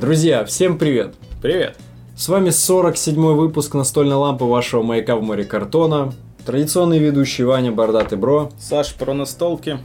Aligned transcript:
Друзья, 0.00 0.44
всем 0.44 0.78
привет! 0.78 1.16
Привет! 1.42 1.76
С 2.16 2.28
вами 2.28 2.50
47-й 2.50 3.34
выпуск 3.34 3.74
настольной 3.74 4.14
лампы 4.14 4.44
вашего 4.44 4.84
маяка 4.84 5.16
в 5.16 5.22
море 5.24 5.42
картона. 5.42 6.14
Традиционный 6.46 7.00
ведущий 7.00 7.42
Ваня 7.42 7.72
Бардатый 7.72 8.16
Бро. 8.16 8.52
Саш 8.60 8.94
про 8.94 9.12
настолки. 9.12 9.80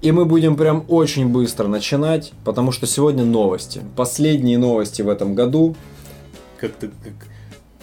И 0.00 0.12
мы 0.12 0.24
будем 0.24 0.56
прям 0.56 0.86
очень 0.88 1.28
быстро 1.28 1.68
начинать, 1.68 2.32
потому 2.42 2.72
что 2.72 2.86
сегодня 2.86 3.22
новости. 3.22 3.82
Последние 3.96 4.56
новости 4.56 5.02
в 5.02 5.10
этом 5.10 5.34
году. 5.34 5.76
Как 6.56 6.72
ты 6.72 6.88
как 6.88 7.28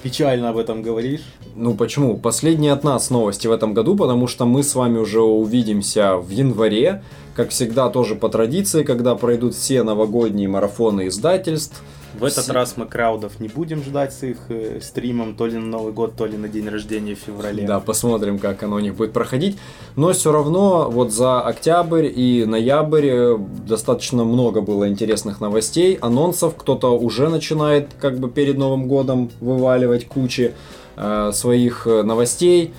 печально 0.01 0.49
об 0.49 0.57
этом 0.57 0.81
говоришь. 0.81 1.25
Ну 1.55 1.75
почему? 1.75 2.17
Последние 2.17 2.73
от 2.73 2.83
нас 2.83 3.11
новости 3.11 3.45
в 3.45 3.51
этом 3.51 3.75
году, 3.75 3.95
потому 3.95 4.25
что 4.25 4.47
мы 4.47 4.63
с 4.63 4.73
вами 4.73 4.97
уже 4.97 5.21
увидимся 5.21 6.17
в 6.17 6.31
январе. 6.31 7.03
Как 7.37 7.49
всегда, 7.49 7.89
тоже 7.89 8.15
по 8.15 8.29
традиции, 8.29 8.81
когда 8.81 9.13
пройдут 9.13 9.53
все 9.53 9.83
новогодние 9.83 10.47
марафоны 10.47 11.07
издательств. 11.07 11.83
В 12.15 12.23
этот 12.23 12.45
все... 12.45 12.53
раз 12.53 12.77
мы 12.77 12.87
краудов 12.87 13.39
не 13.39 13.47
будем 13.47 13.83
ждать 13.83 14.11
с 14.11 14.23
их 14.23 14.37
э, 14.49 14.79
стримом 14.81 15.35
то 15.35 15.45
ли 15.45 15.53
на 15.53 15.67
Новый 15.67 15.93
год, 15.93 16.15
то 16.15 16.25
ли 16.25 16.35
на 16.35 16.47
день 16.47 16.67
рождения 16.67 17.13
в 17.13 17.19
феврале. 17.19 17.67
Да, 17.67 17.79
посмотрим, 17.79 18.39
как 18.39 18.63
оно 18.63 18.77
у 18.77 18.79
них 18.79 18.95
будет 18.95 19.13
проходить. 19.13 19.59
Но 19.95 20.13
все 20.13 20.31
равно 20.31 20.89
вот 20.89 21.13
за 21.13 21.39
октябрь 21.41 22.07
и 22.07 22.43
ноябрь 22.45 23.07
э, 23.07 23.37
достаточно 23.67 24.23
много 24.23 24.61
было 24.61 24.89
интересных 24.89 25.39
новостей, 25.39 25.99
анонсов. 26.01 26.55
Кто-то 26.57 26.97
уже 26.97 27.29
начинает 27.29 27.89
как 27.99 28.17
бы 28.17 28.31
перед 28.31 28.57
Новым 28.57 28.87
годом 28.87 29.29
вываливать 29.41 30.07
кучи 30.07 30.55
э, 30.95 31.31
своих 31.33 31.85
э, 31.85 32.01
новостей. 32.01 32.73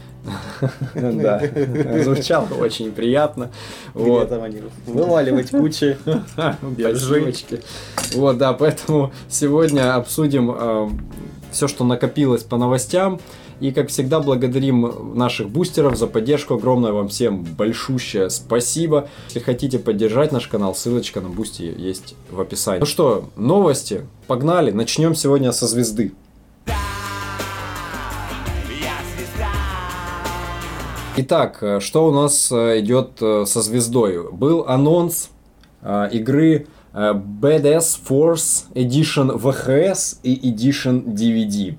Да, 0.94 1.42
звучало 2.02 2.48
очень 2.58 2.92
приятно. 2.92 3.50
Вот. 3.94 4.28
там 4.28 4.42
они 4.42 4.62
вываливать 4.86 5.50
кучи 5.50 5.96
Спасибочки. 6.78 7.60
Вот, 8.14 8.38
да, 8.38 8.52
поэтому 8.52 9.12
сегодня 9.28 9.94
обсудим 9.94 10.50
э, 10.50 10.88
все, 11.50 11.68
что 11.68 11.84
накопилось 11.84 12.42
по 12.42 12.56
новостям. 12.56 13.20
И, 13.60 13.72
как 13.72 13.88
всегда, 13.88 14.20
благодарим 14.20 15.14
наших 15.16 15.48
бустеров 15.48 15.96
за 15.96 16.06
поддержку. 16.06 16.54
Огромное 16.54 16.92
вам 16.92 17.08
всем 17.08 17.42
большущее 17.42 18.30
спасибо. 18.30 19.08
Если 19.26 19.40
хотите 19.40 19.80
поддержать 19.80 20.30
наш 20.30 20.46
канал, 20.46 20.74
ссылочка 20.76 21.20
на 21.20 21.28
Boosty 21.28 21.62
есть 21.76 22.14
в 22.30 22.40
описании. 22.40 22.80
Ну 22.80 22.86
что, 22.86 23.28
новости. 23.36 24.06
Погнали. 24.28 24.70
Начнем 24.70 25.14
сегодня 25.16 25.50
со 25.50 25.66
звезды. 25.66 26.12
Итак, 31.20 31.58
э, 31.62 31.80
что 31.80 32.06
у 32.06 32.12
нас 32.12 32.52
э, 32.52 32.78
идет 32.78 33.20
э, 33.20 33.44
со 33.44 33.60
звездой? 33.60 34.30
Был 34.32 34.64
анонс 34.68 35.30
игры 35.82 36.66
BDS 36.92 37.98
Force 38.08 38.66
Edition 38.74 39.36
VHS 39.36 40.18
и 40.22 40.48
Edition 40.48 41.04
DVD. 41.06 41.76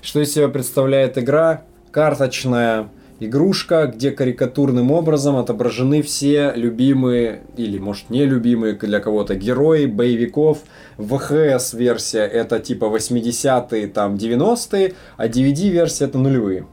Что 0.00 0.22
из 0.22 0.32
себя 0.32 0.48
представляет 0.48 1.18
игра? 1.18 1.64
Карточная 1.90 2.88
игрушка, 3.20 3.92
где 3.94 4.10
карикатурным 4.10 4.90
образом 4.90 5.36
отображены 5.36 6.00
все 6.00 6.52
любимые, 6.56 7.42
или 7.58 7.78
может 7.78 8.08
не 8.08 8.24
любимые 8.24 8.72
для 8.72 9.00
кого-то 9.00 9.34
герои, 9.34 9.84
боевиков. 9.84 10.60
VHS 10.96 11.76
версия 11.76 12.24
это 12.24 12.58
типа 12.58 12.86
80-е, 12.86 13.86
там 13.88 14.14
90-е, 14.14 14.94
а 15.18 15.26
DVD 15.26 15.68
версия 15.68 16.06
это 16.06 16.16
нулевые 16.16 16.66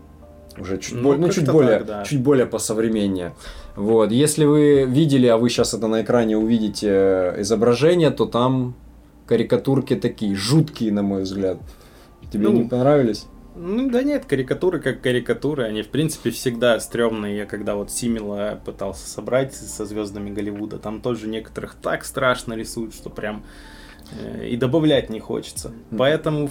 уже 0.57 0.77
чуть, 0.77 0.95
ну, 0.95 1.09
более, 1.09 1.27
ну, 1.27 1.31
чуть, 1.31 1.51
более, 1.51 1.77
так, 1.79 1.87
да. 1.87 2.03
чуть 2.05 2.21
более 2.21 2.45
посовременнее. 2.45 3.33
Вот. 3.75 4.11
Если 4.11 4.45
вы 4.45 4.85
видели, 4.85 5.27
а 5.27 5.37
вы 5.37 5.49
сейчас 5.49 5.73
это 5.73 5.87
на 5.87 6.01
экране 6.01 6.37
увидите 6.37 6.87
э, 6.89 7.41
изображение, 7.41 8.11
то 8.11 8.25
там 8.25 8.75
карикатурки 9.27 9.95
такие 9.95 10.35
жуткие, 10.35 10.91
на 10.91 11.01
мой 11.01 11.23
взгляд. 11.23 11.57
Тебе 12.31 12.49
ну, 12.49 12.53
не 12.53 12.63
понравились? 12.63 13.25
Ну 13.55 13.89
да 13.89 14.03
нет, 14.03 14.25
карикатуры 14.25 14.79
как 14.79 15.01
карикатуры, 15.01 15.63
они 15.63 15.81
в 15.81 15.87
принципе 15.87 16.29
всегда 16.29 16.77
стрёмные. 16.79 17.37
Я 17.37 17.45
когда 17.45 17.75
вот 17.75 17.89
Симила 17.89 18.59
пытался 18.65 19.07
собрать 19.07 19.53
со 19.53 19.85
звездами 19.85 20.29
Голливуда, 20.29 20.77
там 20.77 21.01
тоже 21.01 21.27
некоторых 21.27 21.75
так 21.75 22.03
страшно 22.03 22.53
рисуют, 22.53 22.93
что 22.93 23.09
прям 23.09 23.45
э, 24.19 24.49
и 24.49 24.57
добавлять 24.57 25.09
не 25.09 25.21
хочется. 25.21 25.71
Поэтому 25.97 26.49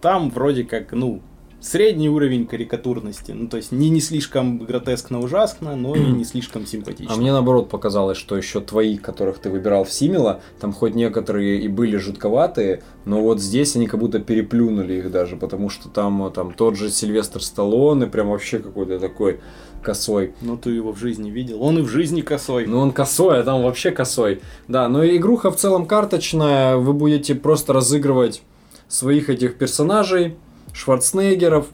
там 0.00 0.30
вроде 0.30 0.64
как, 0.64 0.92
ну, 0.92 1.20
средний 1.66 2.08
уровень 2.08 2.46
карикатурности. 2.46 3.32
Ну, 3.32 3.48
то 3.48 3.56
есть 3.56 3.72
не, 3.72 3.90
не 3.90 4.00
слишком 4.00 4.58
гротескно 4.58 5.20
ужасно, 5.20 5.76
но 5.76 5.94
и 5.94 6.00
не 6.00 6.24
слишком 6.24 6.66
симпатично. 6.66 7.12
А 7.12 7.16
мне 7.16 7.32
наоборот 7.32 7.68
показалось, 7.68 8.16
что 8.16 8.36
еще 8.36 8.60
твои, 8.60 8.96
которых 8.96 9.38
ты 9.38 9.50
выбирал 9.50 9.84
в 9.84 9.92
Симила, 9.92 10.40
там 10.60 10.72
хоть 10.72 10.94
некоторые 10.94 11.60
и 11.60 11.68
были 11.68 11.96
жутковатые, 11.96 12.82
но 13.04 13.20
вот 13.20 13.40
здесь 13.40 13.76
они 13.76 13.86
как 13.86 14.00
будто 14.00 14.20
переплюнули 14.20 14.94
их 14.94 15.10
даже, 15.10 15.36
потому 15.36 15.68
что 15.68 15.88
там, 15.88 16.32
там 16.32 16.52
тот 16.52 16.76
же 16.76 16.90
Сильвестр 16.90 17.42
Сталлоне, 17.42 18.06
прям 18.06 18.30
вообще 18.30 18.60
какой-то 18.60 18.98
такой 19.00 19.40
косой. 19.82 20.34
Ну, 20.40 20.56
ты 20.56 20.70
его 20.70 20.92
в 20.92 20.98
жизни 20.98 21.30
видел. 21.30 21.62
Он 21.62 21.78
и 21.78 21.82
в 21.82 21.88
жизни 21.88 22.20
косой. 22.20 22.66
Ну, 22.66 22.78
он 22.78 22.92
косой, 22.92 23.40
а 23.40 23.42
там 23.44 23.62
вообще 23.62 23.90
косой. 23.90 24.40
Да, 24.68 24.88
но 24.88 25.04
игруха 25.04 25.50
в 25.50 25.56
целом 25.56 25.86
карточная. 25.86 26.76
Вы 26.76 26.92
будете 26.92 27.34
просто 27.34 27.72
разыгрывать 27.72 28.42
своих 28.88 29.30
этих 29.30 29.56
персонажей, 29.56 30.36
Шварценеггеров, 30.76 31.66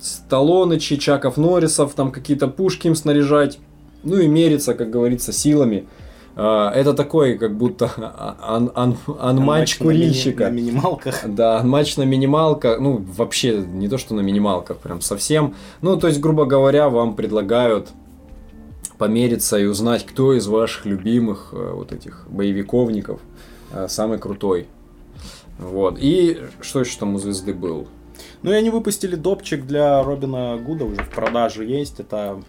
Сталлоне, 0.00 0.80
Чичаков, 0.80 1.36
Норрисов, 1.36 1.94
там 1.94 2.10
какие-то 2.10 2.48
пушки 2.48 2.88
им 2.88 2.96
снаряжать, 2.96 3.58
ну 4.02 4.18
и 4.18 4.26
мериться, 4.26 4.74
как 4.74 4.90
говорится, 4.90 5.32
силами. 5.32 5.86
А, 6.34 6.70
это 6.72 6.92
такой, 6.92 7.38
как 7.38 7.56
будто 7.56 7.90
ан 8.40 8.70
ан 8.74 8.96
анматч 9.20 9.78
курильщика. 9.78 10.44
На, 10.44 10.50
мини 10.50 10.70
на 10.70 10.74
минималках. 10.74 11.20
Да, 11.26 11.62
матч 11.62 11.96
на 11.96 12.02
минималках. 12.02 12.80
Ну, 12.80 13.04
вообще, 13.16 13.58
не 13.58 13.88
то, 13.88 13.96
что 13.96 14.14
на 14.14 14.20
минималках, 14.20 14.78
прям 14.78 15.00
совсем. 15.00 15.54
Ну, 15.80 15.96
то 15.96 16.08
есть, 16.08 16.20
грубо 16.20 16.44
говоря, 16.44 16.88
вам 16.88 17.14
предлагают 17.14 17.88
помериться 18.98 19.56
и 19.58 19.66
узнать, 19.66 20.04
кто 20.04 20.34
из 20.34 20.48
ваших 20.48 20.84
любимых 20.84 21.50
э, 21.52 21.72
вот 21.72 21.92
этих 21.92 22.26
боевиковников 22.28 23.20
э, 23.72 23.86
самый 23.88 24.18
крутой. 24.18 24.66
Вот. 25.58 25.98
И 26.00 26.38
что 26.60 26.80
еще 26.80 26.98
там 26.98 27.14
у 27.14 27.18
звезды 27.18 27.54
был? 27.54 27.86
Ну 28.42 28.52
и 28.52 28.54
они 28.54 28.70
выпустили 28.70 29.16
допчик 29.16 29.66
для 29.66 30.02
Робина 30.02 30.56
Гуда, 30.58 30.84
уже 30.84 31.02
в 31.02 31.10
продаже 31.10 31.64
есть. 31.64 32.00
Это 32.00 32.42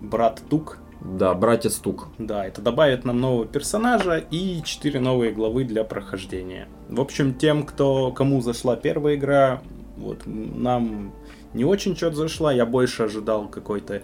брат 0.00 0.42
Тук. 0.48 0.78
Да, 1.00 1.34
братец 1.34 1.76
Тук. 1.76 2.08
Да, 2.18 2.46
это 2.46 2.62
добавит 2.62 3.04
нам 3.04 3.20
нового 3.20 3.46
персонажа 3.46 4.16
и 4.16 4.62
4 4.62 4.98
новые 4.98 5.32
главы 5.32 5.64
для 5.64 5.84
прохождения. 5.84 6.68
В 6.88 7.00
общем, 7.00 7.34
тем, 7.34 7.64
кто, 7.64 8.10
кому 8.12 8.40
зашла 8.40 8.76
первая 8.76 9.16
игра, 9.16 9.62
вот, 9.96 10.22
нам 10.24 11.12
не 11.52 11.64
очень 11.64 11.96
что-то 11.96 12.16
зашла. 12.16 12.52
Я 12.52 12.66
больше 12.66 13.04
ожидал 13.04 13.48
какой-то 13.48 14.02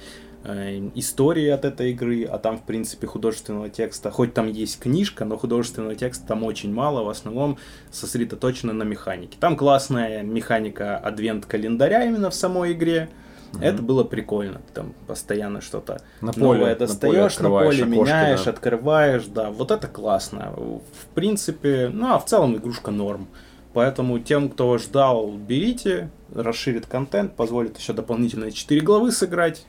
истории 0.94 1.48
от 1.48 1.64
этой 1.64 1.92
игры, 1.92 2.24
а 2.24 2.38
там, 2.38 2.58
в 2.58 2.62
принципе, 2.62 3.06
художественного 3.06 3.68
текста, 3.68 4.10
хоть 4.10 4.34
там 4.34 4.48
есть 4.48 4.80
книжка, 4.80 5.24
но 5.24 5.36
художественного 5.36 5.94
текста 5.94 6.26
там 6.26 6.42
очень 6.44 6.72
мало, 6.72 7.04
в 7.04 7.08
основном 7.08 7.58
сосредоточено 7.90 8.72
на 8.72 8.82
механике. 8.82 9.36
Там 9.38 9.56
классная 9.56 10.22
механика 10.22 10.98
адвент-календаря 10.98 12.04
именно 12.04 12.30
в 12.30 12.34
самой 12.34 12.72
игре, 12.72 13.08
Mm-hmm. 13.52 13.64
Это 13.64 13.82
было 13.82 14.02
прикольно. 14.02 14.62
Там 14.72 14.94
постоянно 15.06 15.60
что-то 15.60 16.00
на 16.22 16.32
поле, 16.32 16.60
новое 16.60 16.74
достаешь, 16.74 17.38
на 17.38 17.50
поле, 17.50 17.64
на 17.64 17.84
поле 17.84 17.84
меняешь, 17.84 18.44
да. 18.44 18.50
открываешь, 18.50 19.26
да. 19.26 19.50
Вот 19.50 19.70
это 19.70 19.88
классно. 19.88 20.54
В 20.56 21.14
принципе, 21.14 21.90
ну 21.92 22.14
а 22.14 22.18
в 22.18 22.24
целом 22.24 22.56
игрушка 22.56 22.90
норм. 22.90 23.28
Поэтому 23.74 24.18
тем, 24.18 24.50
кто 24.50 24.76
ждал, 24.78 25.30
берите, 25.32 26.10
расширит 26.34 26.86
контент, 26.86 27.36
позволит 27.36 27.78
еще 27.78 27.92
дополнительные 27.92 28.52
4 28.52 28.80
главы 28.80 29.12
сыграть. 29.12 29.66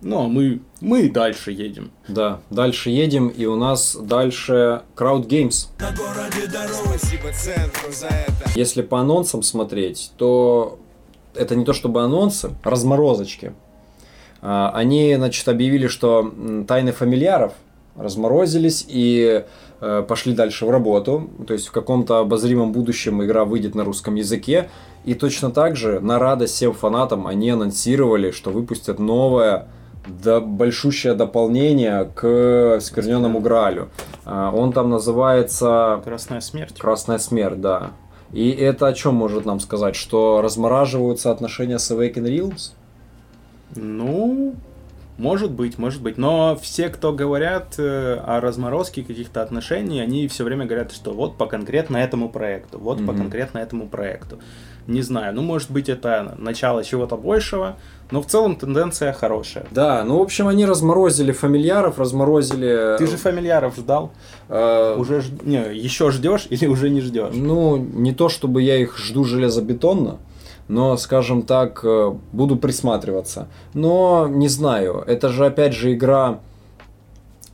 Ну, 0.00 0.24
а 0.24 0.28
мы, 0.28 0.60
мы 0.80 1.08
дальше 1.08 1.50
едем. 1.50 1.90
Да, 2.06 2.40
дальше 2.50 2.90
едем, 2.90 3.28
и 3.28 3.46
у 3.46 3.56
нас 3.56 3.96
дальше 3.96 4.82
Crowd 4.94 5.26
Games. 5.26 5.68
Если 8.54 8.82
по 8.82 9.00
анонсам 9.00 9.42
смотреть, 9.42 10.12
то 10.16 10.78
это 11.34 11.56
не 11.56 11.64
то 11.64 11.72
чтобы 11.72 12.02
анонсы, 12.02 12.50
разморозочки. 12.62 13.54
А, 14.40 14.70
они, 14.72 15.16
значит, 15.16 15.48
объявили, 15.48 15.88
что 15.88 16.32
тайны 16.68 16.92
фамильяров 16.92 17.54
разморозились 17.96 18.84
и 18.86 19.44
э, 19.80 20.04
пошли 20.06 20.32
дальше 20.32 20.64
в 20.64 20.70
работу. 20.70 21.28
То 21.48 21.54
есть 21.54 21.66
в 21.66 21.72
каком-то 21.72 22.20
обозримом 22.20 22.70
будущем 22.70 23.24
игра 23.24 23.44
выйдет 23.44 23.74
на 23.74 23.82
русском 23.82 24.14
языке. 24.14 24.70
И 25.04 25.14
точно 25.14 25.50
так 25.50 25.74
же, 25.74 25.98
на 25.98 26.20
радость 26.20 26.54
всем 26.54 26.72
фанатам, 26.72 27.26
они 27.26 27.50
анонсировали, 27.50 28.30
что 28.30 28.50
выпустят 28.50 29.00
новое 29.00 29.66
да, 30.08 30.40
большущее 30.40 31.14
дополнение 31.14 32.10
к 32.14 32.78
Скверненному 32.80 33.40
Гралю. 33.40 33.88
А, 34.24 34.50
он 34.52 34.72
там 34.72 34.90
называется... 34.90 36.00
Красная 36.04 36.40
смерть. 36.40 36.78
Красная 36.78 37.18
смерть, 37.18 37.60
да. 37.60 37.92
И 38.32 38.50
это 38.50 38.86
о 38.86 38.92
чем 38.92 39.14
может 39.14 39.46
нам 39.46 39.60
сказать? 39.60 39.96
Что 39.96 40.40
размораживаются 40.42 41.30
отношения 41.30 41.78
с 41.78 41.90
Awaken 41.90 42.24
Realms? 42.24 42.72
Ну, 43.74 44.54
Может 45.18 45.50
быть, 45.50 45.78
может 45.78 46.00
быть. 46.00 46.16
Но 46.16 46.56
все, 46.62 46.88
кто 46.88 47.12
говорят 47.12 47.74
э, 47.78 48.14
о 48.24 48.40
разморозке 48.40 49.02
каких-то 49.02 49.42
отношений, 49.42 50.00
они 50.00 50.28
все 50.28 50.44
время 50.44 50.64
говорят, 50.64 50.92
что 50.92 51.12
вот 51.12 51.36
по 51.36 51.46
конкретно 51.46 51.96
этому 51.96 52.28
проекту, 52.28 52.78
вот 52.78 53.00
mm-hmm. 53.00 53.06
по 53.06 53.12
конкретно 53.14 53.58
этому 53.58 53.88
проекту. 53.88 54.38
Не 54.88 55.02
знаю, 55.02 55.34
ну 55.34 55.42
может 55.42 55.70
быть 55.70 55.90
это 55.90 56.34
начало 56.38 56.82
чего-то 56.82 57.16
большего, 57.16 57.76
но 58.10 58.22
в 58.22 58.26
целом 58.26 58.56
тенденция 58.56 59.12
хорошая. 59.12 59.66
Да, 59.70 60.02
ну 60.02 60.18
в 60.18 60.22
общем 60.22 60.48
они 60.48 60.64
разморозили 60.64 61.30
фамильяров, 61.30 61.98
разморозили... 61.98 62.96
Ты 62.96 63.06
же 63.06 63.18
фамильяров 63.18 63.76
ждал? 63.76 64.12
Э... 64.48 64.96
Уже 64.98 65.20
ж... 65.20 65.26
не, 65.42 65.76
еще 65.76 66.10
ждешь 66.10 66.46
или 66.48 66.66
уже 66.66 66.88
не 66.88 67.02
ждешь? 67.02 67.34
Ну 67.34 67.76
не 67.76 68.14
то 68.14 68.30
чтобы 68.30 68.62
я 68.62 68.78
их 68.78 68.96
жду 68.96 69.24
железобетонно, 69.24 70.20
но, 70.68 70.96
скажем 70.96 71.42
так, 71.42 71.80
э, 71.84 72.14
буду 72.32 72.56
присматриваться. 72.56 73.48
Но 73.74 74.26
не 74.26 74.48
знаю, 74.48 75.04
это 75.06 75.28
же 75.28 75.44
опять 75.44 75.74
же 75.74 75.92
игра 75.92 76.40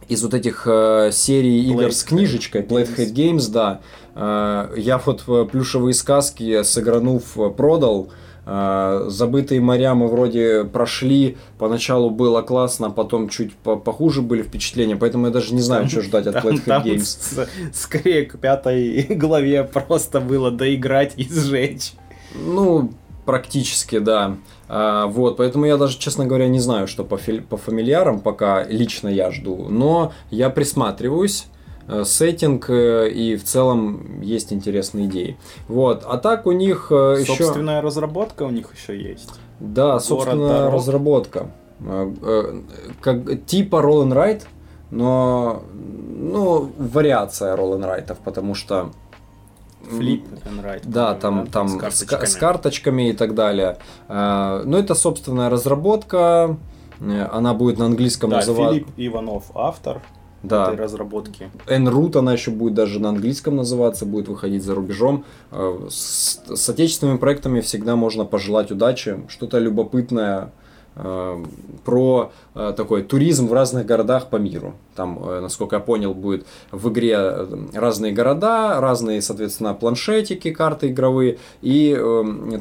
из 0.09 0.23
вот 0.23 0.35
этих 0.35 0.67
э, 0.67 1.11
серий 1.13 1.65
игр 1.69 1.93
с 1.93 2.05
книжечкой, 2.05 2.63
Playhead 2.63 3.13
Games, 3.13 3.51
да. 3.51 3.81
Э, 4.14 4.72
я 4.76 4.99
вот 4.99 5.25
плюшевые 5.50 5.94
сказки 5.94 6.62
сыгранув 6.62 7.37
продал. 7.56 8.11
Э, 8.46 9.06
забытые 9.08 9.61
моря 9.61 9.94
мы 9.94 10.08
вроде 10.08 10.64
прошли, 10.64 11.37
поначалу 11.58 12.11
было 12.11 12.43
классно, 12.43 12.90
потом 12.90 13.28
чуть 13.28 13.55
похуже 13.55 14.22
были 14.22 14.43
впечатления, 14.43 14.96
поэтому 14.96 15.26
я 15.26 15.32
даже 15.32 15.55
не 15.55 15.62
знаю, 15.62 15.88
что 15.88 16.02
ждать 16.02 16.26
от 16.26 16.44
Playhead 16.44 16.84
Games. 16.84 17.49
Скорее 17.72 18.26
к 18.26 18.38
пятой 18.38 19.02
главе 19.11 19.64
просто 19.64 20.20
было 20.20 20.50
доиграть 20.50 21.14
и 21.16 21.25
сжечь. 21.25 21.93
Ну, 22.34 22.90
Практически, 23.25 23.99
да. 23.99 24.37
А, 24.69 25.06
вот, 25.06 25.38
поэтому 25.38 25.64
я 25.64 25.76
даже, 25.76 25.99
честно 25.99 26.26
говоря, 26.26 26.46
не 26.49 26.61
знаю, 26.61 26.87
что 26.87 27.05
по, 27.05 27.16
по 27.16 27.56
фамильярам 27.56 28.20
пока 28.20 28.64
лично 28.64 29.08
я 29.08 29.31
жду. 29.31 29.66
Но 29.70 30.12
я 30.31 30.50
присматриваюсь 30.50 31.46
э, 31.46 31.54
сеттинг 32.05 32.71
э, 32.71 33.11
и 33.11 33.37
в 33.37 33.45
целом 33.45 34.21
есть 34.23 34.53
интересные 34.53 35.07
идеи. 35.07 35.37
Вот, 35.69 36.05
а 36.07 36.19
так 36.19 36.47
у 36.47 36.53
них 36.53 36.89
э, 36.91 37.19
еще... 37.21 37.35
Собственная 37.35 37.83
разработка 37.83 38.45
у 38.45 38.51
них 38.51 38.75
еще 38.75 39.01
есть. 39.01 39.31
Да, 39.61 40.01
собственная 40.01 40.61
дорог. 40.61 40.75
разработка. 40.75 41.51
Как, 43.01 43.47
типа 43.47 43.77
Roll 43.77 44.07
and 44.07 44.13
Ride, 44.13 44.43
но 44.91 45.63
ну, 45.73 46.71
вариация 46.79 47.57
Roll 47.57 47.79
and 47.79 47.85
Ride, 47.85 48.17
потому 48.25 48.55
что 48.55 48.91
Flip 49.91 50.23
and 50.45 50.65
write. 50.65 50.83
Да, 50.85 51.15
там, 51.15 51.45
да, 51.45 51.51
там 51.51 51.69
с, 51.69 51.77
карточками. 51.77 52.25
с 52.25 52.37
карточками 52.37 53.11
и 53.11 53.13
так 53.13 53.35
далее. 53.35 53.79
А, 54.09 54.63
ну, 54.65 54.79
это 54.79 54.95
собственная 54.95 55.51
разработка. 55.51 56.57
Э, 57.01 57.29
она 57.31 57.55
будет 57.55 57.79
на 57.79 57.87
английском 57.87 58.31
да, 58.31 58.37
называться. 58.37 58.81
Филипп 58.81 58.89
Иванов 58.97 59.45
автор 59.55 60.01
да. 60.49 60.73
этой 60.73 60.76
разработки. 60.76 61.50
Enroot 61.67 62.19
она 62.19 62.32
еще 62.32 62.50
будет 62.50 62.75
даже 62.75 63.00
на 63.00 63.11
английском 63.11 63.56
называться, 63.56 64.06
будет 64.06 64.29
выходить 64.29 64.62
за 64.62 64.75
рубежом. 64.75 65.25
Э, 65.50 65.88
с, 65.91 66.41
с 66.46 66.69
отечественными 66.69 67.19
проектами 67.19 67.61
всегда 67.61 67.96
можно 67.96 68.25
пожелать 68.25 68.70
удачи, 68.70 69.20
что-то 69.29 69.58
любопытное 69.58 70.52
про 70.94 72.32
э, 72.55 72.73
такой 72.76 73.02
туризм 73.02 73.49
в 73.49 73.52
разных 73.52 73.85
городах 73.85 74.29
по 74.29 74.37
миру. 74.37 74.75
Там, 74.94 75.19
э, 75.29 75.41
насколько 75.41 75.76
я 75.76 75.81
понял, 75.81 76.14
будет 76.14 76.46
в 76.70 76.88
игре 76.91 77.46
разные 77.73 78.12
города, 78.12 78.81
разные, 78.81 79.20
соответственно, 79.20 79.75
планшетики, 79.75 80.52
карты 80.52 80.88
игровые, 80.88 81.38
и 81.62 81.94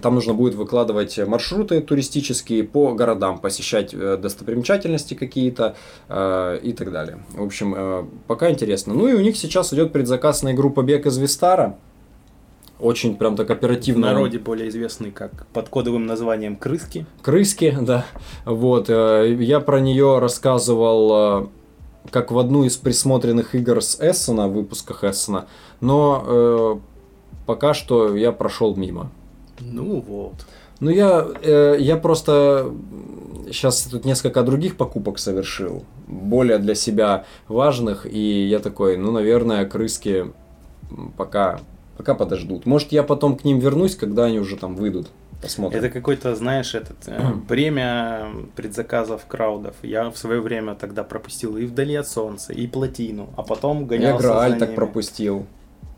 там 0.02 0.16
нужно 0.16 0.34
будет 0.34 0.56
выкладывать 0.56 1.20
маршруты 1.28 1.82
туристические 1.82 2.64
по 2.64 2.94
городам, 2.94 3.38
посещать 3.38 3.92
достопримечательности 3.92 5.14
какие-то 5.14 5.76
и 6.10 6.76
так 6.78 6.92
далее. 6.92 7.24
В 7.34 7.44
общем, 7.44 8.10
пока 8.28 8.50
интересно. 8.50 8.94
Ну 8.94 9.08
и 9.08 9.14
у 9.14 9.20
них 9.20 9.38
сейчас 9.38 9.74
идет 9.74 9.94
предзаказ 9.94 10.44
на 10.44 10.54
игру 10.54 10.70
«Побег 10.72 11.06
из 11.06 11.18
Вистара», 11.18 11.78
очень 12.80 13.16
прям 13.16 13.36
так 13.36 13.50
оперативно. 13.50 14.08
В 14.08 14.14
народе 14.14 14.40
более 14.40 14.70
известный 14.70 15.12
как 15.12 15.48
под 15.48 15.70
кодовым 15.70 16.06
названием 16.06 16.56
Крыски. 16.56 17.06
Крыски, 17.22 17.78
да. 17.82 18.06
Вот. 18.46 18.90
Э, 18.90 19.36
я 19.40 19.60
про 19.60 19.80
нее 19.80 20.20
рассказывал 20.20 21.44
э, 21.44 21.48
как 22.12 22.32
в 22.32 22.38
одну 22.38 22.64
из 22.64 22.78
присмотренных 22.78 23.56
игр 23.56 23.82
с 23.82 24.00
Эссена, 24.00 24.48
в 24.48 24.54
выпусках 24.54 25.04
Эссена, 25.04 25.48
но 25.80 26.24
э, 26.26 26.76
пока 27.46 27.74
что 27.74 28.16
я 28.16 28.32
прошел 28.32 28.76
мимо. 28.76 29.12
Ну 29.60 30.02
вот. 30.02 30.36
Ну 30.80 30.90
я, 30.90 31.26
э, 31.42 31.78
я 31.80 31.98
просто 31.98 32.72
сейчас 33.46 33.84
тут 33.84 34.06
несколько 34.06 34.44
других 34.44 34.76
покупок 34.76 35.20
совершил, 35.20 35.86
более 36.08 36.58
для 36.58 36.76
себя 36.76 37.26
важных, 37.48 38.06
и 38.06 38.48
я 38.48 38.60
такой, 38.60 38.98
ну, 38.98 39.12
наверное, 39.12 39.66
крыски 39.66 40.34
пока 41.18 41.60
Пока 42.04 42.16
подождут. 42.16 42.66
Может, 42.66 42.92
я 42.92 43.02
потом 43.02 43.38
к 43.38 43.46
ним 43.46 43.60
вернусь, 43.60 43.96
когда 43.96 44.26
они 44.26 44.38
уже 44.38 44.58
там 44.58 44.76
выйдут. 44.76 45.08
Посмотрим. 45.42 45.80
Это 45.80 45.90
какой-то, 45.90 46.36
знаешь, 46.36 46.76
этот 46.76 46.98
э, 47.08 47.32
бремя 47.48 48.28
предзаказов 48.58 49.26
краудов. 49.26 49.76
Я 49.84 50.10
в 50.10 50.18
свое 50.18 50.42
время 50.42 50.76
тогда 50.76 51.06
пропустил 51.06 51.56
и 51.56 51.66
вдали 51.66 51.96
от 51.96 52.06
солнца, 52.10 52.52
и 52.52 52.68
плотину, 52.68 53.30
а 53.38 53.44
потом 53.44 53.88
гонялся 53.88 54.22
Я 54.22 54.30
Грааль 54.34 54.58
так 54.60 54.76
пропустил. 54.76 55.46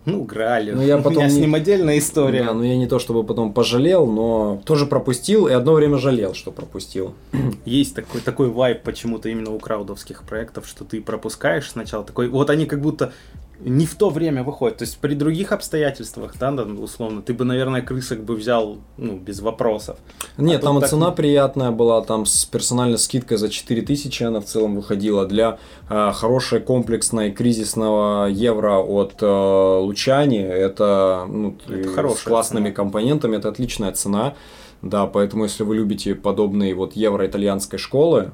Ну, 0.05 0.23
Грааль. 0.23 0.75
Ну, 0.75 0.83
я 0.83 0.97
потом 0.97 1.13
У 1.13 1.15
меня 1.21 1.27
не... 1.27 1.31
с 1.31 1.37
ним 1.39 1.55
отдельная 1.55 1.97
история. 1.97 2.43
Да, 2.43 2.53
ну 2.53 2.61
я 2.61 2.77
не 2.77 2.85
то 2.85 2.99
чтобы 2.99 3.23
потом 3.23 3.51
пожалел, 3.51 4.05
но 4.05 4.61
тоже 4.63 4.85
пропустил 4.85 5.47
и 5.47 5.53
одно 5.53 5.73
время 5.73 5.97
жалел, 5.97 6.35
что 6.35 6.51
пропустил. 6.51 7.15
Есть 7.65 7.95
такой, 7.95 8.21
такой 8.21 8.49
вайп 8.49 8.83
почему-то 8.83 9.29
именно 9.29 9.49
у 9.49 9.57
краудовских 9.57 10.21
проектов, 10.21 10.67
что 10.67 10.85
ты 10.85 11.01
пропускаешь 11.01 11.71
сначала 11.71 12.03
такой. 12.03 12.29
Вот 12.29 12.51
они 12.51 12.67
как 12.67 12.81
будто 12.81 13.11
не 13.59 13.85
в 13.85 13.95
то 13.95 14.09
время 14.09 14.43
выходит. 14.43 14.77
То 14.77 14.83
есть 14.83 14.97
при 14.97 15.15
других 15.15 15.51
обстоятельствах, 15.51 16.35
да, 16.39 16.51
условно, 16.51 17.21
ты 17.21 17.33
бы, 17.33 17.45
наверное, 17.45 17.81
крысок 17.81 18.23
бы 18.23 18.35
взял, 18.35 18.77
ну, 18.97 19.17
без 19.17 19.39
вопросов. 19.39 19.97
Нет, 20.37 20.61
а 20.61 20.65
там 20.65 20.79
так... 20.79 20.89
цена 20.89 21.11
приятная 21.11 21.71
была, 21.71 22.01
там 22.01 22.25
с 22.25 22.45
персональной 22.45 22.97
скидкой 22.97 23.37
за 23.37 23.49
4000 23.49 24.23
она 24.23 24.41
в 24.41 24.45
целом 24.45 24.75
выходила. 24.75 25.25
Для 25.25 25.57
э, 25.89 26.11
хорошей 26.13 26.59
комплексной 26.59 27.31
кризисного 27.31 28.27
евро 28.27 28.79
от 28.79 29.15
э, 29.21 29.79
Лучани, 29.79 30.41
это, 30.41 31.25
ну, 31.27 31.55
это 31.67 32.15
с 32.15 32.21
классными 32.21 32.65
цена. 32.65 32.75
компонентами, 32.75 33.37
это 33.37 33.49
отличная 33.49 33.91
цена. 33.91 34.35
Да, 34.81 35.07
поэтому 35.07 35.45
если 35.45 35.63
вы 35.63 35.77
любите 35.77 36.13
подобные 36.13 36.75
вот 36.75 36.93
евро-итальянской 36.93 37.79
школы, 37.79 38.33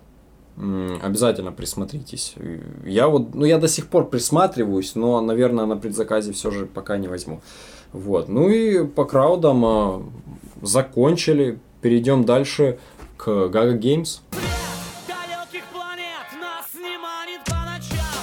Обязательно 0.58 1.52
присмотритесь. 1.52 2.36
Я 2.86 3.08
вот, 3.08 3.34
ну 3.34 3.46
я 3.46 3.58
до 3.58 3.68
сих 3.68 3.88
пор 3.88 4.10
присматриваюсь, 4.10 4.96
но, 4.96 5.20
наверное, 5.22 5.66
на 5.66 5.78
предзаказе 5.78 6.34
все 6.34 6.52
же 6.52 6.66
пока 6.66 6.98
не 6.98 7.08
возьму. 7.08 7.42
Вот. 7.94 8.30
Ну 8.30 8.50
и 8.50 8.86
по 8.86 9.06
краудам 9.06 9.66
а, 9.66 10.04
закончили. 10.62 11.60
Перейдем 11.82 12.26
дальше 12.26 12.78
к 13.18 13.28
Gaga 13.28 13.80
Games. 13.80 14.20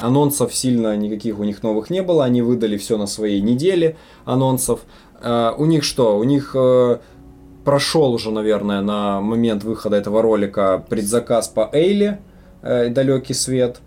Анонсов 0.01 0.55
сильно 0.55 0.97
никаких 0.97 1.41
у 1.41 1.45
них 1.45 1.63
новых 1.63 1.91
не 1.91 2.03
было. 2.03 2.25
Они 2.25 2.41
выдали 2.41 2.77
все 2.77 2.97
на 2.97 3.07
своей 3.07 3.41
неделе 3.41 3.97
анонсов. 4.25 4.81
Uh, 5.21 5.53
у 5.59 5.65
них 5.65 5.83
что? 5.83 6.17
У 6.17 6.23
них 6.23 6.55
uh, 6.55 7.01
прошел 7.69 8.15
уже, 8.15 8.31
наверное, 8.31 8.81
на 8.81 9.21
момент 9.21 9.63
выхода 9.63 9.97
этого 9.97 10.23
ролика 10.23 10.83
предзаказ 10.89 11.49
по 11.49 11.69
Эйле 11.71 12.19
э, 12.63 12.89
«Далекий 12.89 13.35
свет». 13.35 13.83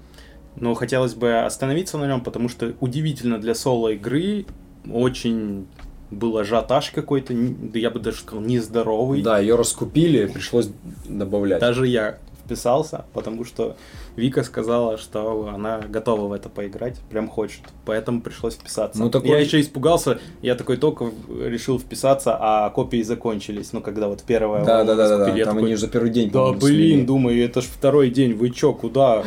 Но 0.55 0.75
хотелось 0.75 1.15
бы 1.15 1.39
остановиться 1.39 1.97
на 1.97 2.05
нем, 2.05 2.21
потому 2.21 2.47
что 2.47 2.73
удивительно 2.79 3.39
для 3.39 3.55
соло-игры 3.55 4.45
очень 4.87 5.65
был 6.11 6.37
ажиотаж 6.37 6.91
какой-то, 6.91 7.33
да 7.33 7.79
я 7.79 7.89
бы 7.89 7.99
даже 7.99 8.17
сказал, 8.17 8.43
нездоровый. 8.43 9.23
Да, 9.23 9.39
ее 9.39 9.55
раскупили, 9.55 10.27
пришлось 10.27 10.69
добавлять. 11.09 11.59
Даже 11.59 11.87
я 11.87 12.19
вписался, 12.45 13.05
потому 13.13 13.45
что 13.45 13.75
Вика 14.15 14.43
сказала, 14.43 14.97
что 14.97 15.51
она 15.53 15.79
готова 15.79 16.27
в 16.27 16.33
это 16.33 16.49
поиграть, 16.49 16.99
прям 17.09 17.27
хочет, 17.27 17.61
поэтому 17.85 18.21
пришлось 18.21 18.55
вписаться. 18.55 18.99
Ну, 19.01 19.09
такой... 19.09 19.29
Я 19.29 19.39
еще 19.39 19.59
испугался, 19.61 20.19
я 20.41 20.55
такой 20.55 20.77
только 20.77 21.11
решил 21.29 21.79
вписаться, 21.79 22.37
а 22.39 22.69
копии 22.69 23.01
закончились, 23.03 23.73
ну 23.73 23.81
когда 23.81 24.07
вот 24.07 24.23
первая. 24.23 24.65
Да, 24.65 24.83
да, 24.83 24.95
да, 24.95 25.07
да, 25.07 25.17
да. 25.17 25.25
Там 25.25 25.37
такой, 25.37 25.63
они 25.63 25.75
же 25.75 25.87
первый 25.87 26.09
день. 26.09 26.29
Да, 26.31 26.51
блин, 26.51 27.05
думаю, 27.05 27.43
это 27.43 27.61
ж 27.61 27.65
второй 27.65 28.09
день, 28.09 28.33
вы 28.33 28.49
чё, 28.49 28.73
куда? 28.73 29.23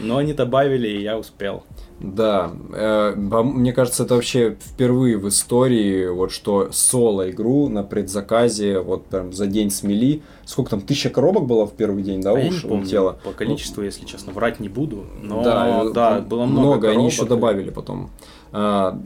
Но 0.00 0.16
они 0.16 0.32
добавили, 0.32 0.88
и 0.88 1.02
я 1.02 1.18
успел. 1.18 1.62
Да, 2.00 2.50
э, 2.72 3.14
мне 3.14 3.74
кажется, 3.74 4.04
это 4.04 4.14
вообще 4.14 4.56
впервые 4.58 5.18
в 5.18 5.28
истории, 5.28 6.08
вот 6.08 6.32
что 6.32 6.70
соло-игру 6.72 7.68
на 7.68 7.82
предзаказе 7.82 8.80
вот 8.80 9.04
прям 9.06 9.34
за 9.34 9.46
день 9.46 9.70
смели. 9.70 10.22
Сколько 10.46 10.70
там, 10.70 10.80
тысяча 10.80 11.10
коробок 11.10 11.44
было 11.46 11.66
в 11.66 11.74
первый 11.74 12.02
день, 12.02 12.22
да, 12.22 12.30
а 12.30 12.34
уж 12.34 12.64
улетело? 12.64 13.18
По 13.22 13.32
количеству, 13.32 13.82
ну, 13.82 13.86
если 13.86 14.06
честно, 14.06 14.32
врать 14.32 14.60
не 14.60 14.70
буду, 14.70 15.04
но 15.22 15.42
да, 15.42 15.84
да 15.92 16.20
было 16.20 16.46
много 16.46 16.60
Много, 16.60 16.80
коробок. 16.80 16.98
они 16.98 17.06
еще 17.06 17.26
добавили 17.26 17.70
потом. 17.70 18.10
А, 18.52 18.98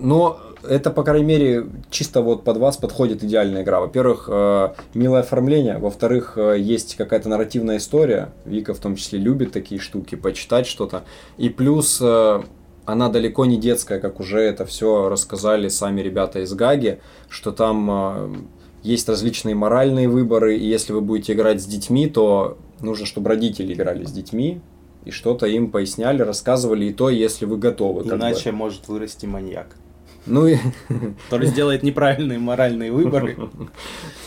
но 0.00 0.38
это, 0.68 0.90
по 0.90 1.02
крайней 1.02 1.26
мере, 1.26 1.66
чисто 1.90 2.20
вот 2.22 2.44
под 2.44 2.56
вас 2.56 2.76
подходит 2.76 3.22
идеальная 3.22 3.62
игра. 3.62 3.80
Во-первых, 3.80 4.28
э, 4.30 4.74
милое 4.94 5.20
оформление, 5.20 5.78
во-вторых, 5.78 6.34
э, 6.36 6.56
есть 6.58 6.96
какая-то 6.96 7.28
нарративная 7.28 7.78
история. 7.78 8.32
Вика 8.44 8.74
в 8.74 8.78
том 8.78 8.96
числе 8.96 9.18
любит 9.18 9.52
такие 9.52 9.80
штуки, 9.80 10.14
почитать 10.14 10.66
что-то. 10.66 11.04
И 11.36 11.48
плюс 11.48 11.98
э, 12.00 12.42
она 12.84 13.08
далеко 13.08 13.44
не 13.44 13.56
детская, 13.56 14.00
как 14.00 14.20
уже 14.20 14.40
это 14.40 14.64
все 14.64 15.08
рассказали 15.08 15.68
сами 15.68 16.00
ребята 16.00 16.40
из 16.40 16.52
Гаги, 16.52 17.00
что 17.28 17.52
там 17.52 18.48
есть 18.82 19.08
различные 19.08 19.54
моральные 19.54 20.08
выборы, 20.08 20.56
и 20.58 20.66
если 20.66 20.92
вы 20.92 21.00
будете 21.00 21.32
играть 21.32 21.62
с 21.62 21.64
детьми, 21.64 22.06
то 22.06 22.58
нужно, 22.80 23.06
чтобы 23.06 23.30
родители 23.30 23.72
играли 23.72 24.04
с 24.04 24.12
детьми, 24.12 24.60
и 25.06 25.10
что-то 25.10 25.46
им 25.46 25.70
поясняли, 25.70 26.22
рассказывали, 26.22 26.86
и 26.86 26.92
то, 26.92 27.08
если 27.08 27.46
вы 27.46 27.56
готовы. 27.56 28.02
Иначе 28.02 28.50
бы. 28.50 28.58
может 28.58 28.88
вырасти 28.88 29.24
маньяк. 29.26 29.76
Ну 30.26 30.46
и... 30.46 30.56
Который 31.24 31.48
сделает 31.48 31.82
неправильные 31.82 32.38
моральные 32.38 32.92
выборы. 32.92 33.36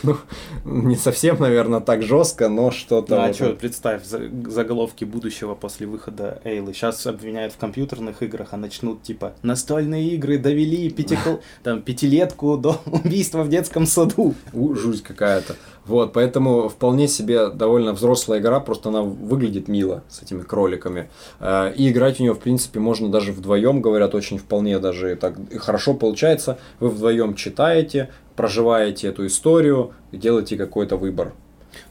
Ну, 0.04 0.16
не 0.64 0.94
совсем, 0.94 1.40
наверное, 1.40 1.80
так 1.80 2.04
жестко, 2.04 2.48
но 2.48 2.70
что-то... 2.70 3.16
Ну, 3.16 3.22
а 3.22 3.34
что, 3.34 3.54
представь, 3.54 4.04
заголовки 4.04 5.04
будущего 5.04 5.56
после 5.56 5.88
выхода 5.88 6.40
Эйлы. 6.44 6.72
Сейчас 6.72 7.04
обвиняют 7.04 7.52
в 7.52 7.56
компьютерных 7.56 8.22
играх, 8.22 8.50
а 8.52 8.56
начнут, 8.56 9.02
типа, 9.02 9.34
настольные 9.42 10.10
игры 10.10 10.38
довели 10.38 10.88
пятикл... 10.90 11.36
там, 11.64 11.82
пятилетку 11.82 12.56
до 12.56 12.80
убийства 12.86 13.42
в 13.42 13.48
детском 13.48 13.86
саду. 13.86 14.36
У, 14.52 14.74
жуть 14.76 15.02
какая-то. 15.02 15.56
Вот, 15.88 16.12
поэтому 16.12 16.68
вполне 16.68 17.08
себе 17.08 17.48
довольно 17.48 17.92
взрослая 17.92 18.40
игра, 18.40 18.60
просто 18.60 18.90
она 18.90 19.02
выглядит 19.02 19.68
мило 19.68 20.04
с 20.08 20.22
этими 20.22 20.42
кроликами. 20.42 21.08
Э, 21.40 21.72
и 21.74 21.90
играть 21.90 22.18
в 22.18 22.20
нее, 22.20 22.34
в 22.34 22.38
принципе, 22.38 22.78
можно 22.78 23.08
даже 23.08 23.32
вдвоем, 23.32 23.80
говорят, 23.80 24.14
очень 24.14 24.38
вполне 24.38 24.78
даже 24.78 25.16
так 25.16 25.34
хорошо 25.58 25.94
получается. 25.94 26.58
Вы 26.78 26.90
вдвоем 26.90 27.34
читаете, 27.34 28.10
проживаете 28.36 29.08
эту 29.08 29.26
историю, 29.26 29.92
делаете 30.12 30.56
какой-то 30.56 30.96
выбор. 30.96 31.32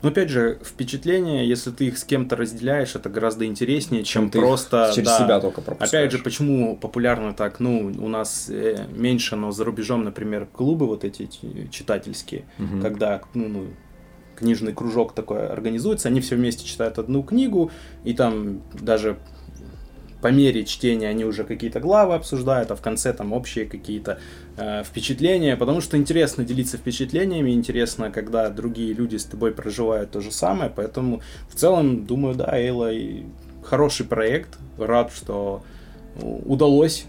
Но 0.02 0.10
опять 0.10 0.30
же, 0.30 0.60
впечатление, 0.64 1.48
если 1.48 1.72
ты 1.72 1.88
их 1.88 1.98
с 1.98 2.04
кем-то 2.04 2.36
разделяешь, 2.36 2.96
это 2.96 3.10
гораздо 3.10 3.46
интереснее, 3.46 4.04
чем, 4.04 4.24
чем 4.24 4.32
ты 4.32 4.40
просто 4.40 4.92
через 4.94 5.08
да, 5.08 5.20
себя 5.20 5.40
только 5.40 5.62
пропускаешь. 5.62 5.94
Опять 5.94 6.12
же, 6.12 6.24
почему 6.24 6.78
популярно 6.78 7.34
так, 7.34 7.60
ну, 7.60 7.92
у 8.00 8.08
нас 8.08 8.48
э, 8.50 8.86
меньше, 8.96 9.36
но 9.36 9.52
за 9.52 9.64
рубежом, 9.66 10.04
например, 10.04 10.48
клубы 10.52 10.88
вот 10.88 11.04
эти 11.04 11.30
читательские, 11.72 12.46
угу. 12.60 12.82
когда, 12.82 13.22
ну, 13.34 13.48
ну, 13.48 13.68
книжный 14.38 14.74
кружок 14.74 15.14
такой 15.14 15.48
организуется, 15.48 16.10
они 16.10 16.22
все 16.22 16.36
вместе 16.36 16.66
читают 16.66 17.00
одну 17.00 17.24
книгу, 17.24 17.72
и 18.04 18.14
там 18.14 18.62
даже 18.74 19.18
по 20.22 20.28
мере 20.28 20.66
чтения 20.66 21.10
они 21.10 21.26
уже 21.26 21.44
какие-то 21.44 21.80
главы 21.80 22.16
обсуждают, 22.16 22.72
а 22.72 22.76
в 22.76 22.82
конце 22.82 23.14
там 23.14 23.34
общие 23.34 23.66
какие-то 23.66 24.20
э, 24.58 24.84
впечатления, 24.84 25.56
потому 25.56 25.82
что 25.82 25.98
интересно 25.98 26.44
делиться 26.44 26.78
впечатлениями, 26.78 27.52
интересно, 27.52 28.12
когда 28.12 28.50
другие 28.50 28.94
люди 28.94 29.18
с 29.18 29.26
тобой 29.26 29.52
проживают 29.52 30.12
то 30.12 30.22
же 30.22 30.32
самое, 30.32 30.72
поэтому 30.76 31.22
в 31.50 31.56
целом, 31.56 32.06
думаю, 32.06 32.36
да, 32.36 32.50
Эйла 32.52 32.92
хороший 33.64 34.06
проект, 34.06 34.58
рад, 34.78 35.12
что 35.14 35.64
удалось 36.22 37.06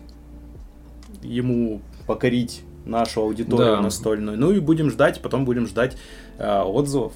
ему 1.23 1.81
покорить 2.07 2.63
нашу 2.89 3.23
аудиторию 3.23 3.77
да. 3.77 3.83
настольную. 3.83 4.39
Ну 4.39 4.51
и 4.53 4.61
будем 4.61 4.91
ждать, 4.91 5.21
потом 5.21 5.45
будем 5.45 5.67
ждать 5.67 5.97
э, 6.39 6.61
отзывов. 6.63 7.13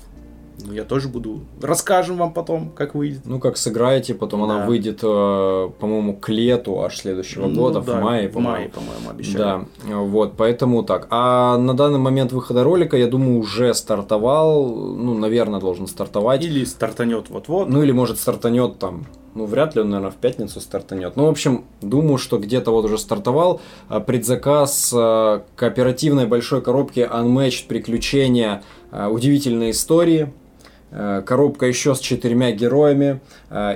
Ну, 0.64 0.72
я 0.72 0.84
тоже 0.84 1.08
буду. 1.08 1.40
Расскажем 1.60 2.16
вам 2.16 2.32
потом, 2.32 2.70
как 2.70 2.94
выйдет. 2.94 3.22
Ну, 3.24 3.38
как 3.38 3.56
сыграете, 3.56 4.14
потом 4.14 4.46
да. 4.46 4.54
она 4.54 4.66
выйдет, 4.66 5.00
э, 5.02 5.70
по-моему, 5.78 6.16
к 6.16 6.28
лету 6.28 6.82
аж 6.82 6.96
следующего 6.96 7.46
ну, 7.46 7.54
года, 7.54 7.80
да, 7.80 7.98
в 7.98 8.02
мае, 8.02 8.28
по-моему. 8.28 8.50
В 8.50 8.58
мае, 8.58 8.68
по-моему, 8.68 9.10
обещали. 9.10 9.38
Да, 9.38 9.64
вот, 9.84 10.34
поэтому 10.36 10.82
так. 10.82 11.06
А 11.10 11.56
на 11.58 11.74
данный 11.74 11.98
момент 11.98 12.32
выхода 12.32 12.64
ролика, 12.64 12.96
я 12.96 13.06
думаю, 13.06 13.38
уже 13.38 13.74
стартовал, 13.74 14.68
ну, 14.74 15.14
наверное, 15.18 15.60
должен 15.60 15.86
стартовать. 15.86 16.44
Или 16.44 16.64
стартанет 16.64 17.30
вот-вот. 17.30 17.68
Ну, 17.68 17.82
или, 17.82 17.92
может, 17.92 18.18
стартанет 18.18 18.78
там 18.78 19.06
ну, 19.34 19.46
вряд 19.46 19.74
ли 19.74 19.80
он, 19.80 19.90
наверное, 19.90 20.10
в 20.10 20.16
пятницу 20.16 20.60
стартанет. 20.60 21.16
Ну, 21.16 21.26
в 21.26 21.30
общем, 21.30 21.64
думаю, 21.80 22.18
что 22.18 22.38
где-то 22.38 22.70
вот 22.70 22.84
уже 22.84 22.98
стартовал 22.98 23.60
а, 23.88 24.00
предзаказ 24.00 24.92
а, 24.94 25.44
кооперативной 25.56 26.26
большой 26.26 26.60
коробки 26.60 27.00
Unmatched 27.00 27.66
приключения, 27.66 28.62
а, 28.90 29.08
удивительные 29.08 29.70
истории. 29.70 30.32
Коробка 30.92 31.66
еще 31.66 31.94
с 31.94 32.00
четырьмя 32.00 32.52
героями 32.52 33.20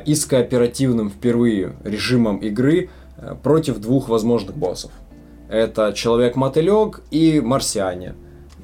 и 0.04 0.14
с 0.14 0.26
кооперативным 0.26 1.10
впервые 1.10 1.74
режимом 1.82 2.36
игры 2.38 2.90
против 3.42 3.78
двух 3.78 4.08
возможных 4.08 4.56
боссов. 4.56 4.90
Это 5.48 5.92
Человек-мотылек 5.94 7.00
и 7.10 7.40
Марсиане. 7.40 8.14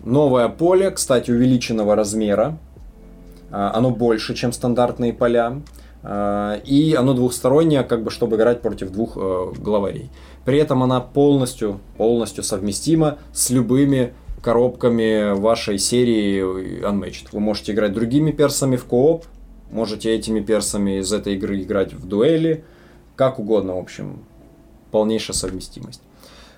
Новое 0.04 0.48
поле, 0.48 0.90
кстати, 0.90 1.30
увеличенного 1.30 1.96
размера. 1.96 2.58
Оно 3.50 3.90
больше, 3.90 4.34
чем 4.34 4.52
стандартные 4.52 5.14
поля. 5.14 5.62
Э, 6.02 6.60
и 6.64 6.94
оно 6.94 7.14
двухстороннее, 7.14 7.84
как 7.84 8.02
бы, 8.02 8.10
чтобы 8.10 8.36
играть 8.36 8.60
против 8.60 8.90
двух 8.90 9.16
э, 9.16 9.52
главарей. 9.58 10.10
При 10.44 10.58
этом 10.58 10.82
она 10.82 11.00
полностью, 11.00 11.80
полностью 11.96 12.42
совместима 12.42 13.18
с 13.32 13.50
любыми 13.50 14.12
коробками 14.42 15.38
вашей 15.38 15.78
серии 15.78 16.82
Unmatched. 16.82 17.28
Вы 17.32 17.40
можете 17.40 17.72
играть 17.72 17.92
другими 17.92 18.32
персами 18.32 18.76
в 18.76 18.84
кооп, 18.84 19.24
можете 19.70 20.14
этими 20.14 20.40
персами 20.40 20.98
из 20.98 21.12
этой 21.12 21.34
игры 21.34 21.62
играть 21.62 21.94
в 21.94 22.06
дуэли, 22.06 22.64
как 23.16 23.38
угодно, 23.38 23.76
в 23.76 23.78
общем, 23.78 24.24
полнейшая 24.90 25.34
совместимость. 25.34 26.02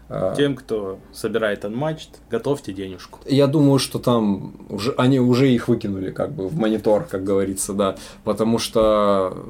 А. 0.08 0.34
Тем, 0.34 0.54
кто 0.56 0.98
собирает 1.12 1.64
Unmatched, 1.64 2.10
готовьте 2.30 2.72
денежку. 2.72 3.20
Я 3.26 3.46
думаю, 3.46 3.78
что 3.78 3.98
там 3.98 4.54
уже 4.68 4.92
они 4.98 5.20
уже 5.20 5.50
их 5.50 5.68
выкинули 5.68 6.10
как 6.10 6.32
бы 6.32 6.48
в 6.48 6.56
монитор, 6.58 7.04
как 7.04 7.24
говорится, 7.24 7.72
да, 7.72 7.96
потому 8.22 8.58
что 8.58 9.46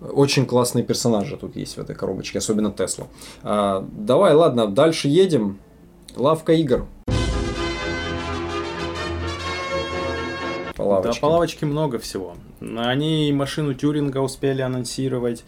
очень 0.00 0.46
классные 0.46 0.84
персонажи 0.84 1.36
тут 1.36 1.56
есть 1.56 1.76
в 1.76 1.80
этой 1.80 1.94
коробочке, 1.94 2.38
особенно 2.38 2.70
Тесла. 2.70 3.06
А, 3.42 3.86
давай, 3.92 4.34
ладно, 4.34 4.66
дальше 4.66 5.08
едем. 5.08 5.58
Лавка 6.16 6.52
игр. 6.52 6.86
По 10.76 10.82
лавочке. 10.82 11.20
Да, 11.20 11.20
по 11.20 11.32
лавочке 11.32 11.66
много 11.66 11.98
всего. 11.98 12.36
Они 12.60 13.32
машину 13.32 13.74
Тюринга 13.74 14.18
успели 14.18 14.62
анонсировать 14.62 15.44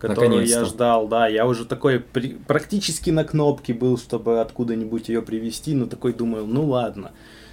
которую 0.00 0.46
я 0.46 0.64
ждал, 0.64 1.08
да, 1.08 1.28
я 1.28 1.46
уже 1.46 1.66
такой 1.66 2.00
при, 2.00 2.30
практически 2.34 3.10
на 3.10 3.22
кнопке 3.22 3.74
был, 3.74 3.98
чтобы 3.98 4.40
откуда-нибудь 4.40 5.10
ее 5.10 5.20
привести, 5.20 5.74
но 5.74 5.84
такой 5.84 6.14
думаю, 6.14 6.46
ну 6.46 6.64
ладно, 6.64 7.12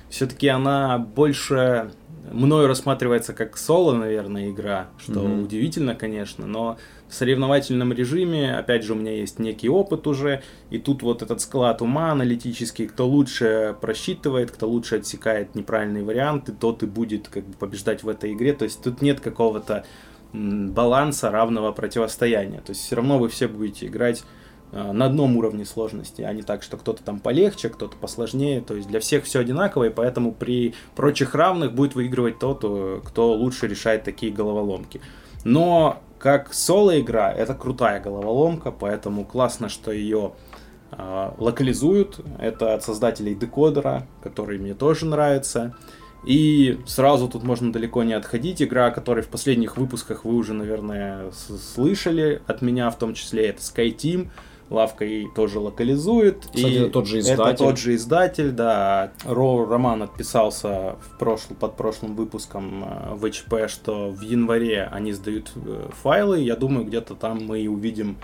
все-таки 0.09 0.47
она 0.47 0.97
больше 0.97 1.91
мною 2.31 2.67
рассматривается 2.67 3.33
как 3.33 3.57
соло, 3.57 3.93
наверное, 3.93 4.49
игра, 4.49 4.87
что 4.97 5.21
mm-hmm. 5.21 5.43
удивительно, 5.43 5.95
конечно, 5.95 6.45
но 6.45 6.77
в 7.07 7.13
соревновательном 7.13 7.93
режиме, 7.93 8.55
опять 8.55 8.83
же, 8.83 8.93
у 8.93 8.95
меня 8.95 9.13
есть 9.13 9.39
некий 9.39 9.69
опыт 9.69 10.07
уже, 10.07 10.41
и 10.69 10.77
тут 10.77 11.03
вот 11.03 11.21
этот 11.21 11.41
склад 11.41 11.81
ума 11.81 12.11
аналитический, 12.11 12.87
кто 12.87 13.07
лучше 13.07 13.75
просчитывает, 13.79 14.51
кто 14.51 14.67
лучше 14.67 14.97
отсекает 14.97 15.55
неправильные 15.55 16.03
варианты, 16.03 16.51
тот 16.51 16.83
и 16.83 16.85
будет 16.85 17.27
как 17.29 17.45
бы 17.45 17.53
побеждать 17.53 18.03
в 18.03 18.09
этой 18.09 18.33
игре, 18.33 18.53
то 18.53 18.65
есть 18.65 18.81
тут 18.83 19.01
нет 19.01 19.19
какого-то 19.19 19.85
баланса 20.33 21.31
равного 21.31 21.71
противостояния. 21.71 22.59
То 22.59 22.71
есть 22.71 22.81
все 22.81 22.95
равно 22.95 23.17
вы 23.17 23.29
все 23.29 23.47
будете 23.47 23.87
играть 23.87 24.23
на 24.71 25.05
одном 25.05 25.37
уровне 25.37 25.65
сложности, 25.65 26.21
а 26.21 26.33
не 26.33 26.41
так, 26.41 26.61
что 26.61 26.77
кто-то 26.77 27.01
там 27.03 27.19
полегче, 27.19 27.69
кто-то 27.69 27.95
посложнее. 27.95 28.61
То 28.61 28.75
есть 28.75 28.87
для 28.87 28.99
всех 28.99 29.23
все 29.23 29.39
одинаково, 29.39 29.85
и 29.85 29.89
поэтому 29.89 30.33
при 30.33 30.73
прочих 30.95 31.35
равных 31.35 31.73
будет 31.73 31.95
выигрывать 31.95 32.39
тот, 32.39 32.61
э, 32.63 33.01
кто 33.05 33.33
лучше 33.33 33.67
решает 33.67 34.03
такие 34.03 34.31
головоломки. 34.31 34.99
Но 35.43 36.01
как 36.19 36.53
соло-игра, 36.53 37.31
это 37.31 37.53
крутая 37.53 38.01
головоломка, 38.01 38.71
поэтому 38.71 39.23
классно, 39.23 39.69
что 39.69 39.91
ее 39.91 40.33
э, 40.91 41.31
локализуют. 41.37 42.19
Это 42.39 42.73
от 42.73 42.83
создателей 42.83 43.35
декодера, 43.35 44.07
который 44.21 44.57
мне 44.57 44.73
тоже 44.73 45.05
нравится. 45.05 45.75
И 46.25 46.79
сразу 46.85 47.29
тут 47.29 47.43
можно 47.43 47.71
далеко 47.71 48.03
не 48.03 48.13
отходить. 48.13 48.61
Игра, 48.61 48.87
о 48.87 48.91
которой 48.91 49.21
в 49.21 49.29
последних 49.29 49.77
выпусках 49.77 50.25
вы 50.25 50.35
уже, 50.35 50.53
наверное, 50.53 51.31
слышали 51.31 52.41
от 52.47 52.61
меня 52.61 52.89
в 52.89 52.97
том 52.97 53.13
числе, 53.13 53.47
это 53.47 53.61
SkyTeam. 53.61 54.29
Лавка 54.69 55.05
и 55.05 55.27
тоже 55.33 55.59
локализует. 55.59 56.39
Кстати, 56.39 56.65
и 56.65 56.75
это 56.75 56.89
тот 56.89 57.07
же 57.07 57.19
издатель. 57.19 57.43
Это 57.43 57.57
тот 57.57 57.77
же 57.77 57.95
издатель, 57.95 58.51
да. 58.51 59.11
Ро 59.25 59.65
Роман 59.65 60.03
отписался 60.03 60.95
в 61.01 61.17
прошлом, 61.17 61.55
под 61.55 61.77
прошлым 61.77 62.15
выпуском 62.15 62.83
э, 62.83 63.13
в 63.13 63.31
ХП, 63.31 63.69
что 63.69 64.09
в 64.09 64.21
январе 64.21 64.89
они 64.91 65.13
сдают 65.13 65.51
э, 65.55 65.89
файлы. 66.01 66.41
Я 66.41 66.55
думаю, 66.55 66.85
где-то 66.85 67.15
там 67.15 67.45
мы 67.45 67.61
и 67.61 67.67
увидим 67.67 68.17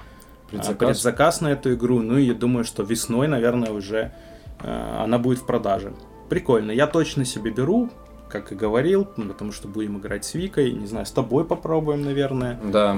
э, 0.47 0.57
предзаказ. 0.57 0.77
предзаказ 0.77 1.41
на 1.41 1.51
эту 1.53 1.73
игру. 1.73 2.01
Ну 2.01 2.17
и 2.17 2.25
я 2.25 2.33
думаю, 2.33 2.65
что 2.65 2.83
весной, 2.83 3.27
наверное, 3.27 3.71
уже 3.71 4.11
она 4.59 5.17
будет 5.17 5.39
в 5.39 5.45
продаже 5.45 5.93
прикольно. 6.29 6.71
Я 6.71 6.87
точно 6.87 7.25
себе 7.25 7.51
беру, 7.51 7.89
как 8.29 8.51
и 8.51 8.55
говорил, 8.55 9.05
потому 9.05 9.51
что 9.51 9.67
будем 9.67 9.99
играть 9.99 10.25
с 10.25 10.33
Викой. 10.33 10.71
Не 10.71 10.87
знаю, 10.87 11.05
с 11.05 11.11
тобой 11.11 11.45
попробуем, 11.45 12.01
наверное. 12.03 12.59
Да. 12.63 12.97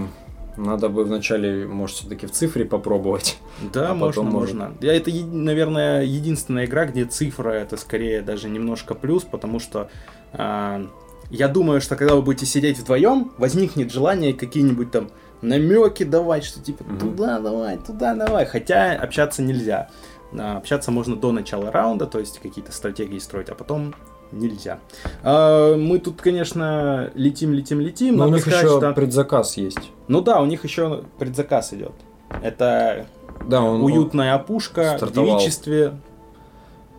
Надо 0.57 0.89
бы 0.89 1.03
вначале, 1.03 1.65
может, 1.65 1.97
все-таки 1.97 2.27
в 2.27 2.31
цифре 2.31 2.65
попробовать. 2.65 3.37
Да, 3.73 3.91
А 3.91 3.93
можно, 3.93 4.21
потом 4.23 4.27
можно. 4.39 4.73
Я, 4.81 4.93
это, 4.95 5.11
наверное, 5.11 6.03
единственная 6.03 6.65
игра, 6.65 6.85
где 6.85 7.05
цифра 7.05 7.49
это 7.51 7.77
скорее 7.77 8.21
даже 8.21 8.49
немножко 8.49 8.95
плюс, 8.95 9.23
потому 9.23 9.59
что 9.59 9.89
а, 10.33 10.85
я 11.29 11.47
думаю, 11.47 11.81
что 11.81 11.95
когда 11.95 12.15
вы 12.15 12.21
будете 12.21 12.45
сидеть 12.45 12.79
вдвоем, 12.79 13.31
возникнет 13.37 13.91
желание 13.91 14.33
какие-нибудь 14.33 14.91
там 14.91 15.09
намеки 15.41 16.03
давать, 16.03 16.43
что 16.45 16.61
типа 16.61 16.83
Мгм. 16.83 16.99
туда 16.99 17.39
давай, 17.39 17.77
туда 17.77 18.15
давай. 18.15 18.45
Хотя 18.45 18.93
общаться 18.93 19.41
нельзя. 19.41 19.89
А, 20.37 20.57
Общаться 20.57 20.91
можно 20.91 21.15
до 21.15 21.31
начала 21.31 21.71
раунда, 21.71 22.05
то 22.07 22.19
есть 22.19 22.39
какие-то 22.39 22.71
стратегии 22.71 23.19
строить, 23.19 23.49
а 23.49 23.55
потом 23.55 23.93
нельзя. 24.31 24.79
А, 25.23 25.75
мы 25.75 25.99
тут, 25.99 26.21
конечно, 26.21 27.11
летим, 27.15 27.53
летим, 27.53 27.79
летим. 27.79 28.15
Но 28.17 28.23
у 28.23 28.25
Надо 28.27 28.35
них 28.37 28.41
сказать, 28.43 28.63
еще 28.65 28.79
что- 28.79 28.93
предзаказ 28.93 29.57
есть. 29.57 29.91
Ну 30.07 30.21
да, 30.21 30.41
у 30.41 30.45
них 30.45 30.63
еще 30.63 31.03
предзаказ 31.19 31.73
идет. 31.73 31.93
Это 32.41 33.05
Да, 33.47 33.61
он... 33.61 33.81
уютная 33.83 34.33
опушка 34.35 34.95
стартовал. 34.97 35.35
в 35.37 35.39
девичестве. 35.39 35.93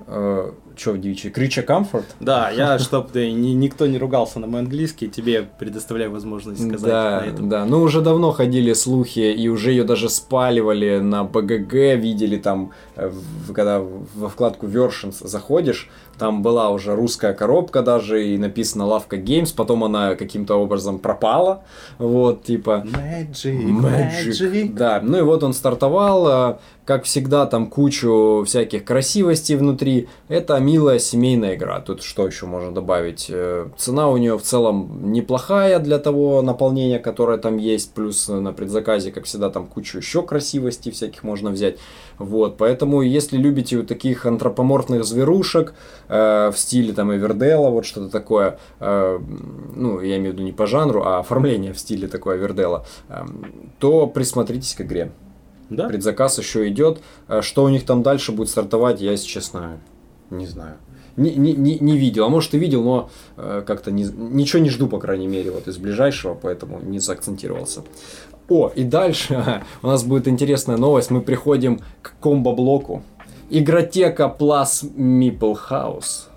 что 0.07 0.55
в 0.77 1.01
девичьей? 1.01 1.33
Крича 1.33 1.63
комфорт? 1.63 2.05
Да, 2.21 2.51
я, 2.51 2.79
чтоб 2.79 3.11
ты, 3.11 3.33
ни- 3.33 3.55
никто 3.55 3.87
не 3.87 3.99
ругался 3.99 4.39
на 4.39 4.47
мой 4.47 4.61
английский, 4.61 5.09
тебе 5.09 5.43
предоставляю 5.59 6.11
возможность 6.11 6.61
сказать 6.67 6.91
Да, 6.91 7.21
на 7.21 7.27
этом. 7.27 7.49
да. 7.49 7.65
Ну, 7.65 7.81
уже 7.81 8.01
давно 8.01 8.33
ходили 8.33 8.73
слухи, 8.73 9.19
и 9.21 9.49
уже 9.49 9.71
ее 9.71 9.85
даже 9.85 10.09
спаливали 10.09 10.99
на 10.99 11.25
БГГ, 11.25 11.73
видели 11.97 12.37
там, 12.37 12.73
э, 12.97 13.11
когда 13.55 13.81
во 13.81 14.29
вкладку 14.29 14.67
Versions 14.67 15.27
заходишь, 15.27 15.89
там 16.19 16.43
была 16.43 16.71
уже 16.71 16.95
русская 16.95 17.35
коробка 17.35 17.83
даже, 17.83 18.27
и 18.27 18.39
написано 18.39 18.87
Лавка 18.87 19.17
Games, 19.17 19.53
потом 19.55 19.85
она 19.85 20.15
каким-то 20.15 20.55
образом 20.57 20.99
пропала, 20.99 21.63
вот, 21.99 22.45
типа... 22.45 22.85
Magic, 22.87 23.81
Magic. 23.81 24.31
magic. 24.31 24.73
Да, 24.75 25.01
ну 25.03 25.19
и 25.19 25.23
вот 25.23 25.43
он 25.43 25.53
стартовал, 25.53 26.27
а, 26.27 26.59
как 26.87 27.03
всегда, 27.03 27.47
там 27.47 27.67
кучу 27.67 28.45
всяких 28.47 28.85
красивостей 28.85 29.57
внутри. 29.57 30.09
Это 30.29 30.57
милая 30.61 31.01
семейная 31.01 31.57
игра. 31.57 31.81
Тут 31.81 32.05
что 32.05 32.25
еще 32.25 32.47
можно 32.47 32.73
добавить? 32.73 33.27
Э, 33.29 33.69
Цена 33.77 34.09
у 34.09 34.17
нее 34.17 34.39
в 34.39 34.43
целом 34.43 35.13
неплохая 35.13 35.81
для 35.81 35.99
того 35.99 36.43
наполнения, 36.43 37.01
которое 37.01 37.39
там 37.39 37.57
есть. 37.57 37.93
Плюс 37.93 38.29
на 38.29 38.53
предзаказе, 38.53 39.11
как 39.11 39.25
всегда, 39.25 39.51
там 39.51 39.67
кучу 39.67 39.99
еще 39.99 40.23
красивостей 40.23 40.93
всяких 40.93 41.25
можно 41.25 41.51
взять. 41.51 41.79
Вот, 42.19 42.57
поэтому, 42.57 43.03
если 43.03 43.37
любите 43.37 43.79
вот 43.79 43.89
таких 43.89 44.25
антропоморфных 44.25 45.05
зверушек 45.05 45.75
э, 46.09 46.53
в 46.55 46.57
стиле 46.57 46.93
там 46.93 47.13
Эвердела, 47.13 47.69
вот 47.69 47.85
что-то 47.85 48.11
такое, 48.11 48.61
э, 48.79 49.19
ну, 49.75 50.01
я 50.01 50.19
имею 50.19 50.31
в 50.31 50.35
виду 50.35 50.45
не 50.45 50.53
по 50.53 50.67
жанру, 50.67 51.03
а 51.05 51.19
оформление 51.19 51.73
в 51.73 51.81
стиле 51.81 52.07
такое 52.07 52.37
Эвердела, 52.37 52.87
э, 53.09 53.25
то 53.81 54.07
присмотритесь 54.07 54.75
к 54.77 54.83
игре. 54.83 55.11
Да? 55.71 55.89
Предзаказ 55.89 56.39
еще 56.39 56.69
идет. 56.69 57.01
Э, 57.29 57.43
Что 57.43 57.65
у 57.65 57.69
них 57.69 57.85
там 57.85 58.03
дальше 58.03 58.33
будет 58.33 58.49
стартовать, 58.49 59.01
я, 59.01 59.13
если 59.13 59.27
честно, 59.27 59.79
не 60.31 60.47
знаю. 60.47 60.77
Не, 61.17 61.35
не, 61.35 61.55
не, 61.55 61.79
не 61.79 61.97
видел, 61.97 62.25
а 62.27 62.29
может 62.29 62.53
и 62.55 62.59
видел, 62.59 62.83
но 62.85 63.09
э, 63.39 63.63
как-то 63.67 63.91
не- 63.91 64.05
ничего 64.05 64.63
не 64.63 64.69
жду, 64.69 64.87
по 64.87 64.99
крайней 64.99 65.27
мере, 65.27 65.51
вот 65.51 65.67
из 65.67 65.79
ближайшего, 65.79 66.35
поэтому 66.35 66.81
не 66.81 66.99
заакцентировался. 66.99 67.83
О, 68.49 68.71
и 68.75 68.85
дальше 68.85 69.63
у 69.83 69.87
нас 69.87 70.05
будет 70.05 70.29
интересная 70.29 70.77
новость. 70.77 71.11
Мы 71.11 71.23
приходим 71.23 71.81
к 72.03 72.15
комбо-блоку. 72.21 73.03
Игротека 73.49 74.35
Plus 74.39 74.85
Meeple 74.95 75.57
House. 75.71 76.29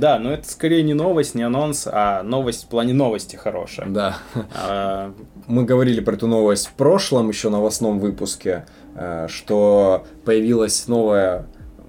Да, 0.00 0.18
но 0.18 0.32
это 0.32 0.48
скорее 0.50 0.82
не 0.82 0.94
новость, 0.94 1.34
не 1.34 1.42
анонс, 1.42 1.86
а 1.90 2.22
новость 2.22 2.64
в 2.64 2.68
плане 2.68 2.94
новости 2.94 3.36
хорошая. 3.36 3.86
Да, 3.88 4.16
А, 4.54 5.12
мы 5.46 5.64
говорили 5.64 6.00
про 6.00 6.14
эту 6.14 6.26
новость 6.26 6.68
в 6.68 6.72
прошлом 6.72 7.28
еще 7.28 7.50
новостном 7.50 7.98
выпуске, 7.98 8.64
э, 8.94 9.26
что 9.28 10.06
появилась 10.24 10.88
новая, 10.88 11.46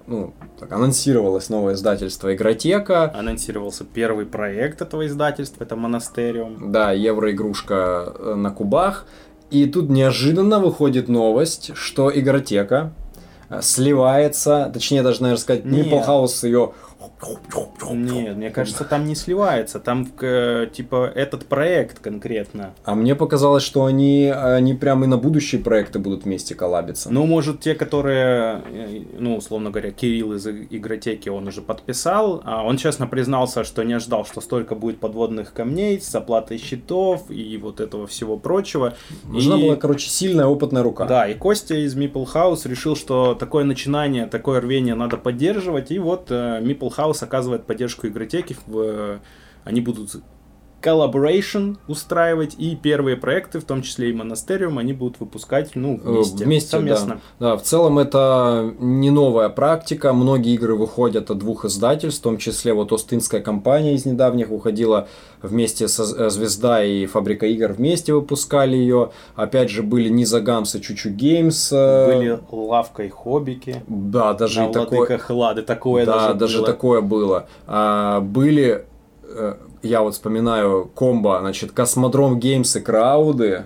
ну, 0.08 0.34
так, 0.60 0.74
анонсировалось 0.74 1.48
новое 1.50 1.76
издательство 1.76 2.36
Игротека. 2.36 3.14
анонсировался 3.18 3.86
первый 3.86 4.26
проект 4.26 4.82
этого 4.82 5.08
издательства, 5.08 5.64
это 5.64 5.78
Монастериум. 5.78 6.72
Да, 6.72 6.92
евроигрушка 6.92 8.14
э, 8.14 8.36
на 8.36 8.52
кубах. 8.52 9.06
И 9.52 9.66
тут 9.68 9.90
неожиданно 9.90 10.60
выходит 10.60 11.08
новость, 11.08 11.72
что 11.76 12.12
игротека 12.14 12.94
сливается, 13.62 14.72
точнее 14.74 15.04
даже, 15.04 15.22
наверное, 15.22 15.42
сказать, 15.42 15.66
Нет. 15.66 15.88
Meeple 15.88 16.08
House 16.08 16.46
ее... 16.46 16.72
Нет, 17.94 18.38
мне 18.38 18.50
кажется, 18.50 18.84
там 18.84 19.06
не 19.06 19.16
сливается, 19.16 19.80
там 19.80 20.08
э, 20.22 20.68
типа 20.72 21.12
этот 21.14 21.46
проект 21.46 22.00
конкретно. 22.00 22.74
А 22.84 22.96
мне 22.96 23.16
показалось, 23.16 23.64
что 23.64 23.86
они, 23.86 24.28
они 24.28 24.74
прям 24.74 25.04
и 25.04 25.08
на 25.08 25.18
будущие 25.18 25.62
проекты 25.62 26.00
будут 26.00 26.26
вместе 26.26 26.56
коллабиться. 26.56 27.12
Ну, 27.12 27.26
может, 27.26 27.60
те, 27.62 27.76
которые, 27.76 28.62
э, 28.72 29.02
ну, 29.20 29.38
условно 29.38 29.72
говоря, 29.72 29.92
Кирилл 29.92 30.34
из 30.34 30.48
игротеки, 30.48 31.30
он 31.30 31.48
уже 31.48 31.62
подписал. 31.62 32.42
А 32.46 32.64
он 32.64 32.78
честно 32.78 33.08
признался, 33.08 33.64
что 33.64 33.84
не 33.84 33.94
ожидал, 33.94 34.26
что 34.26 34.42
столько 34.42 34.76
будет 34.76 35.00
подводных 35.00 35.54
камней 35.54 36.00
с 36.00 36.14
оплатой 36.16 36.58
счетов 36.58 37.30
и 37.30 37.58
вот 37.58 37.80
этого 37.80 38.08
всего 38.08 38.38
прочего. 38.38 38.94
Нужна 39.26 39.58
И- 39.58 39.64
была, 39.64 39.76
короче, 39.76 40.10
сильная 40.10 40.46
опытная 40.46 40.84
рука. 40.84 41.06
Да, 41.06 41.28
и 41.28 41.34
Костя 41.34 41.76
из 41.76 41.96
Meeple 41.96 42.28
House 42.34 42.68
решил, 42.68 42.96
что 42.96 43.36
такое 43.36 43.64
начинание, 43.64 44.26
такое 44.28 44.62
рвение 44.62 44.96
надо 44.96 45.18
поддерживать. 45.18 45.92
И 45.92 46.00
вот 46.00 46.28
э, 46.30 46.60
Meeple 46.92 46.98
House 46.98 47.24
оказывает 47.24 47.66
поддержку 47.66 48.08
игротеки. 48.08 48.56
В, 48.68 48.80
э, 48.80 49.20
они 49.64 49.82
будут 49.82 50.16
collaboration 50.82 51.78
устраивать, 51.88 52.56
и 52.58 52.76
первые 52.76 53.18
проекты, 53.18 53.60
в 53.60 53.64
том 53.64 53.82
числе 53.82 54.10
и 54.10 54.14
Монастериум, 54.14 54.78
они 54.78 54.94
будут 54.94 55.20
выпускать, 55.20 55.72
ну, 55.76 56.00
Э, 56.04 56.10
вместе, 56.12 56.46
вместе, 56.46 56.70
совместно. 56.72 57.22
Да. 57.40 57.52
да, 57.52 57.58
в 57.58 57.62
целом 57.64 58.00
это 58.00 58.74
не 58.80 59.10
новая 59.10 59.50
практика. 59.50 60.14
Многие 60.14 60.54
игры 60.56 60.76
выходят 60.76 61.30
от 61.32 61.38
двух 61.38 61.66
издательств, 61.66 62.20
в 62.22 62.24
том 62.24 62.38
числе 62.38 62.74
вот 62.74 62.92
Остинская 62.92 63.42
компания 63.42 63.94
из 63.96 64.06
недавних 64.06 64.50
выходила 64.50 65.08
вместе 65.42 65.88
со 65.88 66.04
э, 66.04 66.30
Звезда 66.30 66.84
и 66.84 67.06
Фабрика 67.06 67.46
игр 67.46 67.72
вместе 67.74 68.14
выпускали 68.14 68.76
ее. 68.76 69.12
Опять 69.36 69.70
же 69.70 69.84
были 69.84 70.10
Низагамс 70.10 70.76
и 70.76 70.82
Choo 70.82 70.96
Choo 70.96 71.10
Games. 71.10 71.72
э, 71.72 72.06
Были 72.16 72.40
лавка 72.52 73.04
и 73.04 73.10
хоббики. 73.10 73.84
Да, 73.88 74.34
даже 74.34 74.62
на 74.62 74.70
и 74.70 74.74
такое. 74.74 75.00
владыках 75.00 75.30
Лады, 75.30 75.62
такое 75.64 76.06
да, 76.06 76.34
даже, 76.34 76.34
даже 76.40 76.58
было. 76.60 76.68
такое 76.68 77.02
было. 77.02 77.48
А, 77.68 78.20
были, 78.22 78.86
я 79.82 80.02
вот 80.02 80.14
вспоминаю 80.14 80.90
комбо, 80.94 81.40
значит, 81.40 81.72
Cosmodrome 81.72 82.40
Games 82.40 82.76
и 82.76 82.82
Крауды. 82.82 83.66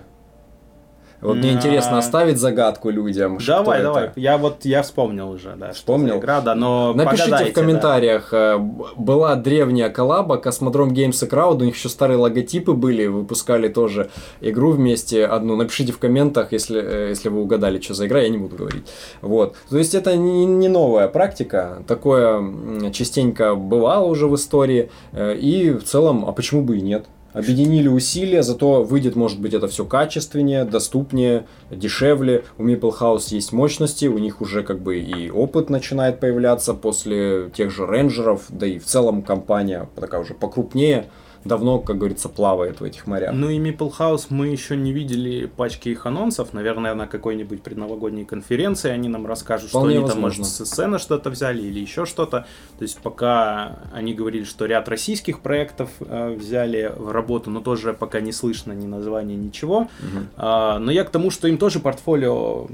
Вот 1.20 1.36
мне 1.36 1.50
А. 1.50 1.52
интересно 1.54 1.98
оставить 1.98 2.38
загадку 2.38 2.90
людям. 2.90 3.38
Давай, 3.44 3.82
давай. 3.82 4.10
Я 4.16 4.38
вот 4.38 4.64
я 4.64 4.82
вспомнил 4.82 5.30
уже, 5.30 5.54
да. 5.56 5.72
Вспомнил? 5.72 6.18
игра, 6.18 6.40
да, 6.40 6.54
но 6.54 6.92
Напишите 6.94 7.46
в 7.46 7.52
комментариях, 7.52 8.32
э, 8.32 8.58
была 8.96 9.34
древняя 9.36 9.88
коллаба, 9.90 10.36
Космодром 10.36 10.92
Games 10.92 11.24
и 11.24 11.28
Crowd, 11.28 11.56
у 11.56 11.64
них 11.64 11.76
еще 11.76 11.88
старые 11.88 12.18
логотипы 12.18 12.72
были, 12.72 13.06
выпускали 13.06 13.68
тоже 13.68 14.10
игру 14.40 14.72
вместе 14.72 15.24
одну. 15.26 15.56
Напишите 15.56 15.92
в 15.92 15.98
комментах, 15.98 16.52
если, 16.52 16.80
э, 16.82 17.08
если 17.10 17.28
вы 17.28 17.40
угадали, 17.42 17.80
что 17.80 17.94
за 17.94 18.06
игра, 18.06 18.20
я 18.20 18.28
не 18.28 18.38
буду 18.38 18.56
говорить. 18.56 18.86
Вот. 19.22 19.56
То 19.70 19.78
есть 19.78 19.94
это 19.94 20.16
не, 20.16 20.46
не 20.46 20.68
новая 20.68 21.08
практика, 21.08 21.82
такое 21.86 22.90
частенько 22.92 23.54
бывало 23.54 24.06
уже 24.06 24.26
в 24.26 24.34
истории, 24.34 24.90
э, 25.12 25.34
и 25.34 25.70
в 25.70 25.84
целом, 25.84 26.24
а 26.26 26.32
почему 26.32 26.62
бы 26.62 26.78
и 26.78 26.80
нет? 26.80 27.06
Объединили 27.36 27.86
усилия, 27.86 28.42
зато 28.42 28.82
выйдет, 28.82 29.14
может 29.14 29.38
быть, 29.38 29.52
это 29.52 29.68
все 29.68 29.84
качественнее, 29.84 30.64
доступнее, 30.64 31.46
дешевле. 31.70 32.44
У 32.56 32.64
Meeple 32.66 32.98
House 32.98 33.26
есть 33.28 33.52
мощности, 33.52 34.06
у 34.06 34.16
них 34.16 34.40
уже 34.40 34.62
как 34.62 34.80
бы 34.80 34.96
и 34.96 35.30
опыт 35.30 35.68
начинает 35.68 36.18
появляться 36.18 36.72
после 36.72 37.50
тех 37.54 37.70
же 37.70 37.86
рейнджеров, 37.86 38.44
да 38.48 38.66
и 38.66 38.78
в 38.78 38.86
целом 38.86 39.20
компания 39.20 39.86
такая 39.96 40.22
уже 40.22 40.32
покрупнее, 40.32 41.08
давно, 41.46 41.78
как 41.78 41.98
говорится, 41.98 42.28
плавает 42.28 42.80
в 42.80 42.84
этих 42.84 43.06
морях. 43.06 43.32
Ну 43.34 43.50
и 43.50 43.58
Meeple 43.58 43.92
House 43.98 44.26
мы 44.30 44.48
еще 44.48 44.76
не 44.76 44.92
видели 44.92 45.46
пачки 45.46 45.88
их 45.88 46.06
анонсов. 46.06 46.52
Наверное, 46.52 46.94
на 46.94 47.06
какой-нибудь 47.06 47.62
предновогодней 47.62 48.24
конференции 48.24 48.90
они 48.90 49.08
нам 49.08 49.26
расскажут, 49.26 49.70
Вполне 49.70 49.94
что 49.94 49.98
они 49.98 50.08
там, 50.08 50.22
возможно. 50.22 50.42
может, 50.42 50.54
со 50.54 50.66
сцены 50.66 50.98
что-то 50.98 51.30
взяли 51.30 51.62
или 51.62 51.80
еще 51.80 52.04
что-то. 52.06 52.46
То 52.78 52.82
есть 52.82 52.98
пока 52.98 53.78
они 53.92 54.14
говорили, 54.14 54.44
что 54.44 54.66
ряд 54.66 54.88
российских 54.88 55.40
проектов 55.40 55.90
э, 56.00 56.34
взяли 56.34 56.92
в 56.96 57.10
работу, 57.10 57.50
но 57.50 57.60
тоже 57.60 57.92
пока 57.94 58.20
не 58.20 58.32
слышно 58.32 58.72
ни 58.72 58.86
названия, 58.86 59.36
ничего. 59.36 59.88
Мгм. 60.00 60.28
А, 60.36 60.78
но 60.78 60.90
я 60.90 61.04
к 61.04 61.10
тому, 61.10 61.30
что 61.30 61.48
им 61.48 61.58
тоже 61.58 61.80
портфолио 61.80 62.66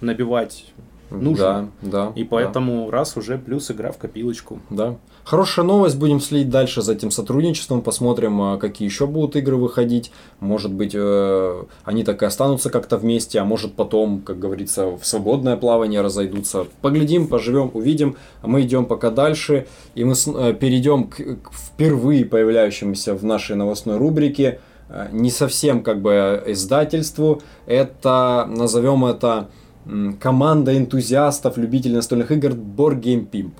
набивать 0.00 0.72
нужен. 1.10 1.70
Да, 1.82 2.06
да. 2.06 2.12
И 2.14 2.22
да. 2.22 2.28
поэтому 2.30 2.90
раз 2.90 3.16
уже 3.16 3.38
плюс 3.38 3.70
игра 3.70 3.92
в 3.92 3.98
копилочку. 3.98 4.60
Да. 4.70 4.96
Хорошая 5.24 5.64
новость, 5.64 5.96
будем 5.98 6.20
следить 6.20 6.50
дальше 6.50 6.82
за 6.82 6.94
этим 6.94 7.10
сотрудничеством, 7.10 7.82
посмотрим, 7.82 8.40
а, 8.40 8.56
какие 8.56 8.88
еще 8.88 9.06
будут 9.06 9.36
игры 9.36 9.56
выходить. 9.56 10.10
Может 10.40 10.72
быть, 10.72 10.92
э, 10.94 11.64
они 11.84 12.04
так 12.04 12.22
и 12.22 12.26
останутся 12.26 12.70
как-то 12.70 12.96
вместе, 12.96 13.38
а 13.38 13.44
может 13.44 13.74
потом, 13.74 14.22
как 14.22 14.38
говорится, 14.38 14.86
в 14.86 15.04
свободное 15.04 15.56
плавание 15.56 16.00
разойдутся. 16.00 16.66
Поглядим, 16.80 17.28
поживем, 17.28 17.70
увидим. 17.74 18.16
Мы 18.42 18.62
идем 18.62 18.86
пока 18.86 19.10
дальше, 19.10 19.66
и 19.94 20.04
мы 20.04 20.14
э, 20.14 20.54
перейдем 20.54 21.08
к, 21.08 21.20
впервые 21.52 22.24
появляющемуся 22.24 23.14
в 23.14 23.24
нашей 23.24 23.56
новостной 23.56 23.98
рубрике 23.98 24.60
э, 24.88 25.08
не 25.12 25.30
совсем 25.30 25.82
как 25.82 26.00
бы 26.00 26.42
издательству. 26.46 27.42
Это, 27.66 28.48
назовем 28.48 29.04
это, 29.04 29.48
команда 30.20 30.76
энтузиастов, 30.76 31.56
любителей 31.56 31.96
настольных 31.96 32.30
игр 32.30 32.50
Board 32.50 33.00
Game 33.00 33.28
Pimp. 33.28 33.52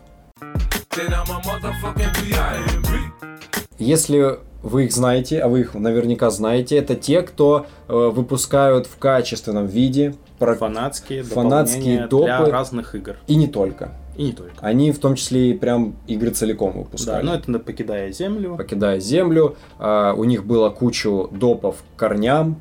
Если 3.78 4.38
вы 4.62 4.84
их 4.84 4.92
знаете, 4.92 5.40
а 5.40 5.48
вы 5.48 5.60
их 5.60 5.74
наверняка 5.74 6.30
знаете, 6.30 6.76
это 6.76 6.94
те, 6.94 7.22
кто 7.22 7.66
э, 7.88 7.92
выпускают 7.94 8.86
в 8.86 8.96
качественном 8.98 9.66
виде 9.66 10.14
про- 10.38 10.54
Фанатские, 10.54 11.22
Фанатские 11.22 12.00
дополнения 12.02 12.26
для 12.26 12.38
допы. 12.38 12.50
разных 12.50 12.94
игр. 12.94 13.16
и 13.26 13.36
не 13.36 13.46
только. 13.48 13.92
И 14.16 14.24
не 14.24 14.32
только. 14.32 14.52
Они 14.60 14.92
в 14.92 14.98
том 14.98 15.14
числе 15.14 15.50
и 15.50 15.54
прям 15.54 15.94
игры 16.06 16.30
целиком 16.30 16.72
Да, 16.74 16.78
выпускали. 16.80 17.24
но 17.24 17.34
это 17.34 17.50
на 17.50 17.58
покидая 17.58 18.12
землю. 18.12 18.56
Покидая 18.56 19.00
землю, 19.00 19.56
а, 19.78 20.12
у 20.12 20.24
них 20.24 20.44
было 20.44 20.68
кучу 20.68 21.28
допов 21.32 21.76
к 21.96 21.98
корням, 21.98 22.56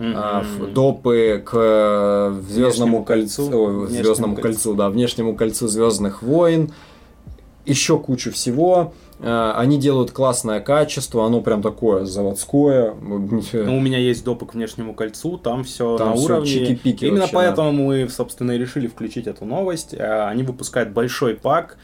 В- 0.00 0.72
допы 0.72 1.42
к 1.44 1.52
э, 1.54 2.40
Звездному 2.48 3.04
кольцу, 3.04 3.86
Звездному 3.86 4.34
кольцу. 4.36 4.74
да, 4.74 4.88
внешнему 4.88 5.36
кольцу 5.36 5.68
Звездных 5.68 6.22
войн, 6.22 6.72
еще 7.66 7.98
кучу 7.98 8.32
всего. 8.32 8.94
А, 9.22 9.54
Они 9.58 9.78
делают 9.78 10.10
классное 10.12 10.60
качество, 10.60 11.26
оно 11.26 11.42
прям 11.42 11.60
такое 11.60 12.06
заводское. 12.06 12.94
Ну, 13.02 13.76
у 13.76 13.80
меня 13.80 13.98
есть 13.98 14.24
допы 14.24 14.46
к 14.46 14.54
внешнему 14.54 14.94
кольцу, 14.94 15.36
там 15.36 15.64
все 15.64 15.98
Там 15.98 16.10
на 16.10 16.16
всё 16.16 16.24
уровне. 16.24 16.46
чики-пики 16.50 17.04
Именно 17.04 17.20
вообще, 17.20 17.34
поэтому 17.34 17.72
мы, 17.72 18.08
собственно, 18.08 18.52
и 18.52 18.58
решили 18.58 18.86
включить 18.86 19.26
эту 19.26 19.44
новость. 19.44 19.94
А, 19.98 20.28
Они 20.30 20.42
выпускают 20.42 20.90
большой 20.90 21.34
пак 21.34 21.76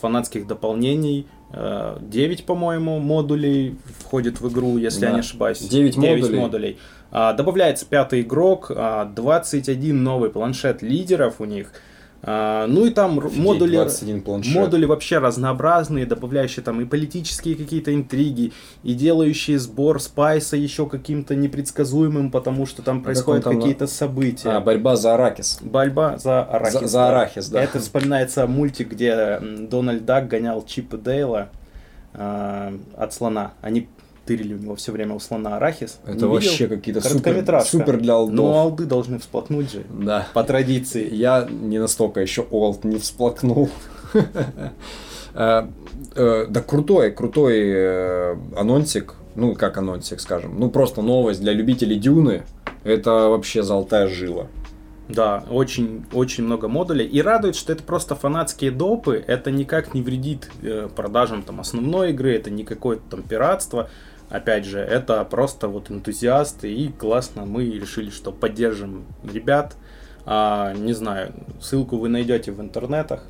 фанатских 0.00 0.46
дополнений. 0.46 1.26
А, 1.50 1.98
9, 2.00 2.44
по-моему, 2.46 2.98
модулей 2.98 3.76
входит 4.00 4.40
в 4.40 4.48
игру, 4.50 4.76
если 4.78 5.00
Да. 5.02 5.06
я 5.08 5.12
не 5.14 5.20
ошибаюсь. 5.20 5.58
9 5.60 5.96
модулей. 5.96 6.76
А, 6.76 7.03
Добавляется 7.14 7.86
пятый 7.86 8.22
игрок, 8.22 8.72
а, 8.74 9.04
21 9.04 10.02
новый 10.02 10.30
планшет 10.30 10.82
лидеров 10.82 11.36
у 11.40 11.44
них. 11.44 11.72
А, 12.26 12.66
Ну 12.66 12.86
и 12.86 12.90
там 12.90 13.18
Офигеть, 13.20 13.38
модули, 13.38 13.76
21 13.76 14.22
планшет. 14.22 14.54
модули 14.54 14.84
вообще 14.86 15.18
разнообразные, 15.18 16.06
добавляющие 16.06 16.64
там 16.64 16.80
и 16.80 16.86
политические 16.86 17.54
какие-то 17.54 17.94
интриги, 17.94 18.52
и 18.82 18.94
делающие 18.94 19.58
сбор 19.58 20.00
спайса 20.00 20.56
еще 20.56 20.88
каким-то 20.88 21.34
непредсказуемым, 21.36 22.30
потому 22.30 22.64
что 22.66 22.82
там 22.82 23.02
происходят 23.02 23.46
он 23.46 23.52
там 23.52 23.54
на- 23.54 23.60
какие-то 23.60 23.86
события. 23.86 24.48
А, 24.48 24.60
борьба 24.60 24.96
за 24.96 25.14
аракис. 25.14 25.58
Борьба 25.60 26.16
за 26.16 26.42
арахис. 26.42 26.80
За- 26.80 26.86
за 26.88 27.08
арахис, 27.10 27.48
да. 27.48 27.62
Это 27.62 27.78
вспоминается 27.78 28.46
мультик, 28.46 28.90
где 28.90 29.38
Дональд 29.40 30.04
Дак 30.04 30.26
гонял 30.26 30.64
Чипа 30.64 30.96
Дейла 30.96 31.48
а, 32.14 32.72
от 32.96 33.12
слона. 33.12 33.52
Они 33.60 33.88
тырили 34.24 34.54
у 34.54 34.58
него 34.58 34.74
все 34.76 34.92
время 34.92 35.14
у 35.14 35.20
слона 35.20 35.56
арахис. 35.56 35.98
Это 36.06 36.26
Не 36.26 36.32
вообще 36.32 36.66
какие-то 36.66 37.00
супер, 37.00 37.62
супер 37.62 38.00
для 38.00 38.14
алдов. 38.14 38.34
Ну, 38.34 38.52
алды 38.52 38.84
должны 38.86 39.18
всплакнуть 39.18 39.70
же. 39.70 39.84
Да. 39.90 40.26
По 40.34 40.44
традиции. 40.44 41.14
Я 41.14 41.48
не 41.50 41.78
настолько 41.78 42.20
еще 42.20 42.42
олд 42.50 42.84
не 42.84 42.98
всплакнул. 42.98 43.68
Э, 45.36 45.66
э, 46.14 46.46
Да 46.48 46.60
крутой, 46.60 47.10
крутой 47.10 47.58
э, 47.58 48.36
анонсик. 48.56 49.14
Ну, 49.34 49.56
как 49.56 49.76
анонсик, 49.78 50.20
скажем. 50.20 50.60
Ну, 50.60 50.70
просто 50.70 51.02
новость 51.02 51.40
для 51.40 51.52
любителей 51.52 51.98
Дюны. 51.98 52.44
Это 52.84 53.10
вообще 53.10 53.64
золотая 53.64 54.06
жила. 54.06 54.46
Да, 55.08 55.42
очень, 55.50 56.04
очень 56.12 56.44
много 56.44 56.68
модулей. 56.68 57.04
И 57.04 57.20
радует, 57.20 57.56
что 57.56 57.72
это 57.72 57.82
просто 57.82 58.14
фанатские 58.14 58.70
допы. 58.70 59.24
Это 59.26 59.50
никак 59.50 59.92
не 59.92 60.02
вредит 60.02 60.50
продажам 60.94 61.42
там 61.42 61.60
основной 61.60 62.10
игры. 62.10 62.32
Это 62.32 62.50
не 62.50 62.62
какое-то 62.62 63.02
там 63.10 63.22
пиратство. 63.22 63.90
Опять 64.30 64.64
же, 64.64 64.78
это 64.78 65.24
просто 65.24 65.68
вот 65.68 65.90
энтузиасты. 65.90 66.72
И 66.72 66.88
классно, 66.90 67.44
мы 67.44 67.64
решили, 67.64 68.10
что 68.10 68.32
поддержим 68.32 69.04
ребят. 69.22 69.76
А, 70.26 70.72
не 70.74 70.92
знаю, 70.92 71.32
ссылку 71.60 71.98
вы 71.98 72.08
найдете 72.08 72.50
в 72.52 72.60
интернетах. 72.60 73.24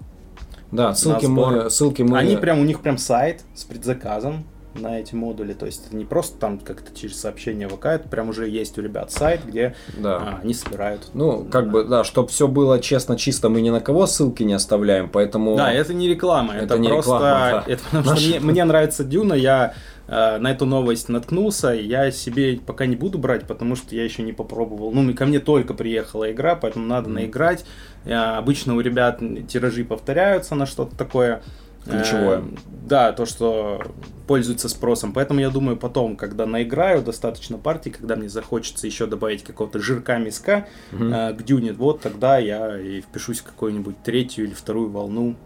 Да, 0.71 0.95
ссылки 0.95 1.27
мы, 1.27 1.71
ссылки 1.71 2.03
мы... 2.03 2.19
Они 2.19 2.37
прям, 2.37 2.61
у 2.61 2.65
них 2.65 2.81
прям 2.81 2.99
сайт 2.99 3.43
с 3.55 3.65
предзаказом 3.65 4.45
на 4.75 4.99
эти 4.99 5.15
модули. 5.15 5.53
То 5.53 5.67
есть 5.67 5.87
это 5.87 5.97
не 5.97 6.05
просто 6.05 6.39
там 6.39 6.59
как-то 6.59 6.97
через 6.99 7.21
сообщение 7.21 7.69
ВК, 7.69 7.87
это 7.87 8.09
прям 8.09 8.29
уже 8.31 8.49
есть 8.49 8.77
у 8.79 8.83
ребят 8.83 9.13
сайт, 9.13 9.41
где 9.47 9.75
Да. 9.97 10.17
а, 10.17 10.41
они 10.43 10.55
собирают. 10.55 11.11
Ну, 11.15 11.45
как 11.45 11.71
бы, 11.71 11.85
да, 11.85 12.03
чтобы 12.05 12.29
все 12.29 12.49
было 12.49 12.81
честно, 12.81 13.17
чисто, 13.17 13.49
мы 13.49 13.61
ни 13.61 13.71
на 13.71 13.81
кого 13.81 14.07
ссылки 14.07 14.43
не 14.43 14.55
оставляем, 14.55 15.09
поэтому... 15.09 15.57
Да, 15.57 15.73
это 15.73 15.95
не 15.95 16.09
реклама, 16.09 16.55
это, 16.55 16.65
Это 16.65 16.79
не 16.79 16.89
просто... 16.89 17.13
реклама, 17.15 17.65
да. 17.67 17.73
Это 17.73 17.83
потому 17.85 18.05
что 18.05 18.11
Наш- 18.15 18.27
мне, 18.27 18.41
мне 18.41 18.65
нравится 18.65 19.05
Дюна, 19.05 19.35
я 19.35 19.75
э, 20.07 20.39
на 20.39 20.51
эту 20.51 20.67
новость 20.67 21.09
наткнулся, 21.09 21.69
я 21.69 22.11
себе 22.11 22.59
пока 22.65 22.87
не 22.87 22.97
буду 22.97 23.19
брать, 23.19 23.47
потому 23.47 23.77
что 23.77 23.95
я 23.95 24.05
еще 24.05 24.23
не 24.23 24.33
попробовал. 24.33 24.93
Ну, 24.93 25.15
ко 25.15 25.27
мне 25.27 25.41
только 25.41 25.75
приехала 25.75 26.31
игра, 26.33 26.55
поэтому 26.55 26.87
надо 26.87 27.11
наиграть. 27.11 27.65
Э, 28.05 28.37
обычно 28.37 28.75
у 28.75 28.81
ребят 28.81 29.21
тиражи 29.49 29.85
повторяются 29.85 30.55
на 30.55 30.67
что-то 30.67 30.97
такое. 30.97 31.43
Э, 31.87 31.91
Ключевое. 31.99 32.45
да, 32.87 33.13
то, 33.13 33.27
что 33.27 33.83
пользуется 34.27 34.69
спросом. 34.69 35.13
Поэтому 35.13 35.41
я 35.41 35.51
думаю, 35.51 35.77
потом, 35.77 36.17
когда 36.17 36.47
наиграю 36.47 37.03
достаточно 37.03 37.59
партий, 37.59 37.91
когда 37.91 38.17
мне 38.17 38.29
захочется 38.29 38.87
еще 38.87 39.07
добавить 39.07 39.45
какого-то 39.45 39.81
жирка 39.81 40.19
миска 40.19 40.67
э, 40.93 41.35
к 41.35 41.43
Дюне, 41.43 41.73
вот 41.73 42.01
тогда 42.01 42.39
я 42.39 42.81
и 42.81 43.01
впишусь 43.01 43.41
в 43.41 43.45
какую-нибудь 43.45 44.03
третью 44.03 44.47
или 44.47 44.55
вторую 44.55 44.91
волну 44.91 45.37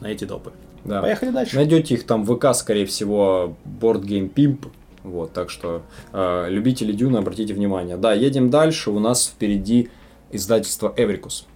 на 0.00 0.08
эти 0.08 0.24
допы. 0.24 0.52
Да. 0.88 1.02
Поехали 1.02 1.30
дальше. 1.30 1.56
Найдете 1.56 1.94
их 1.94 2.06
там 2.06 2.24
в 2.24 2.34
ВК, 2.34 2.54
скорее 2.54 2.86
всего, 2.86 3.54
Board 3.66 4.02
Game 4.02 4.32
Pimp. 4.32 4.68
Вот, 5.04 5.32
так 5.32 5.50
что 5.50 5.82
э, 6.12 6.46
любители 6.48 6.92
Дюны, 6.92 7.18
обратите 7.18 7.52
внимание. 7.52 7.96
Да, 7.96 8.14
едем 8.14 8.48
дальше. 8.48 8.90
У 8.90 8.98
нас 8.98 9.26
впереди 9.26 9.90
издательство 10.30 10.92
Эврикус. 10.96 11.46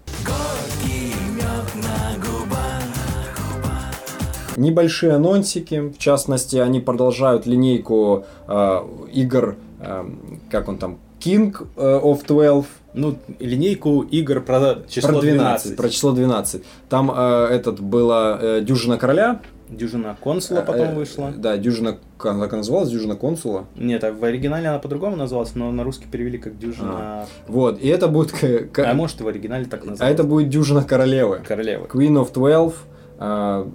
Небольшие 4.56 5.14
анонсики, 5.14 5.80
в 5.80 5.98
частности, 5.98 6.56
они 6.56 6.80
продолжают 6.80 7.46
линейку 7.46 8.26
э, 8.46 8.80
игр, 9.12 9.56
э, 9.80 10.04
как 10.50 10.68
он 10.68 10.76
там, 10.76 10.98
King 11.24 11.54
э, 11.76 12.00
of 12.02 12.26
12, 12.26 12.66
Ну, 12.94 13.16
линейку 13.38 14.02
игр 14.02 14.40
про 14.42 14.82
число 14.88 15.10
про 15.12 15.20
12, 15.20 15.36
12. 15.36 15.76
про 15.76 15.88
число 15.88 16.12
12. 16.12 16.62
Там 16.88 17.10
э, 17.14 17.46
этот 17.50 17.80
была 17.80 18.38
э, 18.40 18.60
Дюжина 18.62 18.98
Короля, 18.98 19.40
Дюжина 19.70 20.16
консула 20.20 20.60
потом 20.60 20.88
Э, 20.88 20.94
вышла. 20.94 21.32
Да, 21.34 21.56
дюжина, 21.56 21.96
как 22.18 22.32
она 22.34 22.46
называлась, 22.58 22.90
дюжина 22.90 23.16
консула. 23.16 23.64
Нет, 23.74 24.04
а 24.04 24.12
в 24.12 24.22
оригинале 24.22 24.68
она 24.68 24.78
по-другому 24.78 25.16
называлась, 25.16 25.54
но 25.54 25.70
на 25.72 25.82
русский 25.82 26.06
перевели 26.10 26.36
как 26.36 26.58
дюжина... 26.58 27.24
Вот, 27.48 27.80
и 27.80 27.88
это 27.88 28.08
будет... 28.08 28.32
к- 28.32 28.78
А, 28.84 28.92
может 28.92 29.20
и 29.20 29.24
в 29.24 29.28
оригинале 29.28 29.64
так 29.64 29.80
называлась. 29.86 30.00
а 30.02 30.10
это 30.10 30.24
будет 30.24 30.50
дюжина 30.50 30.84
королевы. 30.84 31.40
Королева. 31.48 31.86
Queen 31.86 32.22
of 32.22 32.34
12. 32.34 32.74
а, 33.18 33.66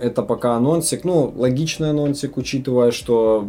это 0.00 0.22
пока 0.24 0.56
анонсик. 0.56 1.04
Ну, 1.04 1.32
логичный 1.36 1.90
анонсик, 1.90 2.36
учитывая, 2.36 2.90
что 2.90 3.46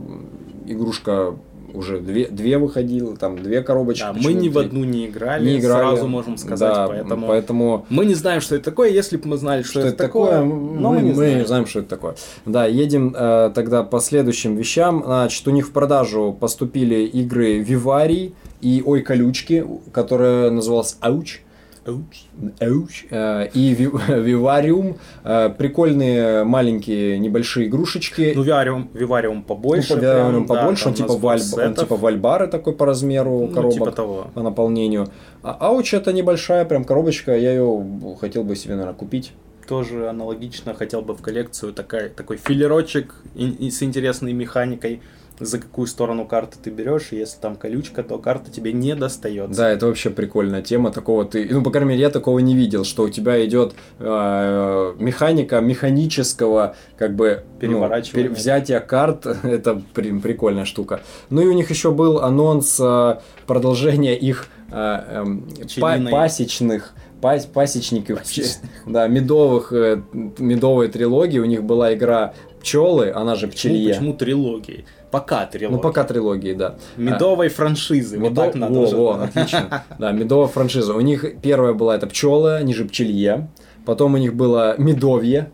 игрушка 0.67 1.33
уже 1.75 1.99
две, 1.99 2.27
две 2.27 2.57
выходила, 2.57 3.15
там 3.15 3.37
две 3.37 3.61
коробочки. 3.61 4.01
Да, 4.03 4.13
мы 4.13 4.33
ни 4.33 4.49
в 4.49 4.57
одну 4.57 4.83
не 4.83 5.07
играли, 5.07 5.45
не 5.45 5.59
играли. 5.59 5.95
сразу 5.95 6.07
можем 6.07 6.37
сказать, 6.37 6.73
Да, 6.73 6.87
поэтому... 6.87 7.27
поэтому 7.27 7.85
Мы 7.89 8.05
не 8.05 8.13
знаем, 8.13 8.41
что 8.41 8.55
это 8.55 8.65
такое, 8.65 8.89
если 8.89 9.17
бы 9.17 9.27
мы 9.29 9.37
знали, 9.37 9.63
что, 9.63 9.79
что 9.79 9.89
это 9.89 9.97
такое, 9.97 10.41
но 10.41 10.45
мы, 10.45 10.95
мы 10.97 11.01
не 11.01 11.09
мы 11.09 11.15
знаем. 11.15 11.47
знаем, 11.47 11.67
что 11.67 11.79
это 11.79 11.89
такое. 11.89 12.15
Да, 12.45 12.65
едем 12.65 13.13
э, 13.17 13.51
тогда 13.53 13.83
по 13.83 13.99
следующим 13.99 14.55
вещам. 14.55 15.03
Значит, 15.05 15.47
у 15.47 15.51
них 15.51 15.67
в 15.67 15.71
продажу 15.71 16.35
поступили 16.39 17.05
игры 17.05 17.59
Виварий 17.59 18.33
и 18.61 18.81
Ой 18.85 19.01
Колючки, 19.01 19.65
которая 19.91 20.49
называлась 20.49 20.97
Ауч. 21.01 21.39
Ауч. 21.85 23.05
Э, 23.11 23.47
и 23.53 23.73
Ви- 23.75 23.91
Вивариум. 24.21 24.97
Э, 25.23 25.49
Прикольные 25.49 26.43
маленькие 26.43 27.19
небольшие 27.19 27.67
игрушечки. 27.67 28.33
Ну, 28.35 28.43
вивариум, 28.43 28.89
вивариум 28.93 29.43
побольше. 29.43 29.95
Ну, 29.95 29.99
по 30.01 30.05
Вивариуму 30.05 30.31
прям, 30.31 30.47
да, 30.47 30.61
побольше, 30.61 30.83
там 30.83 30.91
он, 30.91 30.97
типа 30.97 31.13
валь... 31.17 31.41
он 31.67 31.73
типа 31.75 31.95
вальбары 31.95 32.47
такой 32.47 32.73
по 32.73 32.85
размеру 32.85 33.47
Ну, 33.47 33.53
коробок 33.53 33.73
типа 33.73 33.91
того. 33.91 34.27
по 34.33 34.41
наполнению. 34.41 35.07
А 35.43 35.57
Ауч 35.59 35.93
это 35.93 36.11
небольшая 36.13 36.65
прям 36.65 36.85
коробочка, 36.85 37.35
я 37.37 37.51
ее 37.51 37.85
хотел 38.19 38.43
бы 38.43 38.55
себе, 38.55 38.75
наверное, 38.75 38.95
купить. 38.97 39.33
Тоже 39.67 40.09
аналогично 40.09 40.73
хотел 40.73 41.01
бы 41.01 41.13
в 41.15 41.21
коллекцию 41.21 41.73
такая, 41.73 42.09
такой 42.09 42.37
филерочек 42.37 43.15
и- 43.35 43.49
и 43.67 43.71
с 43.71 43.81
интересной 43.83 44.33
механикой. 44.33 45.01
За 45.39 45.59
какую 45.59 45.87
сторону 45.87 46.25
карты 46.25 46.57
ты 46.63 46.69
берешь, 46.69 47.07
и 47.11 47.17
если 47.17 47.39
там 47.39 47.55
колючка, 47.55 48.03
то 48.03 48.17
карта 48.17 48.49
тебе 48.51 48.71
не 48.73 48.95
достается. 48.95 49.57
Да, 49.61 49.69
это 49.69 49.87
вообще 49.87 50.09
прикольная 50.09 50.61
тема. 50.61 50.91
Такого 50.91 51.25
ты, 51.25 51.47
ну, 51.51 51.61
по 51.61 51.71
крайней 51.71 51.89
мере, 51.89 52.01
я 52.01 52.09
такого 52.09 52.39
не 52.39 52.55
видел, 52.55 52.83
что 52.85 53.03
у 53.03 53.09
тебя 53.09 53.43
идет 53.45 53.73
э, 53.99 54.93
механика 54.99 55.59
механического, 55.61 56.75
как 56.97 57.15
бы, 57.15 57.43
ну, 57.55 57.59
Переворачивания. 57.59 58.23
пере- 58.29 58.35
взятия 58.35 58.79
карт. 58.79 59.25
это 59.43 59.81
при- 59.93 60.17
прикольная 60.19 60.65
штука. 60.65 61.01
Ну 61.29 61.41
и 61.41 61.47
у 61.47 61.53
них 61.53 61.69
еще 61.69 61.91
был 61.91 62.19
анонс 62.19 62.77
э, 62.79 63.17
продолжения 63.47 64.15
их 64.17 64.47
э, 64.71 64.75
эм, 64.75 65.47
па- 65.79 65.99
пасечных 66.11 66.93
пас- 67.21 67.45
пасечников, 67.45 68.21
да, 68.85 69.07
медовых, 69.07 69.73
э, 69.73 70.01
медовой 70.37 70.87
трилогии. 70.87 71.39
У 71.39 71.45
них 71.45 71.63
была 71.63 71.93
игра 71.93 72.33
пчелы, 72.61 73.11
она 73.11 73.35
же 73.35 73.47
Почему, 73.47 73.73
пчелье. 73.75 73.93
почему 73.93 74.13
трилогии? 74.13 74.85
Пока 75.19 75.45
трилогии. 75.45 75.75
Ну, 75.75 75.79
пока 75.81 76.03
трилогии, 76.03 76.53
да. 76.53 76.75
Медовой 76.97 77.47
франшизы. 77.47 78.19
Вот 78.19 78.31
Медо- 78.33 78.35
так 78.35 78.55
надо 78.55 78.73
во, 78.73 78.81
уже. 78.81 78.95
во, 78.97 79.11
отлично. 79.23 79.83
Да, 79.97 80.11
медовая 80.11 80.47
франшиза. 80.47 80.93
У 80.93 80.99
них 80.99 81.23
первая 81.41 81.71
была 81.73 81.95
это 81.95 82.05
пчелы, 82.07 82.55
они 82.55 82.73
же 82.73 82.83
пчелье. 82.83 83.47
Потом 83.85 84.15
у 84.15 84.17
них 84.17 84.33
было 84.35 84.75
медовье. 84.77 85.51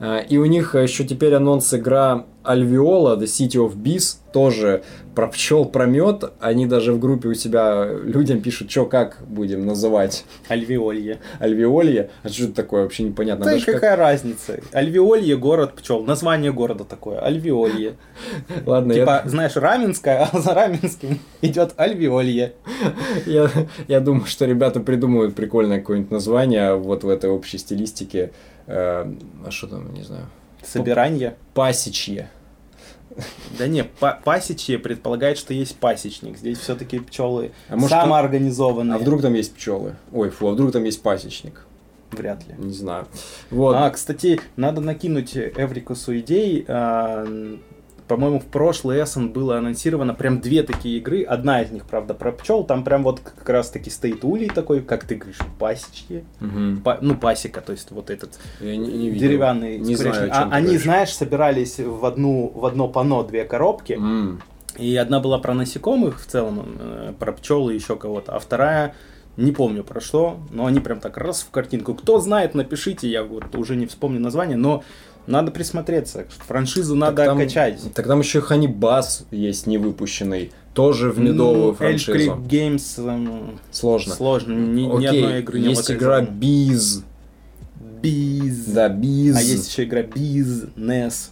А, 0.00 0.18
И 0.18 0.36
у 0.36 0.44
них 0.44 0.74
еще 0.74 1.04
теперь 1.04 1.34
анонс 1.34 1.72
игра 1.72 2.26
Alveola, 2.44 3.16
The 3.18 3.24
City 3.24 3.56
of 3.56 3.76
Bees, 3.76 4.16
тоже 4.32 4.82
про 5.14 5.26
пчел, 5.28 5.64
про 5.66 5.86
мед. 5.86 6.24
Они 6.40 6.66
даже 6.66 6.92
в 6.92 6.98
группе 6.98 7.28
у 7.28 7.34
себя 7.34 7.84
людям 7.84 8.40
пишут, 8.40 8.70
что 8.70 8.86
как 8.86 9.18
будем 9.28 9.66
называть 9.66 10.24
Альвеолье. 10.48 11.18
Альвеолье. 11.40 12.10
А 12.22 12.28
что 12.28 12.44
это 12.44 12.54
такое, 12.54 12.82
вообще 12.84 13.02
непонятно. 13.02 13.44
Да 13.44 13.50
Даже 13.52 13.66
как- 13.66 13.74
какая 13.76 13.96
разница? 13.96 14.60
Альвеолье 14.72 15.36
город 15.36 15.74
пчел. 15.74 16.02
Название 16.04 16.52
города 16.52 16.84
такое. 16.84 17.20
Альвеолье. 17.20 17.96
Ладно, 18.66 18.92
я- 18.92 19.00
Типа, 19.00 19.22
знаешь, 19.26 19.56
Раменская, 19.56 20.28
а 20.32 20.38
за 20.40 20.54
Раменским 20.54 21.18
идет 21.42 21.74
Альвеолье. 21.76 22.54
Я, 23.26 23.50
я 23.88 24.00
думаю, 24.00 24.26
что 24.26 24.46
ребята 24.46 24.80
придумают 24.80 25.34
прикольное 25.34 25.80
какое-нибудь 25.80 26.10
название 26.10 26.74
вот 26.76 27.04
в 27.04 27.08
этой 27.08 27.28
общей 27.28 27.58
стилистике. 27.58 28.30
Э, 28.66 29.04
а 29.44 29.50
что 29.50 29.66
там, 29.66 29.92
не 29.92 30.02
знаю. 30.02 30.26
Собирание. 30.64 31.36
Пасечье. 31.54 32.30
Да 33.58 33.66
не, 33.66 33.84
па- 33.84 34.20
пасечье 34.24 34.78
предполагает, 34.78 35.36
что 35.36 35.52
есть 35.52 35.76
пасечник. 35.76 36.38
Здесь 36.38 36.58
все-таки 36.58 37.00
пчелы 37.00 37.52
А 37.68 37.74
может, 37.76 37.90
самоорганизованные. 37.90 38.94
А 38.96 38.98
вдруг 38.98 39.20
там 39.20 39.34
есть 39.34 39.54
пчелы? 39.54 39.96
Ой, 40.12 40.30
фу, 40.30 40.48
а 40.48 40.52
вдруг 40.52 40.72
там 40.72 40.84
есть 40.84 41.02
пасечник? 41.02 41.66
Вряд 42.12 42.46
ли. 42.46 42.54
Не 42.58 42.72
знаю. 42.72 43.06
Вот. 43.50 43.74
А, 43.76 43.88
кстати, 43.90 44.40
надо 44.56 44.80
накинуть 44.80 45.36
Эврикусу 45.36 46.18
идей. 46.18 46.64
М, 46.66 47.60
По-моему, 48.10 48.40
в 48.40 48.46
прошлый 48.46 49.00
Эссен 49.00 49.28
было 49.32 49.58
анонсировано 49.58 50.14
прям 50.14 50.40
две 50.40 50.64
такие 50.64 50.98
игры. 50.98 51.22
Одна 51.22 51.62
из 51.62 51.70
них, 51.70 51.84
правда, 51.84 52.12
про 52.12 52.32
пчел. 52.32 52.64
Там 52.64 52.82
прям 52.82 53.04
вот 53.04 53.20
как 53.20 53.48
раз 53.48 53.70
таки 53.70 53.88
стоит 53.88 54.24
улей 54.24 54.48
такой, 54.48 54.80
как 54.80 55.04
ты 55.04 55.14
говоришь, 55.14 55.38
пасечки. 55.60 56.24
Мгм. 56.40 56.80
Па- 56.82 56.98
ну, 57.00 57.14
пасека, 57.14 57.60
то 57.60 57.70
есть 57.70 57.92
вот 57.92 58.10
этот 58.10 58.40
Я 58.60 58.76
не, 58.76 58.88
не 58.88 59.10
видел. 59.10 59.28
деревянный. 59.28 59.78
Не 59.78 59.94
знаю, 59.94 60.24
о 60.24 60.34
чем 60.34 60.48
А 60.52 60.56
они, 60.56 60.64
говоришь. 60.64 60.82
знаешь, 60.82 61.14
собирались 61.14 61.78
в, 61.78 62.04
одну, 62.04 62.50
в 62.52 62.66
одно 62.66 62.88
пано 62.88 63.22
две 63.22 63.44
коробки. 63.44 63.92
М. 63.92 64.42
И 64.76 64.96
одна 64.96 65.20
была 65.20 65.38
про 65.38 65.54
насекомых 65.54 66.20
в 66.20 66.26
целом, 66.26 66.66
э, 66.80 67.12
про 67.16 67.30
пчел 67.32 67.70
и 67.70 67.74
еще 67.76 67.94
кого-то, 67.94 68.34
а 68.34 68.40
вторая 68.40 68.96
не 69.36 69.52
помню 69.52 69.84
про 69.84 70.00
что, 70.00 70.40
но 70.50 70.66
они 70.66 70.80
прям 70.80 70.98
так 70.98 71.16
раз 71.16 71.42
в 71.42 71.50
картинку. 71.50 71.94
Кто 71.94 72.18
знает, 72.18 72.54
напишите, 72.54 73.08
я 73.08 73.22
вот 73.22 73.54
уже 73.54 73.76
не 73.76 73.86
вспомню 73.86 74.18
название, 74.20 74.56
но 74.56 74.82
надо 75.26 75.50
присмотреться. 75.50 76.26
Франшизу 76.46 76.94
надо 76.96 77.16
Так 77.16 77.26
там- 77.26 77.38
качать. 77.38 77.80
Так 77.94 78.06
там 78.06 78.20
еще 78.20 78.40
Ханибас 78.40 79.24
есть 79.30 79.66
не 79.66 79.78
выпущенный. 79.78 80.52
Тоже 80.74 81.10
в 81.10 81.18
медовую 81.18 81.68
Ну, 81.68 81.74
франшизу. 81.74 82.16
Creek 82.16 82.46
Games 82.48 83.08
эм, 83.08 83.58
Сложно. 83.72 84.14
сложно, 84.14 84.52
ни, 84.54 84.82
ни 84.82 85.06
одной 85.06 85.40
игры 85.40 85.58
не 85.60 85.70
есть 85.70 85.90
игра. 85.90 86.20
Биз. 86.20 87.02
Биз. 88.02 88.66
Да, 88.66 88.88
Биз. 88.88 89.36
А 89.36 89.42
есть 89.42 89.68
еще 89.70 89.84
игра 89.84 90.02
Бизнес. 90.02 91.30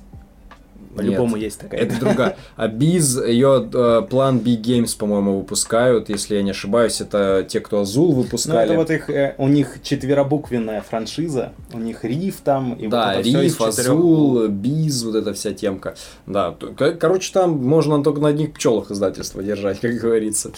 По-любому 0.98 1.36
есть 1.36 1.60
такая. 1.60 1.80
Это 1.80 1.98
другая. 2.00 2.36
А 2.56 2.68
Биз, 2.68 3.20
ее 3.24 3.68
э, 3.72 4.02
план 4.08 4.38
B 4.40 4.56
Games, 4.56 4.96
по-моему, 4.98 5.38
выпускают, 5.38 6.08
если 6.08 6.36
я 6.36 6.42
не 6.42 6.50
ошибаюсь, 6.50 7.00
это 7.00 7.46
те, 7.48 7.60
кто 7.60 7.80
Азул 7.80 8.14
Ну, 8.14 8.22
выпускали. 8.22 8.64
это 8.64 8.74
вот 8.74 8.90
их, 8.90 9.08
э, 9.10 9.34
у 9.38 9.48
них 9.48 9.78
четверобуквенная 9.82 10.82
франшиза, 10.82 11.52
у 11.72 11.78
них 11.78 12.04
Риф 12.04 12.36
там, 12.42 12.74
и 12.74 12.88
да, 12.88 13.14
вот 13.16 13.24
Риф, 13.24 13.60
Азул, 13.60 14.48
Биз, 14.48 15.02
вот 15.04 15.14
эта 15.14 15.32
вся 15.32 15.52
темка. 15.52 15.94
Да, 16.26 16.54
короче, 17.00 17.32
там 17.32 17.52
можно 17.64 18.02
только 18.02 18.20
на 18.20 18.28
одних 18.28 18.52
пчелах 18.52 18.90
издательство 18.90 19.42
держать, 19.42 19.80
как 19.80 19.94
говорится. 19.94 20.50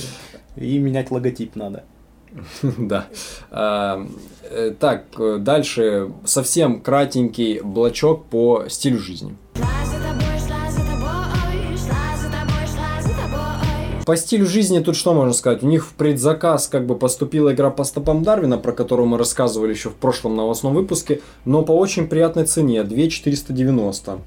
И 0.57 0.79
менять 0.79 1.11
логотип 1.11 1.57
надо. 1.57 1.85
Да. 2.79 3.07
А, 3.51 4.07
э, 4.51 4.73
Так, 4.79 5.05
э, 5.19 5.39
дальше 5.39 6.11
совсем 6.25 6.81
кратенький 6.81 7.61
блочок 7.61 8.27
по 8.27 8.65
стилю 8.69 8.99
жизни. 8.99 9.37
По 14.11 14.17
стилю 14.17 14.45
жизни 14.45 14.81
тут 14.81 14.97
что 14.97 15.15
можно 15.15 15.33
сказать? 15.33 15.63
У 15.63 15.69
них 15.69 15.87
в 15.87 15.93
предзаказ 15.95 16.67
как 16.67 16.85
бы 16.85 16.97
поступила 16.97 17.55
игра 17.55 17.71
по 17.71 17.85
стопам 17.85 18.25
Дарвина, 18.25 18.59
про 18.59 18.73
которую 18.73 19.07
мы 19.07 19.19
рассказывали 19.19 19.71
еще 19.71 19.89
в 19.89 19.95
прошлом 19.95 20.35
новостном 20.35 20.75
выпуске, 20.75 21.21
но 21.45 21.63
по 21.63 21.71
очень 21.71 22.09
приятной 22.09 22.45
цене, 22.45 22.83
2490. 22.83 24.19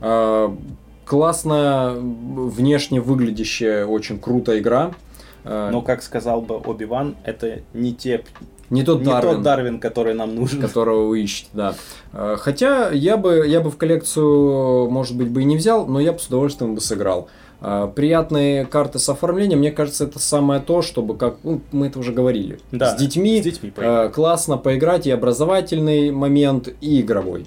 А, 0.00 0.56
Классная, 1.04 1.94
внешне 1.94 3.00
выглядящая, 3.00 3.86
очень 3.86 4.18
крутая 4.18 4.58
игра. 4.58 4.90
А, 5.44 5.70
Но, 5.70 5.82
как 5.82 6.02
сказал 6.02 6.42
бы 6.42 6.56
Оби-Ван, 6.56 7.14
это 7.22 7.60
не, 7.74 7.94
те, 7.94 8.24
не 8.70 8.82
тот 8.82 8.98
не 9.00 9.06
Дарвин. 9.06 9.34
тот 9.34 9.42
Дарвин, 9.42 9.78
который 9.78 10.14
нам 10.14 10.34
нужен. 10.34 10.60
которого 10.60 11.06
вы 11.06 11.22
ищете, 11.22 11.48
да. 11.52 11.74
Э, 12.12 12.36
Хотя 12.38 12.90
я 12.90 13.16
бы, 13.16 13.46
я 13.46 13.60
бы 13.60 13.70
в 13.70 13.76
коллекцию, 13.76 14.90
может 14.90 15.16
быть, 15.16 15.28
бы 15.28 15.42
и 15.42 15.44
не 15.44 15.56
взял, 15.56 15.86
но 15.86 16.00
я 16.00 16.12
бы 16.12 16.18
с 16.18 16.26
удовольствием 16.26 16.74
бы 16.74 16.80
сыграл. 16.80 17.28
Э, 17.60 17.88
Приятные 17.94 18.64
карты 18.66 18.98
с 18.98 19.08
оформлением, 19.08 19.58
мне 19.58 19.70
кажется, 19.72 20.04
это 20.04 20.18
самое 20.18 20.60
то, 20.60 20.82
чтобы, 20.82 21.16
как 21.16 21.36
ну, 21.42 21.60
мы 21.72 21.86
это 21.88 21.98
уже 21.98 22.12
говорили, 22.12 22.58
Да, 22.70 22.94
с 22.96 23.00
детьми, 23.00 23.40
с 23.40 23.44
детьми 23.44 23.70
поиграть. 23.70 24.10
э, 24.10 24.14
классно 24.14 24.56
поиграть 24.58 25.06
и 25.06 25.10
образовательный 25.10 26.10
момент, 26.12 26.68
и 26.80 27.00
игровой. 27.00 27.46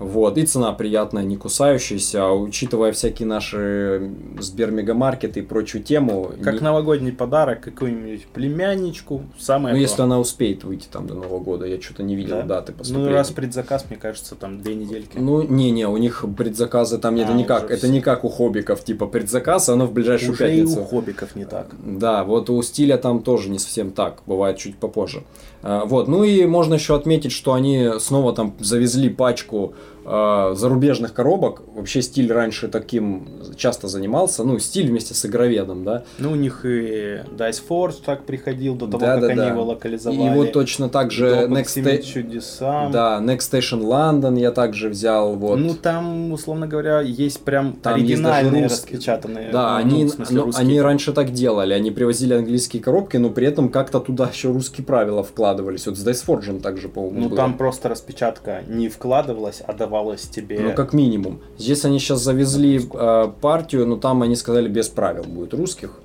Вот, 0.00 0.38
и 0.38 0.46
цена 0.46 0.72
приятная, 0.72 1.22
не 1.22 1.36
кусающаяся, 1.36 2.24
а 2.26 2.32
учитывая 2.32 2.90
всякие 2.92 3.28
наши 3.28 4.10
Сбермегамаркеты 4.38 5.40
и 5.40 5.42
прочую 5.42 5.84
тему. 5.84 6.32
Как 6.42 6.54
не- 6.54 6.60
новогодний 6.60 7.12
подарок 7.12 7.60
какую-нибудь 7.60 8.26
племянничку, 8.28 9.22
самое 9.38 9.74
Ну, 9.74 9.78
то. 9.78 9.82
если 9.82 10.02
она 10.02 10.18
успеет 10.18 10.64
выйти 10.64 10.88
там 10.90 11.06
до 11.06 11.14
Нового 11.14 11.38
года, 11.40 11.66
я 11.66 11.80
что-то 11.80 12.02
не 12.02 12.16
видел 12.16 12.36
Да? 12.36 12.42
даты 12.42 12.72
Ну, 12.72 12.78
поступления. 12.78 13.10
раз 13.12 13.30
предзаказ, 13.30 13.84
мне 13.88 13.98
кажется, 13.98 14.34
там 14.34 14.60
две 14.62 14.74
недельки. 14.74 15.18
Ну, 15.18 15.42
не-не, 15.42 15.86
у 15.86 15.96
них 15.98 16.24
предзаказы 16.36 16.98
там 16.98 17.14
нет, 17.14 17.26
А, 17.26 17.30
это 17.30 17.36
не 17.38 17.44
как, 17.44 17.70
это 17.70 17.88
не 17.88 18.00
как 18.00 18.24
у 18.24 18.28
хоббиков, 18.28 18.82
типа 18.82 19.06
предзаказ, 19.06 19.68
оно 19.68 19.86
в 19.86 19.92
ближайшую 19.92 20.32
Уже 20.32 20.50
и 20.56 20.62
у 20.62 20.66
пятницу. 20.66 20.84
хоббиков 20.84 21.36
не 21.36 21.44
так. 21.44 21.66
Да, 21.84 22.24
вот 22.24 22.48
у 22.50 22.60
стиля 22.62 22.96
там 22.96 23.22
тоже 23.22 23.50
не 23.50 23.58
совсем 23.58 23.90
так, 23.92 24.22
бывает 24.26 24.56
чуть 24.56 24.76
попозже. 24.76 25.18
А, 25.18 25.22
Вот, 25.62 26.08
ну 26.08 26.24
и 26.24 26.46
можно 26.46 26.74
еще 26.74 26.94
отметить, 26.94 27.32
что 27.32 27.52
они 27.52 27.90
снова 27.98 28.32
там 28.32 28.54
завезли 28.60 29.10
пачку 29.10 29.74
зарубежных 30.04 31.12
коробок. 31.14 31.62
Вообще 31.74 32.02
стиль 32.02 32.32
раньше 32.32 32.68
таким 32.68 33.28
часто 33.56 33.88
занимался, 33.88 34.44
ну 34.44 34.58
стиль 34.58 34.88
вместе 34.88 35.14
с 35.14 35.24
игроведом, 35.26 35.84
да. 35.84 36.04
Ну, 36.18 36.32
у 36.32 36.34
них 36.34 36.64
и 36.64 37.22
Dice 37.36 37.62
Force 37.68 37.96
так 38.04 38.24
приходил 38.24 38.74
до 38.76 38.86
того, 38.86 38.98
Да, 38.98 39.12
как 39.14 39.20
да, 39.20 39.26
они 39.28 39.36
да. 39.36 39.48
его 39.48 39.62
И 39.62 39.66
локализовали. 39.66 40.34
вот 40.36 40.52
точно 40.52 40.88
так 40.88 41.10
же 41.10 41.46
Next, 41.48 41.82
Sta- 41.82 42.02
чудесам. 42.02 42.90
да, 42.92 43.20
Next 43.22 43.50
Station 43.52 43.80
London 43.82 44.38
я 44.38 44.50
также 44.50 44.88
взял, 44.88 45.34
вот. 45.36 45.56
Ну, 45.58 45.74
там, 45.74 46.32
условно 46.32 46.66
говоря, 46.66 47.00
есть 47.00 47.40
прям 47.44 47.74
Там 47.74 47.96
есть 47.96 48.06
оригинальные 48.12 48.62
русские. 48.64 48.96
распечатанные. 48.96 49.50
Да, 49.52 49.70
ну, 49.72 49.76
они, 49.76 50.04
в 50.04 50.10
смысле, 50.10 50.44
ну, 50.44 50.50
они 50.56 50.80
раньше 50.80 51.12
так 51.12 51.32
делали. 51.32 51.74
Они 51.74 51.90
привозили 51.90 52.34
английские 52.34 52.82
коробки, 52.82 53.16
но 53.16 53.30
при 53.30 53.46
этом 53.46 53.68
как-то 53.68 54.00
туда 54.00 54.28
еще 54.32 54.48
русские 54.50 54.84
правила 54.84 55.22
вкладывались. 55.22 55.86
Вот 55.86 55.96
с 55.98 56.06
Dice 56.06 56.24
Forge 56.26 56.60
также, 56.60 56.88
по-моему, 56.88 57.20
Ну, 57.20 57.28
было. 57.28 57.36
там 57.36 57.56
просто 57.56 57.88
распечатка 57.88 58.62
не 58.68 58.88
вкладывалась, 58.88 59.62
а 59.66 59.72
давалась 59.90 60.22
тебе. 60.22 60.60
Ну, 60.60 60.72
как 60.72 60.92
минимум. 60.92 61.40
Здесь 61.58 61.84
они 61.84 61.98
сейчас 61.98 62.20
завезли 62.20 62.80
э, 62.92 63.32
партию, 63.40 63.86
но 63.86 63.96
там 63.96 64.22
они 64.22 64.36
сказали, 64.36 64.68
без 64.68 64.88
правил 64.88 65.24
будет 65.24 65.52
русских. 65.54 65.98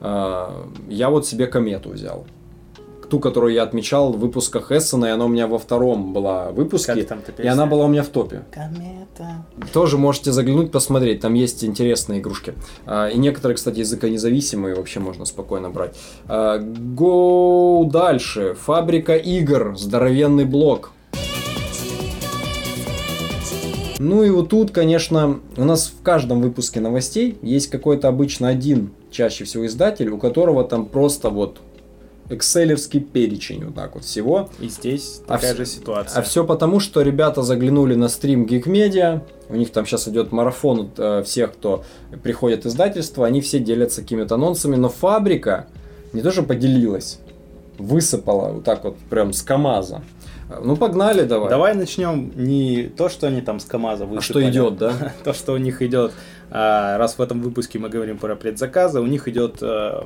Э, 0.00 0.48
я 0.88 1.10
вот 1.10 1.26
себе 1.26 1.46
комету 1.46 1.90
взял. 1.90 2.24
Ту, 3.10 3.20
которую 3.20 3.52
я 3.52 3.64
отмечал 3.64 4.12
в 4.12 4.18
выпусках 4.20 4.72
Эссена, 4.72 5.06
и 5.06 5.08
она 5.10 5.26
у 5.26 5.28
меня 5.28 5.46
во 5.46 5.58
втором 5.58 6.14
была 6.14 6.50
выпуске. 6.50 6.94
Как 6.94 7.08
там-то 7.08 7.32
и 7.32 7.34
песня? 7.34 7.52
она 7.52 7.66
была 7.66 7.84
у 7.84 7.88
меня 7.88 8.02
в 8.02 8.08
топе. 8.08 8.44
Комета. 8.50 9.44
Тоже 9.74 9.98
можете 9.98 10.32
заглянуть, 10.32 10.72
посмотреть. 10.72 11.20
Там 11.20 11.34
есть 11.34 11.62
интересные 11.62 12.20
игрушки. 12.20 12.54
А, 12.86 13.08
И 13.08 13.18
некоторые, 13.18 13.56
кстати, 13.56 13.80
языконезависимые 13.80 14.74
вообще 14.74 15.00
можно 15.00 15.26
спокойно 15.26 15.68
брать. 15.68 15.94
А, 16.26 16.58
Go 16.58 17.84
дальше. 17.90 18.54
Фабрика 18.54 19.16
игр. 19.16 19.74
Здоровенный 19.76 20.46
блок. 20.46 20.92
Ну 24.02 24.24
и 24.24 24.30
вот 24.30 24.48
тут, 24.48 24.72
конечно, 24.72 25.38
у 25.56 25.64
нас 25.64 25.86
в 25.96 26.02
каждом 26.02 26.42
выпуске 26.42 26.80
новостей 26.80 27.38
есть 27.40 27.68
какой-то 27.68 28.08
обычно 28.08 28.48
один, 28.48 28.90
чаще 29.12 29.44
всего 29.44 29.64
издатель, 29.66 30.08
у 30.08 30.18
которого 30.18 30.64
там 30.64 30.86
просто 30.86 31.30
вот 31.30 31.58
экселевский 32.28 32.98
перечень 32.98 33.64
вот 33.64 33.76
так 33.76 33.94
вот 33.94 34.04
всего. 34.04 34.48
И 34.58 34.68
здесь 34.68 35.20
А 35.28 35.34
такая 35.34 35.54
вс- 35.54 35.56
же 35.58 35.66
ситуация. 35.66 36.18
А 36.18 36.22
все 36.22 36.44
потому, 36.44 36.80
что 36.80 37.02
ребята 37.02 37.42
заглянули 37.42 37.94
на 37.94 38.08
стрим 38.08 38.44
Geek 38.44 38.64
Media. 38.64 39.20
У 39.48 39.54
них 39.54 39.70
там 39.70 39.86
сейчас 39.86 40.08
идет 40.08 40.32
марафон 40.32 40.90
э, 40.96 41.22
всех, 41.24 41.52
кто 41.52 41.84
приходит 42.24 42.66
издательство. 42.66 43.24
Они 43.24 43.40
все 43.40 43.60
делятся 43.60 44.00
какими-то 44.02 44.34
анонсами. 44.34 44.74
Но 44.74 44.88
фабрика 44.88 45.66
не 46.12 46.22
то, 46.22 46.32
что 46.32 46.42
поделилась, 46.42 47.20
высыпала 47.78 48.52
вот 48.52 48.64
так 48.64 48.82
вот 48.82 48.96
прям 49.10 49.32
с 49.32 49.42
КАМАЗа. 49.42 50.02
Ну 50.62 50.76
погнали 50.76 51.22
давай. 51.22 51.48
Давай 51.50 51.74
начнем 51.74 52.32
не 52.34 52.84
то, 52.84 53.08
что 53.08 53.28
они 53.28 53.40
там 53.40 53.60
с 53.60 53.64
КАМАЗа 53.64 54.04
А 54.04 54.06
высыпали. 54.06 54.22
что 54.22 54.50
идет, 54.50 54.76
да? 54.76 55.12
то, 55.24 55.32
что 55.32 55.52
у 55.52 55.56
них 55.56 55.82
идет, 55.82 56.12
а, 56.50 56.98
раз 56.98 57.18
в 57.18 57.22
этом 57.22 57.40
выпуске 57.40 57.78
мы 57.78 57.88
говорим 57.88 58.18
про 58.18 58.36
предзаказы, 58.36 59.00
у 59.00 59.06
них 59.06 59.28
идет 59.28 59.58
э, 59.62 60.02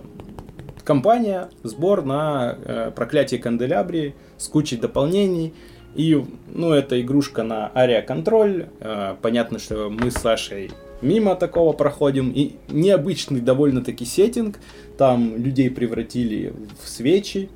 компания, 0.85 1.49
сбор 1.63 2.05
на 2.05 2.57
э, 2.65 2.91
проклятие 2.95 3.41
канделябрии 3.41 4.15
с 4.39 4.49
кучей 4.49 4.77
дополнений. 4.77 5.55
И, 5.95 6.23
ну, 6.53 6.73
это 6.73 7.01
игрушка 7.01 7.43
на 7.43 7.69
ариаконтроль. 7.69 8.67
Э, 8.81 9.17
понятно, 9.21 9.59
что 9.59 9.89
мы 9.91 10.11
с 10.11 10.15
Сашей 10.15 10.71
мимо 11.03 11.35
такого 11.37 11.73
проходим. 11.73 12.31
И 12.31 12.57
необычный 12.69 13.41
довольно-таки 13.41 14.05
сеттинг. 14.05 14.59
Там 14.99 15.37
людей 15.37 15.71
превратили 15.71 16.53
в 16.83 16.89
свечи. 16.89 17.49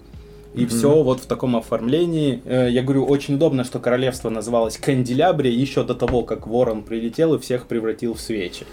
И 0.54 0.66
все 0.66 1.02
вот 1.02 1.20
в 1.20 1.26
таком 1.26 1.54
оформлении. 1.56 2.42
Э, 2.44 2.68
Я 2.70 2.82
говорю, 2.82 3.04
очень 3.04 3.34
удобно, 3.36 3.62
что 3.64 3.78
королевство 3.78 4.30
называлось 4.30 4.76
Канделябрия 4.78 5.52
еще 5.52 5.84
до 5.84 5.94
того, 5.94 6.22
как 6.22 6.46
ворон 6.46 6.82
прилетел 6.82 7.34
и 7.34 7.38
всех 7.38 7.66
превратил 7.66 8.14
в 8.14 8.20
свечи. 8.20 8.66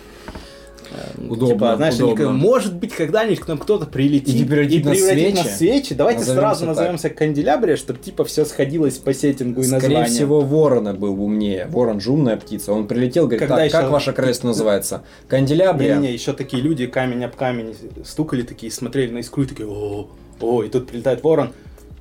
Э, 0.90 1.22
Удобно, 1.30 1.54
Типа, 1.54 1.76
знаешь, 1.76 1.94
они 1.96 2.04
удобно. 2.04 2.24
говорят, 2.24 2.42
может 2.42 2.76
быть, 2.76 2.94
когда-нибудь 2.94 3.40
к 3.42 3.48
нам 3.48 3.58
кто-то 3.58 3.86
прилетит 3.86 4.36
И 4.42 4.46
превратит 4.46 4.86
нас 4.86 4.98
свечи? 4.98 5.36
нас 5.36 5.58
свечи. 5.58 5.94
Давайте 5.94 6.20
Назовемся 6.22 6.42
сразу 6.42 6.60
так. 6.62 6.68
назовемся 6.70 7.10
Канделябрия, 7.10 7.76
чтобы 7.76 8.00
типа 8.00 8.24
все 8.24 8.46
сходилось 8.46 8.98
по 8.98 9.14
сеттингу 9.14 9.62
и 9.62 9.64
Скорее 9.66 9.82
названию. 9.82 10.08
всего, 10.10 10.42
ворона 10.42 10.94
был 10.94 11.22
умнее. 11.22 11.68
Ворон 11.70 12.00
же 12.00 12.12
умная 12.12 12.38
птица. 12.38 12.72
Он 12.72 12.88
прилетел, 12.88 13.26
говорит, 13.26 13.42
Когда 13.42 13.58
так, 13.58 13.66
еще- 13.66 13.78
как 13.78 13.92
ваше 13.92 14.14
королевство 14.14 14.48
называется? 14.48 15.04
Канделябрия. 15.28 15.96
Не-не-не, 15.98 16.14
еще 16.14 16.32
такие 16.34 16.64
люди 16.64 16.88
камень 16.88 17.26
об 17.26 17.36
камень 17.36 17.76
стукали 18.06 18.42
такие, 18.44 18.72
смотрели 18.72 19.12
на 19.12 19.18
искру 19.20 19.44
и 19.44 19.46
такие, 19.46 19.68
о, 19.68 20.08
о, 20.40 20.64
и 20.64 20.70
тут 20.70 20.88
прилетает 20.88 21.22
ворон, 21.22 21.52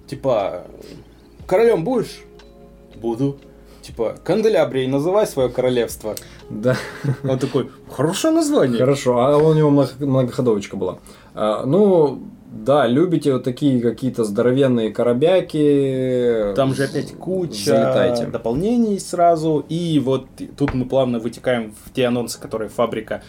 типа, 0.06 0.64
королем 1.46 1.84
будешь? 1.84 2.20
Буду. 2.96 3.38
Типа, 3.82 4.16
канделябрей, 4.24 4.88
называй 4.88 5.26
свое 5.26 5.48
королевство. 5.48 6.16
Да. 6.50 6.76
Он 7.28 7.38
такой, 7.38 7.70
хорошее 7.90 8.34
название. 8.34 8.78
Хорошо, 8.78 9.18
а 9.18 9.36
у 9.36 9.54
него 9.54 9.70
много- 9.70 9.92
многоходовочка 10.00 10.76
была. 10.76 10.98
А, 11.34 11.64
ну, 11.64 12.20
да, 12.50 12.86
любите 12.88 13.32
вот 13.32 13.44
такие 13.44 13.80
какие-то 13.80 14.24
здоровенные 14.24 14.90
коробяки. 14.90 16.52
Там 16.56 16.74
же 16.74 16.84
опять 16.84 17.12
куча 17.14 17.64
Залетайте. 17.70 18.26
дополнений 18.26 18.98
сразу. 18.98 19.64
И 19.68 20.00
вот 20.00 20.26
тут 20.56 20.74
мы 20.74 20.86
плавно 20.86 21.18
вытекаем 21.20 21.74
в 21.84 21.92
те 21.92 22.06
анонсы, 22.06 22.40
которые 22.40 22.68
фабрика 22.68 23.22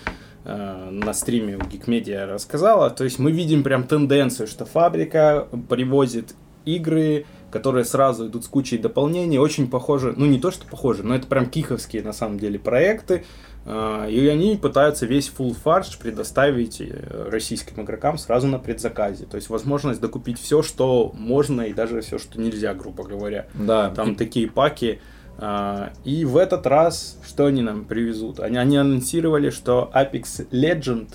э, 0.46 0.90
на 0.92 1.13
стриме 1.13 1.58
у 1.58 1.60
Geekmedia 1.60 2.26
рассказала. 2.26 2.90
То 2.90 3.04
есть 3.04 3.20
мы 3.20 3.32
видим 3.32 3.63
прям 3.63 3.84
тенденцию, 3.84 4.48
что 4.48 4.66
фабрика 4.66 5.48
привозит 5.70 6.34
игры, 6.76 7.26
которые 7.52 7.86
сразу 7.86 8.28
идут 8.28 8.44
с 8.44 8.48
кучей 8.48 8.78
дополнений. 8.78 9.40
Очень 9.40 9.70
похожи, 9.70 10.14
ну 10.16 10.26
не 10.26 10.40
то 10.40 10.52
что 10.52 10.66
похожи, 10.68 11.04
но 11.04 11.16
это 11.16 11.28
прям 11.28 11.50
киховские 11.50 12.04
на 12.04 12.14
самом 12.14 12.38
деле 12.40 12.60
проекты. 12.60 13.24
Э, 13.66 14.08
И 14.10 14.28
они 14.28 14.58
пытаются 14.58 15.06
весь 15.06 15.32
full 15.36 15.54
фарш 15.54 15.98
предоставить 15.98 16.82
э, 16.82 17.30
российским 17.32 17.82
игрокам 17.84 18.18
сразу 18.18 18.48
на 18.48 18.60
предзаказе. 18.60 19.26
То 19.26 19.36
есть 19.38 19.50
возможность 19.50 20.02
докупить 20.02 20.40
все, 20.40 20.62
что 20.62 21.12
можно 21.16 21.62
и 21.62 21.74
даже 21.74 22.02
все, 22.02 22.18
что 22.18 22.40
нельзя, 22.40 22.74
грубо 22.74 23.04
говоря. 23.04 23.48
Да, 23.54 23.90
Там 23.92 24.16
такие 24.16 24.48
паки. 24.50 25.00
А, 25.40 25.92
И 26.04 26.26
в 26.26 26.36
этот 26.36 26.66
раз 26.68 27.18
что 27.26 27.46
они 27.46 27.62
нам 27.62 27.86
привезут? 27.86 28.40
Они, 28.40 28.58
они 28.58 28.78
анонсировали, 28.78 29.52
что 29.52 29.92
Apex 29.94 30.50
Legend 30.52 31.10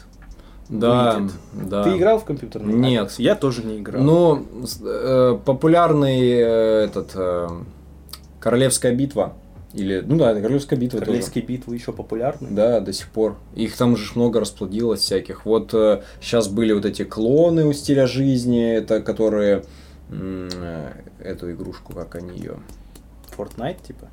да, 0.81 1.19
выйдет. 1.19 1.35
да. 1.53 1.85
Ты 1.85 1.97
играл 1.97 2.19
в 2.19 2.25
компьютерный 2.25 2.73
Нет. 2.73 3.09
Apex? 3.09 3.15
Я 3.19 3.35
тоже 3.35 3.63
не 3.63 3.79
играл. 3.79 4.03
Ну, 4.03 4.47
э, 4.85 5.39
популярный 5.45 6.21
э, 6.21 6.85
этот 6.85 7.13
э, 7.15 7.49
Королевская 8.41 8.95
битва. 8.95 9.35
Или, 9.75 10.03
ну 10.05 10.17
да, 10.17 10.33
это 10.33 10.41
Королевская 10.41 10.79
битва 10.79 10.99
тоже. 10.99 11.07
Королевские 11.07 11.45
битвы 11.45 11.75
еще 11.75 11.93
популярны. 11.93 12.49
Да, 12.51 12.81
до 12.81 12.93
сих 12.93 13.09
пор. 13.09 13.37
Их 13.55 13.77
там 13.77 13.97
же 13.97 14.13
много 14.15 14.41
расплодилось 14.41 15.01
всяких. 15.01 15.47
Вот 15.47 15.75
сейчас 16.21 16.49
были 16.49 16.73
вот 16.73 16.85
эти 16.85 17.05
клоны 17.05 17.67
у 17.67 17.73
стиля 17.73 18.07
жизни, 18.07 18.75
это 18.75 19.01
которые 19.01 19.65
э, 20.11 20.93
эту 21.19 21.53
игрушку, 21.53 21.95
как 21.95 22.15
они 22.17 22.37
ее. 22.39 22.57
Fortnite, 23.37 23.87
типа. 23.87 24.09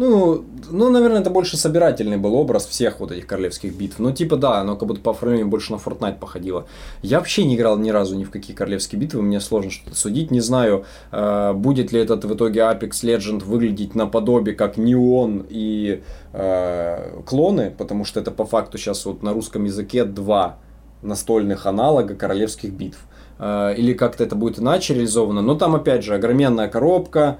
Ну, 0.00 0.46
ну, 0.70 0.88
наверное, 0.88 1.20
это 1.20 1.28
больше 1.28 1.58
собирательный 1.58 2.16
был 2.16 2.34
образ 2.34 2.64
всех 2.64 3.00
вот 3.00 3.12
этих 3.12 3.26
королевских 3.26 3.76
битв. 3.76 3.98
Ну, 3.98 4.12
типа, 4.12 4.36
да, 4.36 4.60
оно 4.60 4.74
как 4.74 4.88
будто 4.88 5.02
по 5.02 5.10
оформлению 5.10 5.46
больше 5.46 5.72
на 5.72 5.76
Fortnite 5.76 6.18
походило. 6.18 6.64
Я 7.02 7.18
вообще 7.18 7.44
не 7.44 7.54
играл 7.54 7.76
ни 7.76 7.90
разу 7.90 8.16
ни 8.16 8.24
в 8.24 8.30
какие 8.30 8.56
королевские 8.56 8.98
битвы, 8.98 9.20
мне 9.20 9.40
сложно 9.40 9.70
что-то 9.70 9.94
судить. 9.94 10.30
Не 10.30 10.40
знаю, 10.40 10.86
э, 11.12 11.52
будет 11.52 11.92
ли 11.92 12.00
этот 12.00 12.24
в 12.24 12.34
итоге 12.34 12.60
Apex 12.60 12.92
Legend 13.02 13.44
выглядеть 13.44 13.94
наподобие 13.94 14.54
как 14.54 14.78
Неон 14.78 15.44
и 15.50 16.02
э, 16.32 17.20
клоны, 17.26 17.70
потому 17.76 18.06
что 18.06 18.20
это 18.20 18.30
по 18.30 18.46
факту 18.46 18.78
сейчас 18.78 19.04
вот 19.04 19.22
на 19.22 19.34
русском 19.34 19.64
языке 19.64 20.04
два 20.04 20.60
настольных 21.02 21.66
аналога 21.66 22.14
королевских 22.14 22.72
битв. 22.72 23.00
Э, 23.38 23.74
или 23.76 23.92
как-то 23.92 24.24
это 24.24 24.34
будет 24.34 24.60
иначе 24.60 24.94
реализовано. 24.94 25.42
Но 25.42 25.56
там, 25.56 25.74
опять 25.74 26.04
же, 26.04 26.14
огроменная 26.14 26.68
коробка 26.68 27.36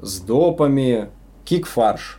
с 0.00 0.20
допами, 0.20 1.08
кик-фарш. 1.46 2.18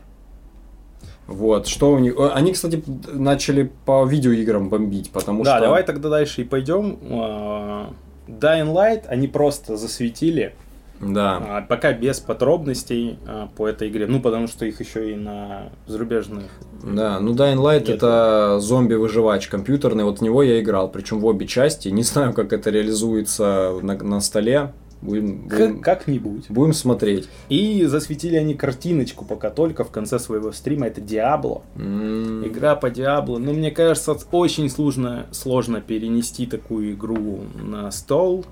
Вот, 1.28 1.68
что 1.68 1.92
у 1.92 2.00
них... 2.00 2.16
э, 2.18 2.30
Они, 2.34 2.54
кстати, 2.54 2.82
начали 3.12 3.70
по 3.86 4.06
видеоиграм 4.06 4.70
бомбить, 4.70 5.12
потому 5.12 5.44
да, 5.44 5.58
что... 5.58 5.66
давай 5.66 5.84
тогда 5.84 6.10
дальше 6.10 6.42
и 6.42 6.44
пойдем. 6.46 6.98
А, 7.12 7.90
Dying 8.28 8.74
Light 8.74 9.06
они 9.08 9.28
просто 9.28 9.76
засветили. 9.76 10.56
Да. 11.02 11.38
А, 11.38 11.62
Пока 11.62 11.94
без 11.94 12.20
подробностей 12.20 13.20
а, 13.28 13.50
по 13.56 13.68
этой 13.68 13.90
игре. 13.90 14.08
Ну, 14.08 14.22
потому 14.22 14.48
что 14.48 14.66
их 14.66 14.80
еще 14.80 15.12
и 15.12 15.16
на 15.16 15.70
зарубежных 15.86 16.46
Да, 16.82 17.20
ну 17.20 17.34
Dying 17.36 17.58
Light 17.58 17.82
Нет. 17.82 17.90
это 17.90 18.60
зомби-выживач 18.60 19.48
компьютерный, 19.48 20.06
вот 20.06 20.20
в 20.20 20.22
него 20.22 20.42
я 20.44 20.60
играл, 20.62 20.90
причем 20.90 21.20
в 21.20 21.26
обе 21.26 21.46
части. 21.46 21.90
Не 21.90 22.04
знаю, 22.04 22.34
как 22.34 22.54
это 22.54 22.70
реализуется 22.70 23.78
на, 23.82 23.96
на 23.96 24.22
столе. 24.22 24.72
Будем, 25.02 25.48
будем, 25.48 25.82
как-нибудь. 25.82 26.46
будем 26.50 26.74
смотреть. 26.74 27.30
И 27.50 27.86
засветили 27.86 28.36
они 28.36 28.56
картиночку 28.56 29.26
пока 29.26 29.50
только 29.50 29.84
в 29.84 29.92
конце 29.92 30.18
своего 30.20 30.52
стрима. 30.52 30.88
Это 30.88 31.02
Диабло. 31.02 31.62
М, 31.76 32.46
Игра 32.48 32.76
по 32.76 32.90
Диабло. 32.90 33.38
Ну, 33.38 33.54
мне 33.54 33.72
кажется, 33.72 34.18
очень 34.32 34.70
сложно, 34.70 35.28
сложно 35.32 35.82
перенести 35.82 36.46
такую 36.48 36.94
игру 36.94 37.42
на 37.62 37.92
стол. 37.92 38.46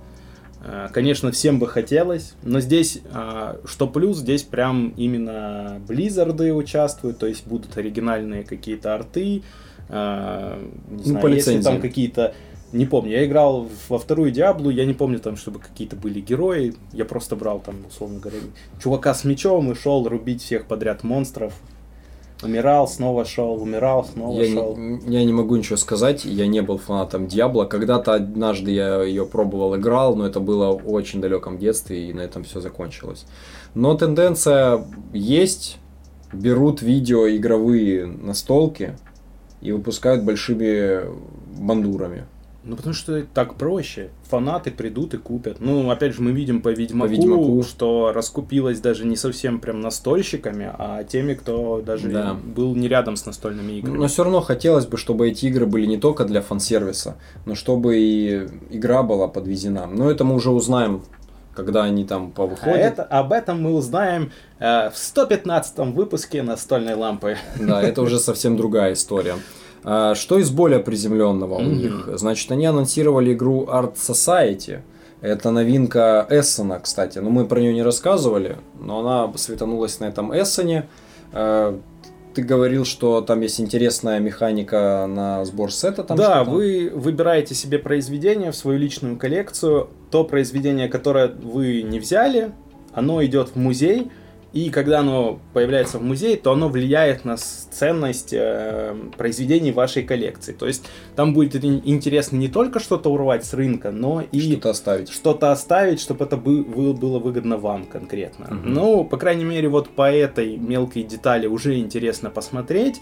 Э, 0.64 0.88
Конечно, 0.92 1.32
всем 1.32 1.60
бы 1.60 1.68
хотелось, 1.68 2.34
но 2.44 2.60
здесь, 2.60 3.00
а, 3.14 3.58
что 3.66 3.88
плюс, 3.88 4.18
здесь 4.18 4.44
прям 4.44 4.90
именно 4.98 5.80
Близзарды 5.88 6.54
участвуют, 6.54 7.20
то 7.20 7.28
есть 7.28 7.46
будут 7.46 7.78
оригинальные 7.78 8.44
какие-то 8.44 8.96
арты, 8.96 9.44
а, 9.90 10.60
не 10.90 10.98
Ну, 10.98 11.04
знаю, 11.04 11.22
по 11.22 11.28
если 11.28 11.62
там 11.62 11.80
какие-то, 11.82 12.34
не 12.76 12.86
помню, 12.86 13.12
я 13.12 13.26
играл 13.26 13.68
во 13.90 13.98
вторую 13.98 14.32
Диаблу, 14.32 14.70
я 14.70 14.86
не 14.86 14.94
помню 14.94 15.20
там, 15.20 15.38
чтобы 15.38 15.60
какие-то 15.60 15.96
были 15.96 16.20
герои, 16.20 16.76
я 16.92 17.06
просто 17.06 17.36
брал 17.36 17.60
там, 17.60 17.76
условно 17.88 18.20
говоря, 18.20 18.40
чувака 18.82 19.14
с 19.14 19.24
мечом 19.24 19.72
и 19.72 19.76
шел 19.76 20.08
рубить 20.08 20.42
всех 20.42 20.66
подряд 20.66 21.04
монстров. 21.04 21.54
Умирал, 22.44 22.88
снова 22.88 23.24
шел, 23.24 23.62
умирал, 23.62 24.04
снова 24.04 24.42
Я 24.42 24.54
шел. 24.54 24.76
не, 24.76 25.00
я 25.08 25.24
не 25.24 25.32
могу 25.32 25.56
ничего 25.56 25.78
сказать, 25.78 26.26
я 26.26 26.48
не 26.48 26.62
был 26.62 26.78
фанатом 26.78 27.28
Диабло. 27.28 27.64
Когда-то 27.64 28.14
однажды 28.14 28.72
я 28.72 29.02
ее 29.04 29.26
пробовал, 29.26 29.76
играл, 29.78 30.18
но 30.18 30.28
это 30.28 30.42
было 30.42 30.78
в 30.78 30.92
очень 30.92 31.22
далеком 31.22 31.58
детстве, 31.58 32.10
и 32.10 32.14
на 32.14 32.20
этом 32.20 32.44
все 32.44 32.60
закончилось. 32.60 33.26
Но 33.74 33.96
тенденция 33.96 34.86
есть, 35.14 35.78
берут 36.34 36.82
видео 36.82 37.30
игровые 37.30 38.06
настолки 38.06 38.98
и 39.62 39.72
выпускают 39.72 40.24
большими 40.24 41.06
бандурами. 41.58 42.26
Ну, 42.68 42.76
потому 42.76 42.96
что 42.96 43.24
так 43.34 43.56
проще. 43.56 44.10
Фанаты 44.30 44.72
придут 44.72 45.14
и 45.14 45.18
купят. 45.18 45.58
Ну, 45.60 45.88
опять 45.92 46.16
же, 46.16 46.22
мы 46.24 46.32
видим 46.32 46.62
по 46.64 46.70
Ведьмаку, 46.70 47.12
Ведьмаку. 47.12 47.62
что 47.64 48.12
раскупилось 48.12 48.80
даже 48.80 49.06
не 49.06 49.16
совсем 49.16 49.60
прям 49.60 49.82
настольщиками, 49.82 50.72
а 50.78 51.04
теми, 51.04 51.36
кто 51.36 51.82
даже 51.86 52.10
Да. 52.10 52.34
был 52.34 52.74
не 52.76 52.88
рядом 52.88 53.18
с 53.18 53.26
настольными 53.28 53.74
играми. 53.74 53.98
Но 53.98 54.08
все 54.08 54.24
равно 54.24 54.42
хотелось 54.42 54.88
бы, 54.88 54.98
чтобы 54.98 55.30
эти 55.30 55.46
игры 55.46 55.68
были 55.68 55.86
не 55.86 55.98
только 55.98 56.26
для 56.26 56.42
фан-сервиса, 56.42 57.18
но 57.46 57.54
чтобы 57.54 57.98
и 58.00 58.48
игра 58.72 59.04
была 59.04 59.28
подвезена. 59.28 59.86
Но 59.86 60.10
это 60.10 60.24
мы 60.24 60.34
уже 60.34 60.50
узнаем, 60.50 61.04
когда 61.54 61.84
они 61.84 62.04
там 62.04 62.32
А 62.34 62.38
повыходят. 62.38 62.78
это, 62.78 63.04
об 63.04 63.32
этом 63.32 63.62
мы 63.62 63.74
узнаем 63.76 64.32
э, 64.60 64.90
в 64.90 64.98
115 64.98 65.78
выпуске 65.94 66.42
настольной 66.42 66.96
лампы. 66.96 67.38
Да, 67.60 67.82
это 67.84 68.02
уже 68.02 68.18
совсем 68.20 68.58
другая 68.58 68.94
история. 68.94 69.36
А, 69.86 70.16
Что 70.16 70.40
из 70.40 70.50
более 70.50 70.80
приземленного 70.80 71.56
у 71.56 71.62
Мгм. 71.62 71.78
них? 71.78 72.10
Значит, 72.16 72.52
они 72.52 72.66
анонсировали 72.66 73.34
игру 73.34 73.66
Art 73.66 73.96
Society. 73.96 74.80
Это 75.22 75.52
новинка 75.52 76.26
Эссена, 76.30 76.80
кстати. 76.80 77.20
Но 77.20 77.30
мы 77.30 77.46
про 77.46 77.60
нее 77.60 77.74
не 77.74 77.84
рассказывали, 77.84 78.58
но 78.80 79.00
она 79.00 79.32
светанулась 79.38 80.00
на 80.00 80.06
этом 80.06 80.32
Эссене. 80.34 80.88
А, 81.34 81.80
Ты 82.34 82.42
говорил, 82.44 82.84
что 82.84 83.22
там 83.22 83.40
есть 83.40 83.62
интересная 83.62 84.20
механика 84.20 85.08
на 85.08 85.46
сбор 85.46 85.72
сета. 85.72 86.04
Там 86.04 86.18
да, 86.18 86.42
что-то? 86.42 86.52
вы 86.52 86.92
выбираете 86.94 87.56
себе 87.56 87.80
произведение 87.80 88.52
в 88.52 88.58
свою 88.58 88.78
личную 88.78 89.16
коллекцию. 89.18 89.88
То 90.12 90.26
произведение, 90.26 90.90
которое 90.90 91.30
вы 91.30 91.82
не 91.84 91.98
взяли, 91.98 92.52
оно 92.94 93.24
идет 93.24 93.52
в 93.52 93.56
музей. 93.56 94.12
И 94.56 94.70
когда 94.70 95.00
оно 95.02 95.40
появляется 95.54 96.00
в 96.00 96.04
музее, 96.04 96.38
то 96.38 96.54
оно 96.54 96.70
влияет 96.70 97.26
на 97.26 97.36
ценность 97.38 98.32
э, 98.32 98.96
произведений 99.18 99.74
вашей 99.74 100.04
коллекции. 100.04 100.54
То 100.54 100.66
есть 100.66 100.86
там 101.18 101.34
будет 101.34 101.56
ин- 101.56 101.82
интересно 101.84 102.38
не 102.38 102.48
только 102.48 102.80
что-то 102.80 103.12
урвать 103.12 103.44
с 103.44 103.54
рынка, 103.54 103.92
но 103.92 104.24
и 104.32 104.40
Что-то 104.40 104.70
оставить. 104.70 105.10
что-то 105.10 105.52
оставить, 105.52 106.00
чтобы 106.00 106.24
это 106.24 106.38
бы- 106.38 106.64
было 106.64 107.20
выгодно 107.20 107.58
вам 107.58 107.84
конкретно. 107.86 108.48
Мгм. 108.50 108.74
Ну, 108.74 109.04
по 109.04 109.18
крайней 109.18 109.44
мере, 109.44 109.68
вот 109.68 109.90
по 109.90 110.10
этой 110.10 110.56
мелкой 110.56 111.04
детали 111.04 111.48
уже 111.48 111.78
интересно 111.78 112.30
посмотреть 112.30 113.02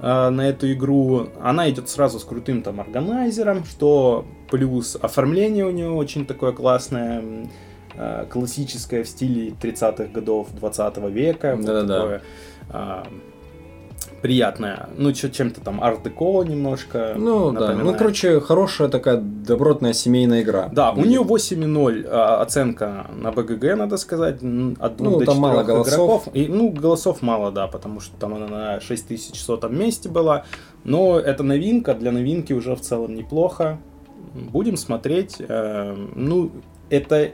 э, 0.00 0.30
на 0.30 0.48
эту 0.48 0.72
игру. 0.72 1.28
Она 1.40 1.68
идет 1.68 1.90
сразу 1.90 2.18
с 2.18 2.24
крутым 2.24 2.62
там 2.62 2.80
органайзером, 2.80 3.64
что 3.66 4.24
плюс 4.50 4.96
оформление 5.00 5.66
у 5.66 5.70
нее 5.70 5.90
очень 5.90 6.24
такое 6.24 6.52
классное, 6.52 7.22
классическое 8.30 9.04
в 9.04 9.08
стиле 9.08 9.50
30-х 9.60 10.04
годов 10.12 10.48
20 10.54 10.96
века. 11.10 11.54
вот 11.56 11.64
Да-да-да. 11.64 12.00
такое, 12.00 12.22
а, 12.70 13.06
приятное. 14.22 14.88
Ну, 14.96 15.12
чем-то 15.12 15.60
там 15.60 15.82
арт-деко 15.82 16.42
немножко. 16.44 17.14
Ну 17.16 17.52
да, 17.52 17.60
ну 17.60 17.66
напоминает. 17.66 17.98
короче, 17.98 18.40
хорошая 18.40 18.88
такая 18.88 19.18
добротная 19.18 19.92
семейная 19.92 20.42
игра. 20.42 20.68
Да, 20.72 20.92
у 20.92 21.04
нее 21.04 21.20
8,0 21.20 22.06
а, 22.10 22.40
оценка 22.40 23.06
на 23.14 23.32
БГГ, 23.32 23.76
надо 23.76 23.96
сказать, 23.98 24.36
от 24.36 24.40
2 24.42 25.10
Ну, 25.10 25.18
до 25.18 25.26
там 25.26 25.34
4 25.36 25.40
мало 25.40 25.62
голосов. 25.62 25.88
игроков. 25.94 26.28
И, 26.32 26.46
ну, 26.48 26.70
голосов 26.70 27.22
мало, 27.22 27.52
да, 27.52 27.66
потому 27.66 28.00
что 28.00 28.16
там 28.16 28.34
она 28.34 28.46
на 28.46 28.80
6100 28.80 29.68
месте 29.68 30.08
была. 30.08 30.44
Но 30.84 31.18
это 31.18 31.42
новинка, 31.42 31.94
для 31.94 32.10
новинки 32.10 32.52
уже 32.52 32.74
в 32.74 32.80
целом 32.80 33.14
неплохо. 33.14 33.78
Будем 34.34 34.76
смотреть. 34.76 35.36
э, 35.38 35.96
ну, 36.14 36.50
это 36.90 37.30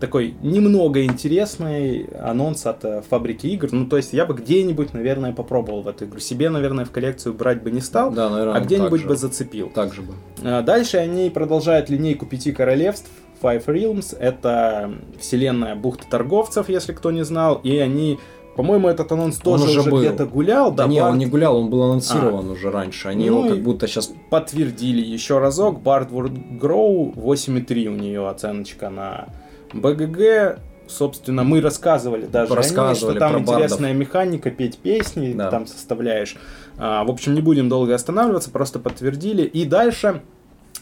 такой 0.00 0.34
немного 0.42 1.04
интересный 1.04 2.06
анонс 2.20 2.66
от 2.66 2.84
э, 2.84 3.02
фабрики 3.08 3.46
игр. 3.48 3.68
Ну, 3.72 3.86
то 3.86 3.96
есть 3.96 4.12
я 4.12 4.26
бы 4.26 4.34
где-нибудь, 4.34 4.92
наверное, 4.92 5.32
попробовал 5.32 5.82
в 5.82 5.88
эту 5.88 6.04
игру. 6.06 6.18
Себе, 6.20 6.50
наверное, 6.50 6.84
в 6.84 6.90
коллекцию 6.90 7.34
брать 7.34 7.62
бы 7.62 7.70
не 7.70 7.80
стал, 7.80 8.10
Да, 8.10 8.28
наверное, 8.28 8.54
а 8.54 8.60
где-нибудь 8.60 9.04
бы 9.04 9.16
зацепил. 9.16 9.70
Так 9.74 9.94
же 9.94 10.02
бы. 10.02 10.14
А, 10.42 10.62
Дальше 10.62 10.98
они 10.98 11.30
продолжают 11.30 11.90
линейку 11.90 12.26
пяти 12.26 12.52
королевств. 12.52 13.08
Five 13.42 13.66
Realms. 13.66 14.16
Это 14.18 14.94
вселенная 15.20 15.74
бухты 15.74 16.06
торговцев, 16.08 16.68
если 16.68 16.92
кто 16.92 17.10
не 17.10 17.24
знал. 17.24 17.60
И 17.62 17.76
они, 17.76 18.18
по-моему, 18.56 18.88
этот 18.88 19.12
анонс 19.12 19.36
тоже 19.36 19.64
уже 19.64 19.80
уже, 19.80 19.90
был. 19.90 20.00
где-то 20.00 20.26
гулял. 20.26 20.70
Да, 20.70 20.84
Да, 20.84 20.88
не, 20.88 21.00
Барт 21.00 21.12
он 21.12 21.18
не 21.18 21.26
гулял, 21.26 21.56
он 21.56 21.68
был 21.68 21.82
анонсирован 21.82 22.50
уже 22.50 22.70
раньше. 22.70 23.08
Они 23.08 23.28
Ну 23.28 23.40
его 23.40 23.48
как 23.54 23.62
будто 23.62 23.86
сейчас 23.86 24.12
подтвердили 24.30 25.04
еще 25.04 25.38
разок. 25.38 25.80
Bardward 25.80 26.58
Grow 26.58 27.14
8,3 27.14 27.86
у 27.88 27.96
нее 27.96 28.28
оценочка 28.28 28.88
на 28.88 29.28
БГГ. 29.74 30.58
Собственно, 30.86 31.44
мы 31.44 31.60
рассказывали 31.62 32.26
даже 32.26 32.48
о 32.48 32.50
ней, 32.50 32.56
Рассказывали 32.56 33.14
что 33.16 33.18
там 33.20 33.30
про 33.32 33.38
бардов. 33.40 33.54
интересная 33.56 33.92
механика, 33.94 34.50
петь 34.50 34.76
песни, 34.78 35.32
Да. 35.32 35.50
там 35.50 35.66
составляешь. 35.66 36.36
А, 36.76 37.04
в 37.04 37.10
общем, 37.10 37.34
не 37.34 37.40
будем 37.40 37.68
долго 37.70 37.94
останавливаться, 37.94 38.50
просто 38.50 38.78
подтвердили. 38.78 39.42
И 39.44 39.64
дальше 39.64 40.20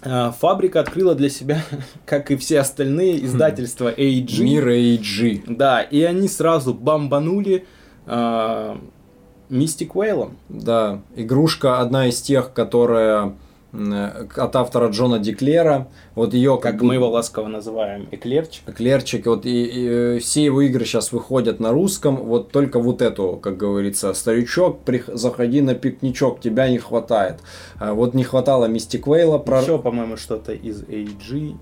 а, 0.04 0.32
фабрика 0.32 0.80
открыла 0.80 1.14
для 1.14 1.28
себя, 1.30 1.62
как 2.04 2.32
и 2.32 2.36
все 2.36 2.58
остальные 2.60 3.24
издательства 3.24 3.92
AG. 3.92 4.42
Мир 4.42 4.68
AG. 4.68 5.44
Да, 5.46 5.80
и 5.82 6.02
они 6.02 6.26
сразу 6.26 6.74
бомбанули 6.74 7.64
а, 8.06 8.78
Mystic 9.50 9.92
Whale. 9.92 10.32
Да, 10.48 11.00
игрушка 11.14 11.78
одна 11.80 12.08
из 12.08 12.20
тех, 12.20 12.52
которая 12.52 13.34
от 13.72 14.56
автора 14.56 14.88
Джона 14.88 15.18
Диклера. 15.18 15.88
Вот 16.14 16.34
ее 16.34 16.58
Как 16.60 16.82
мы 16.82 16.94
его 16.94 17.08
ласково 17.08 17.48
называем, 17.48 18.06
эклерчик. 18.10 18.64
Клерчик, 18.74 19.26
вот 19.26 19.46
и, 19.46 19.64
и, 19.64 19.88
э, 19.88 20.18
все 20.18 20.44
его 20.44 20.60
игры 20.62 20.84
сейчас 20.84 21.10
выходят 21.12 21.58
на 21.58 21.72
русском, 21.72 22.16
вот 22.16 22.52
только 22.52 22.78
вот 22.78 23.00
эту, 23.00 23.38
как 23.42 23.56
говорится, 23.56 24.12
старичок, 24.12 24.80
прих- 24.84 25.14
заходи 25.14 25.60
на 25.62 25.74
пикничок, 25.74 26.40
тебя 26.40 26.68
не 26.68 26.78
хватает. 26.78 27.40
А 27.78 27.94
вот 27.94 28.14
не 28.14 28.24
хватало 28.24 28.66
Мистик 28.66 29.06
Вейла 29.06 29.38
про... 29.38 29.62
Еще, 29.62 29.78
по-моему, 29.78 30.16
что-то 30.16 30.52
из 30.52 30.82
AG 30.82 31.56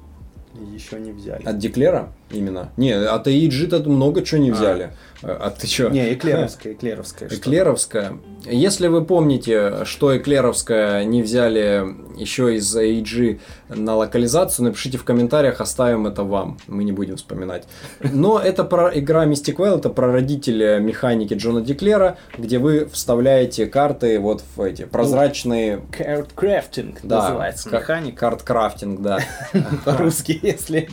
еще 0.74 0.98
не 0.98 1.12
взяли. 1.12 1.44
От 1.44 1.58
Диклера 1.58 2.12
именно? 2.30 2.70
Не, 2.76 2.92
от 2.92 3.26
AEG-то 3.26 3.88
много 3.88 4.22
чего 4.22 4.40
не 4.40 4.50
А. 4.50 4.54
взяли. 4.54 4.90
А 5.22 5.38
а 5.46 5.50
ты 5.50 5.66
что? 5.66 5.90
Не, 5.90 6.14
эклеровская, 6.14 6.72
эклеровская. 6.72 7.28
Эклеровская. 7.28 8.12
Если 8.46 8.88
вы 8.88 9.04
помните, 9.04 9.84
что 9.84 10.16
Эклеровская 10.16 11.04
не 11.04 11.22
взяли 11.22 11.84
еще 12.16 12.56
из 12.56 12.74
AEG 12.74 13.38
на 13.68 13.96
локализацию, 13.96 14.66
напишите 14.66 14.96
в 14.96 15.04
комментариях, 15.04 15.60
оставим 15.60 16.06
это 16.06 16.22
вам. 16.24 16.58
Мы 16.66 16.84
не 16.84 16.92
будем 16.92 17.16
вспоминать. 17.16 17.64
Но 18.00 18.38
это 18.38 18.64
про 18.64 18.98
игра 18.98 19.26
Mystic 19.26 19.56
Well, 19.56 19.78
это 19.78 19.90
про 19.90 20.10
родителя 20.10 20.78
механики 20.78 21.34
Джона 21.34 21.60
Диклера, 21.60 22.16
где 22.38 22.58
вы 22.58 22.86
вставляете 22.90 23.66
карты 23.66 24.18
вот 24.18 24.42
в 24.56 24.62
эти 24.62 24.86
прозрачные... 24.86 25.82
Card 25.90 26.28
crafting 26.34 26.98
Да, 27.02 27.22
называется 27.22 27.70
механика. 27.70 28.20
Карт-крафтинг, 28.20 29.00
да. 29.02 29.18
По-русски, 29.84 30.38
если. 30.42 30.88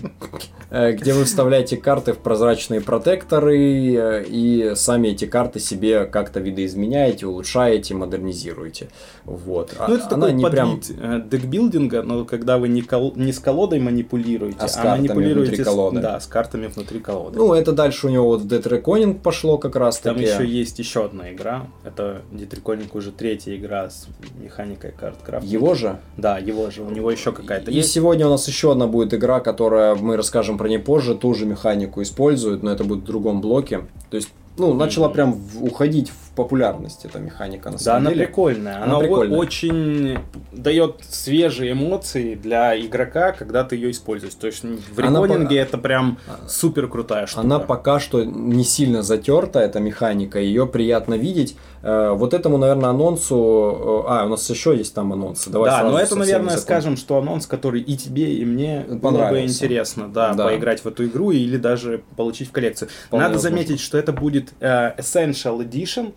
Э, 0.70 0.92
где 0.92 1.14
вы 1.14 1.26
вставляете 1.28 1.78
карты 1.78 2.14
в 2.14 2.18
прозрачные 2.18 2.82
протекторы 2.82 3.58
э, 3.96 4.24
и 4.28 4.74
сами 4.76 5.10
эти 5.10 5.26
карты 5.26 5.60
себе 5.60 6.06
как-то 6.06 6.40
видоизменяете, 6.40 7.28
улучшаете, 7.28 7.94
модернизируете. 7.94 8.90
Вот. 9.26 9.74
А- 9.78 9.88
Ну, 9.88 9.96
это 9.96 10.08
Она 10.16 10.28
такой 10.28 10.34
не 10.34 10.50
прям... 10.50 10.82
э, 11.00 11.22
декбилдинга, 11.30 12.02
но 12.04 12.26
когда 12.26 12.58
вы 12.58 12.68
не, 12.70 12.82
кол- 12.82 13.14
не 13.16 13.32
с 13.32 13.40
колодой 13.40 13.80
манипулируете, 13.80 14.58
А 14.60 14.68
с 14.68 14.78
а, 14.78 14.82
картами 14.82 15.08
манипулируете 15.08 15.50
внутри 15.50 15.64
с- 15.64 15.68
колоды. 15.68 16.00
да, 16.02 16.20
с 16.20 16.28
картами 16.28 16.68
внутри 16.68 17.00
колоды. 17.00 17.38
Ну, 17.38 17.54
это 17.54 17.72
дальше 17.72 18.08
у 18.08 18.10
него 18.10 18.28
вот 18.28 18.42
в 18.42 18.48
Reckoning 18.48 19.20
пошло 19.20 19.58
как 19.58 19.76
раз 19.76 20.00
Там 20.00 20.16
таки. 20.16 20.28
еще 20.28 20.46
есть 20.48 20.80
еще 20.80 21.06
одна 21.06 21.32
игра. 21.34 21.68
Это 21.84 22.22
Дитриконик 22.32 22.96
уже 22.96 23.12
третья 23.12 23.56
игра 23.56 23.90
с 23.90 24.08
механикой 24.42 24.92
карт 24.92 25.18
крафта. 25.24 25.48
Его 25.48 25.74
же. 25.76 26.00
Да, 26.18 26.38
его 26.38 26.70
же. 26.72 26.84
У 26.84 26.90
него 26.90 27.12
еще 27.12 27.32
какая-то 27.32 27.72
И 27.72 27.76
есть. 27.76 27.92
сегодня 27.92 28.28
у 28.28 28.30
нас 28.30 28.48
еще 28.48 28.72
одна 28.72 28.88
будет 28.88 29.14
игра, 29.14 29.40
которая 29.40 29.96
мы 29.96 30.16
расскажем 30.18 30.58
про 30.58 30.68
ней 30.70 30.80
позже, 30.80 31.16
ту 31.18 31.34
же 31.34 31.45
механику 31.45 32.01
использует, 32.01 32.63
но 32.63 32.72
это 32.72 32.84
будет 32.84 32.99
в 32.99 33.05
другом 33.05 33.41
блоке. 33.41 33.82
То 34.09 34.18
есть, 34.18 34.30
ну, 34.57 34.74
начала 34.74 35.09
прям 35.09 35.39
уходить 35.59 36.09
в 36.09 36.27
популярность 36.38 37.04
эта 37.04 37.20
механика 37.20 37.70
на 37.70 37.78
Да, 37.78 37.84
самом 37.84 37.98
она 38.02 38.10
деле. 38.12 38.26
прикольная. 38.28 38.76
Она 38.78 38.86
Она, 38.86 39.00
прикольная. 39.00 39.38
очень 39.38 40.18
дает 40.54 41.02
свежие 41.10 41.74
эмоции 41.74 42.36
для 42.36 42.80
игрока, 42.80 43.32
когда 43.34 43.64
ты 43.64 43.76
ее 43.76 43.92
используешь. 43.92 44.36
То 44.36 44.48
есть 44.48 44.64
в 44.64 45.00
Она 45.00 45.22
реконинге 45.24 45.58
по- 45.58 45.68
это 45.68 45.78
прям 45.78 46.18
супер 46.48 46.88
крутая 46.88 47.26
штука. 47.28 47.42
Она 47.46 47.60
пока 47.60 48.00
что 48.00 48.24
не 48.24 48.64
сильно 48.64 49.02
затерта, 49.04 49.60
эта 49.60 49.80
механика, 49.80 50.40
ее 50.40 50.66
приятно 50.68 51.16
видеть. 51.16 51.58
Э, 51.84 52.12
Вот 52.12 52.34
этому, 52.34 52.58
наверное, 52.58 52.90
анонсу... 52.92 54.04
э, 54.06 54.10
А, 54.10 54.26
у 54.26 54.30
нас 54.30 54.50
еще 54.50 54.76
есть 54.76 54.94
там 54.94 55.12
анонсы. 55.14 55.50
Давай 55.50 55.70
да, 55.70 55.84
но 55.84 56.00
это, 56.00 56.16
наверное, 56.16 56.50
закончим. 56.58 56.62
скажем, 56.64 56.98
что 56.98 57.18
анонс, 57.18 57.46
который 57.48 57.82
и 57.82 57.98
тебе, 57.98 58.34
и 58.36 58.46
мне 58.46 58.86
было 58.88 59.30
бы 59.30 59.42
интересно, 59.42 60.08
да, 60.08 60.34
Да. 60.34 60.46
поиграть 60.46 60.82
в 60.84 60.88
эту 60.88 61.06
игру 61.06 61.32
или 61.32 61.58
даже 61.58 62.02
получить 62.16 62.50
в 62.50 62.52
коллекцию. 62.52 62.90
Вполне 63.08 63.24
Надо 63.26 63.36
возможно. 63.36 63.58
заметить, 63.58 63.80
что 63.80 63.98
это 63.98 64.12
будет 64.14 64.54
э, 64.60 64.94
Essential 64.98 65.60
Edition. 65.68 66.14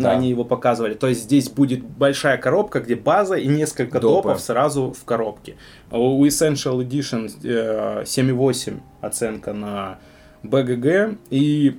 Да. 0.00 0.12
Они 0.12 0.28
его 0.30 0.44
показывали. 0.44 0.94
То 0.94 1.06
есть 1.08 1.22
здесь 1.22 1.48
будет 1.48 1.82
большая 1.84 2.38
коробка, 2.38 2.80
где 2.80 2.94
база 2.96 3.34
и 3.36 3.46
несколько 3.46 4.00
Допы. 4.00 4.28
допов 4.28 4.40
сразу 4.40 4.92
в 4.92 5.04
коробке. 5.04 5.56
А 5.90 5.98
У 5.98 6.24
Essential 6.26 6.78
Edition 6.86 7.30
э, 7.42 8.02
7,8 8.04 8.80
оценка 9.00 9.52
на 9.52 9.98
БГГ. 10.42 11.18
И 11.30 11.78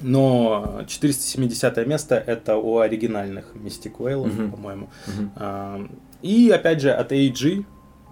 но 0.00 0.82
470 0.88 1.86
место 1.86 2.16
это 2.16 2.56
у 2.56 2.78
оригинальных 2.78 3.44
Mystic 3.54 3.96
Whale, 3.98 4.26
Мгм. 4.26 4.50
по-моему. 4.50 4.88
А, 5.36 5.80
И 6.22 6.50
опять 6.50 6.80
же 6.80 6.90
от 6.90 7.12
AG 7.12 7.64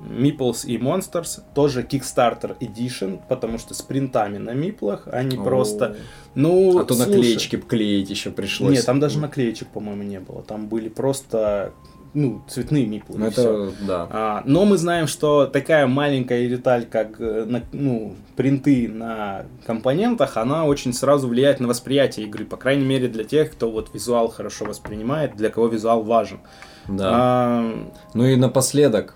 Meeples 0.08 0.66
и 0.66 0.78
Monsters 0.78 1.40
тоже 1.54 1.82
Kickstarter 1.82 2.56
Edition, 2.58 3.20
потому 3.28 3.58
что 3.58 3.74
с 3.74 3.82
принтами 3.82 4.38
на 4.38 4.52
миплах, 4.52 5.08
а 5.10 5.22
не 5.22 5.36
О. 5.36 5.42
просто. 5.42 5.96
Ну, 6.34 6.78
А 6.78 6.84
то 6.84 6.94
слушай, 6.94 7.08
наклеечки 7.08 7.56
клеить 7.56 8.10
еще 8.10 8.30
пришлось. 8.30 8.72
Нет, 8.72 8.86
там 8.86 9.00
даже 9.00 9.18
наклеечек, 9.18 9.68
по-моему, 9.68 10.02
не 10.02 10.20
было. 10.20 10.42
Там 10.42 10.68
были 10.68 10.88
просто 10.88 11.72
ну, 12.12 12.42
цветные 12.48 12.86
миплы. 12.86 13.18
Ну, 13.18 13.26
это, 13.26 13.72
да. 13.86 14.08
А, 14.10 14.42
но 14.44 14.64
мы 14.64 14.78
знаем, 14.78 15.06
что 15.06 15.46
такая 15.46 15.86
маленькая 15.86 16.48
деталь, 16.48 16.84
как 16.84 17.20
э, 17.20 17.46
ну, 17.72 18.16
принты 18.34 18.88
на 18.88 19.44
компонентах, 19.64 20.36
она 20.36 20.64
очень 20.64 20.92
сразу 20.92 21.28
влияет 21.28 21.60
на 21.60 21.68
восприятие 21.68 22.26
игры. 22.26 22.44
По 22.44 22.56
крайней 22.56 22.84
мере, 22.84 23.06
для 23.06 23.22
тех, 23.22 23.52
кто 23.52 23.70
вот 23.70 23.94
визуал 23.94 24.28
хорошо 24.28 24.64
воспринимает, 24.64 25.36
для 25.36 25.50
кого 25.50 25.68
визуал 25.68 26.02
важен. 26.02 26.40
Да. 26.88 27.10
А, 27.12 27.90
Ну 28.14 28.24
и 28.24 28.34
напоследок, 28.34 29.14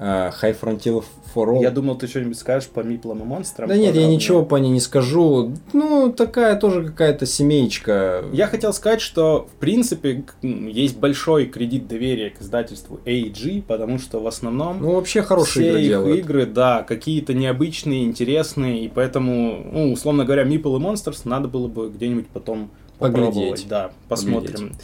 High 0.00 0.56
Frontier 0.60 1.02
for 1.34 1.46
All. 1.48 1.60
я 1.62 1.70
думал, 1.72 1.96
ты 1.96 2.06
что-нибудь 2.06 2.38
скажешь 2.38 2.68
по 2.68 2.80
миплам 2.80 3.20
и 3.22 3.24
монстрам. 3.24 3.68
Да 3.68 3.74
нет, 3.74 3.86
я 3.86 3.88
подробнее. 3.90 4.14
ничего 4.16 4.44
по 4.44 4.56
ней 4.56 4.70
не 4.70 4.78
скажу. 4.80 5.52
Ну, 5.72 6.12
такая 6.12 6.54
тоже 6.56 6.84
какая-то 6.86 7.26
семеечка. 7.26 8.24
Я 8.32 8.46
хотел 8.46 8.72
сказать, 8.72 9.00
что 9.00 9.48
в 9.52 9.56
принципе 9.58 10.24
есть 10.42 10.98
большой 10.98 11.46
кредит 11.46 11.88
доверия 11.88 12.30
к 12.30 12.40
издательству 12.40 13.00
AEG, 13.04 13.62
потому 13.62 13.98
что 13.98 14.20
в 14.20 14.26
основном 14.28 14.80
Ну, 14.80 14.92
вообще 14.92 15.22
хорошие 15.22 15.62
все 15.64 15.70
игры 15.70 15.80
их 15.82 15.88
делают. 15.88 16.18
игры, 16.20 16.46
да, 16.46 16.82
какие-то 16.84 17.34
необычные, 17.34 18.04
интересные, 18.04 18.84
и 18.84 18.88
поэтому, 18.88 19.64
ну, 19.72 19.92
условно 19.92 20.24
говоря, 20.24 20.44
Meeple 20.44 20.78
и 20.78 20.82
Monsters 20.82 21.22
надо 21.24 21.48
было 21.48 21.66
бы 21.66 21.90
где-нибудь 21.90 22.28
потом 22.28 22.70
Поглядеть. 23.00 23.26
попробовать, 23.34 23.66
да, 23.68 23.90
посмотрим. 24.08 24.76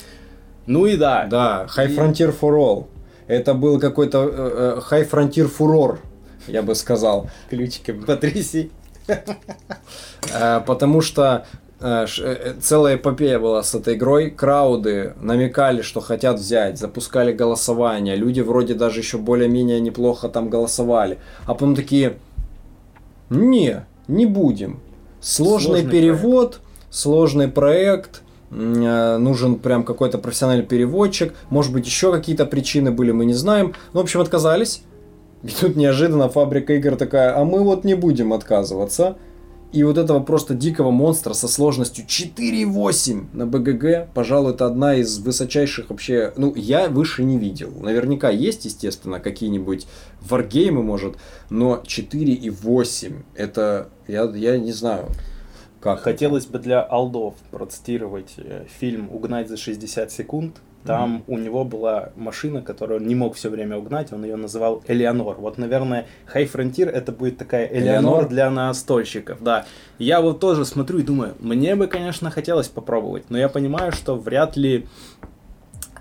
Ну 0.66 0.86
и 0.86 0.96
да, 0.96 1.26
Да, 1.30 1.66
High 1.76 1.92
И- 1.92 1.96
Frontier 1.96 2.34
for 2.36 2.56
All. 2.58 2.86
Это 3.26 3.54
был 3.54 3.78
какой-то 3.80 4.28
э, 4.30 4.78
э, 4.78 4.80
High 4.90 5.10
Frontier 5.10 5.50
Furor, 5.58 5.98
я 6.46 6.62
бы 6.62 6.74
сказал. 6.74 7.30
ключиком 7.48 8.02
потряси. 8.04 8.70
Э, 10.32 10.60
Потому 10.66 11.00
что 11.00 11.46
целая 12.60 12.96
эпопея 12.96 13.38
была 13.38 13.62
с 13.62 13.74
этой 13.74 13.94
игрой. 13.94 14.30
Крауды 14.30 15.12
намекали, 15.20 15.82
что 15.82 16.00
хотят 16.00 16.38
взять, 16.38 16.78
запускали 16.78 17.32
голосование. 17.32 18.16
Люди 18.16 18.40
вроде 18.40 18.72
даже 18.74 19.00
еще 19.00 19.18
более-менее 19.18 19.80
неплохо 19.80 20.28
там 20.30 20.48
голосовали. 20.48 21.18
А 21.44 21.52
потом 21.52 21.74
такие, 21.74 22.16
не, 23.28 23.84
не 24.08 24.24
будем. 24.24 24.80
Сложный, 25.20 25.80
Сложный 25.82 25.90
перевод, 25.90 26.60
сложный 26.90 27.48
проект, 27.48 28.20
м, 28.20 28.22
э, 28.22 28.23
нужен 28.54 29.56
прям 29.56 29.84
какой-то 29.84 30.18
профессиональный 30.18 30.64
переводчик. 30.64 31.34
Может 31.50 31.72
быть, 31.72 31.86
еще 31.86 32.12
какие-то 32.12 32.46
причины 32.46 32.90
были, 32.90 33.10
мы 33.10 33.24
не 33.24 33.34
знаем. 33.34 33.74
Ну, 33.92 34.00
в 34.00 34.02
общем, 34.02 34.20
отказались. 34.20 34.82
И 35.42 35.48
тут 35.48 35.76
неожиданно 35.76 36.28
фабрика 36.28 36.72
игр 36.74 36.96
такая, 36.96 37.36
а 37.36 37.44
мы 37.44 37.62
вот 37.62 37.84
не 37.84 37.94
будем 37.94 38.32
отказываться. 38.32 39.16
И 39.74 39.82
вот 39.82 39.98
этого 39.98 40.20
просто 40.20 40.54
дикого 40.54 40.92
монстра 40.92 41.32
со 41.32 41.48
сложностью 41.48 42.04
4.8 42.06 43.24
на 43.32 43.44
БГГ, 43.44 44.14
пожалуй, 44.14 44.52
это 44.52 44.66
одна 44.66 44.94
из 44.94 45.18
высочайших 45.18 45.90
вообще... 45.90 46.32
Ну, 46.36 46.54
я 46.54 46.88
выше 46.88 47.24
не 47.24 47.38
видел. 47.38 47.72
Наверняка 47.80 48.30
есть, 48.30 48.66
естественно, 48.66 49.18
какие-нибудь 49.18 49.88
варгеймы, 50.20 50.84
может, 50.84 51.16
но 51.50 51.82
4.8 51.84 53.14
это... 53.34 53.88
Я, 54.06 54.30
я 54.36 54.58
не 54.58 54.70
знаю, 54.70 55.08
как. 55.84 56.00
Хотелось 56.00 56.46
бы 56.46 56.58
для 56.58 56.80
алдов 56.80 57.34
процитировать 57.50 58.34
э, 58.38 58.64
фильм 58.80 59.08
«Угнать 59.12 59.48
за 59.48 59.56
60 59.56 60.10
секунд». 60.10 60.56
Там 60.86 61.24
у 61.28 61.38
него 61.38 61.64
была 61.64 62.10
машина, 62.14 62.60
которую 62.60 63.00
он 63.00 63.06
не 63.06 63.14
мог 63.14 63.36
все 63.36 63.48
время 63.48 63.78
угнать, 63.78 64.12
он 64.12 64.22
ее 64.22 64.36
называл 64.36 64.82
Элеонор. 64.86 65.36
Вот, 65.36 65.56
наверное, 65.56 66.06
High 66.34 66.52
Frontier 66.52 66.90
это 66.90 67.10
будет 67.10 67.38
такая 67.38 67.66
Элеонор, 67.66 68.00
Элеонор? 68.00 68.28
для 68.28 68.50
настольщиков, 68.50 69.42
да. 69.42 69.64
Я 69.98 70.20
вот 70.20 70.40
тоже 70.40 70.66
смотрю 70.66 70.98
и 70.98 71.02
думаю, 71.02 71.36
мне 71.38 71.74
бы, 71.74 71.86
конечно, 71.86 72.30
хотелось 72.30 72.68
попробовать, 72.68 73.30
но 73.30 73.38
я 73.38 73.48
понимаю, 73.48 73.92
что 73.92 74.14
вряд 74.14 74.58
ли 74.58 74.86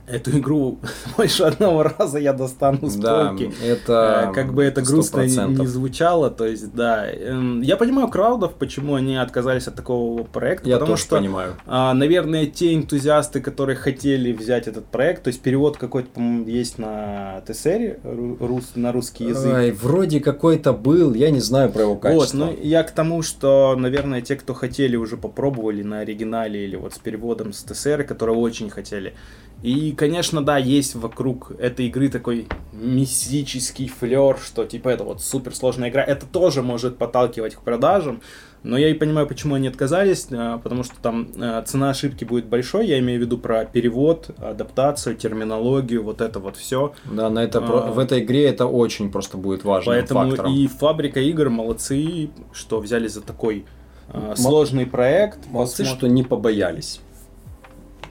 эту 0.08 0.38
игру 0.38 0.80
больше 1.18 1.44
одного 1.44 1.84
раза 1.84 2.18
я 2.20 2.34
достану 2.34 2.90
с 2.90 2.96
Да, 2.96 3.30
полки. 3.30 3.52
это 3.64 4.30
Э, 4.30 4.34
Как 4.34 4.54
бы 4.54 4.64
это 4.64 4.82
грустно 4.82 5.22
не, 5.22 5.28
100%. 5.36 5.60
не 5.60 5.68
звучало, 5.68 6.30
то 6.30 6.46
есть, 6.46 6.74
да. 6.74 7.10
Эм, 7.10 7.62
Я 7.62 7.78
понимаю 7.78 8.08
краудов, 8.10 8.54
почему 8.56 8.96
они 8.96 9.16
отказались 9.16 9.68
от 9.68 9.76
такого 9.76 10.24
проекта, 10.24 10.68
Я 10.70 10.76
потому 10.76 10.92
тоже 10.94 11.04
что, 11.04 11.18
понимаю. 11.18 11.54
а, 11.68 11.94
наверное, 11.94 12.46
те 12.48 12.74
энтузиасты, 12.76 13.40
которые 13.42 13.76
хотели 13.76 14.34
взять 14.34 14.68
этот 14.68 14.86
проект, 14.86 15.24
то 15.24 15.30
есть 15.30 15.42
перевод 15.42 15.78
какой-то, 15.78 16.10
по-моему, 16.10 16.48
есть 16.48 16.78
на 16.80 17.42
ру- 18.04 18.38
рус- 18.40 18.72
на 18.76 18.92
русский 18.92 19.26
язык. 19.26 19.54
Ай, 19.54 19.72
вроде 19.72 20.20
какой-то 20.20 20.74
был, 20.74 21.14
я 21.14 21.30
не 21.32 21.40
знаю 21.40 21.72
про 21.72 21.82
его 21.84 21.94
Вот, 21.94 22.02
качество. 22.02 22.38
ну 22.38 22.58
я 22.62 22.84
к 22.84 22.92
тому, 22.92 23.22
что, 23.22 23.76
наверное, 23.78 24.22
те, 24.22 24.36
кто 24.36 24.54
хотели, 24.54 24.96
уже 24.96 25.18
попробовали 25.18 25.84
на 25.84 26.00
оригинале 26.00 26.66
или 26.66 26.76
вот 26.76 26.94
с 26.94 27.00
переводом 27.00 27.54
с 27.54 27.64
ТСР, 27.64 28.04
которые 28.04 28.38
очень 28.38 28.70
хотели. 28.70 29.14
И, 29.64 29.94
конечно, 29.94 30.44
да, 30.44 30.58
есть 30.58 30.94
вокруг 30.94 31.52
этой 31.58 31.88
игры 31.88 32.10
такой 32.10 32.48
мистический 32.74 33.88
флер, 33.88 34.38
что 34.38 34.66
типа 34.66 34.90
это 34.90 35.06
вот 35.06 35.22
суперсложная 35.22 35.90
игра. 35.90 36.04
Это 36.04 36.26
тоже 36.26 36.62
может 36.62 36.98
подталкивать 36.98 37.56
к 37.56 37.62
продажам. 37.62 38.22
Но 38.64 38.78
я 38.78 38.90
и 38.90 38.94
понимаю, 38.94 39.26
почему 39.26 39.56
они 39.56 39.70
отказались, 39.70 40.28
а, 40.32 40.58
потому 40.58 40.84
что 40.84 40.96
там 41.02 41.30
а, 41.40 41.62
цена 41.62 41.92
ошибки 41.92 42.26
будет 42.26 42.46
большой. 42.46 42.88
Я 42.88 43.00
имею 43.00 43.20
в 43.20 43.24
виду 43.24 43.38
про 43.38 43.64
перевод, 43.64 44.32
адаптацию, 44.38 45.16
терминологию, 45.16 46.04
вот 46.04 46.20
это 46.20 46.40
вот 46.40 46.58
все. 46.58 46.94
Да, 47.06 47.30
на 47.30 47.40
это, 47.40 47.60
А. 47.60 47.92
в 47.92 48.00
этой 48.00 48.20
игре 48.20 48.46
это 48.46 48.66
очень 48.66 49.12
просто 49.12 49.38
будет 49.38 49.64
важным 49.64 49.96
Поэтому 49.96 50.30
фактором. 50.30 50.54
и 50.54 50.68
фабрика 50.68 51.22
игр 51.22 51.50
молодцы, 51.50 52.30
что 52.52 52.82
взяли 52.82 53.08
за 53.08 53.22
такой 53.22 53.66
а, 54.10 54.36
сложный 54.36 54.86
проект. 54.86 55.40
Молодцы, 55.50 55.84
Посмотрим. 55.84 55.98
что 55.98 56.08
не 56.08 56.24
побоялись 56.24 57.00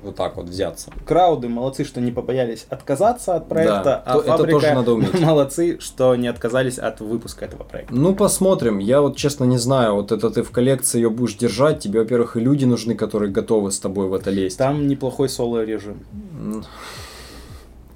вот 0.03 0.17
так 0.17 0.37
вот 0.37 0.47
взяться. 0.47 0.91
Крауды 1.07 1.49
молодцы, 1.49 1.85
что 1.85 2.01
не 2.01 2.13
побоялись 2.13 2.67
отказаться 2.69 3.35
от 3.37 3.49
проекта, 3.49 3.83
Да, 3.85 4.03
а 4.05 4.13
то- 4.15 4.21
это 4.21 4.31
фабрика 4.37 4.61
тоже 4.61 4.75
надо 4.75 4.93
уметь. 4.93 5.21
молодцы, 5.21 5.79
что 5.81 6.15
не 6.17 6.29
отказались 6.29 6.79
от 6.79 7.01
выпуска 7.01 7.45
этого 7.45 7.65
проекта. 7.65 7.95
Ну, 7.95 8.15
посмотрим. 8.15 8.79
Я 8.79 9.01
вот 9.01 9.17
честно 9.17 9.45
не 9.45 9.59
знаю, 9.59 9.95
вот 9.95 10.13
это 10.13 10.31
ты 10.31 10.43
в 10.43 10.51
коллекции 10.51 10.99
ее 10.99 11.11
будешь 11.11 11.35
держать, 11.37 11.81
тебе, 11.81 12.01
во-первых, 12.01 12.37
и 12.37 12.41
люди 12.41 12.65
нужны, 12.65 12.95
которые 12.95 13.31
готовы 13.33 13.71
с 13.71 13.79
тобой 13.81 14.09
в 14.09 14.15
это 14.15 14.31
лезть. 14.31 14.59
Там 14.59 14.87
неплохой 14.89 15.29
соло-режим. 15.29 16.03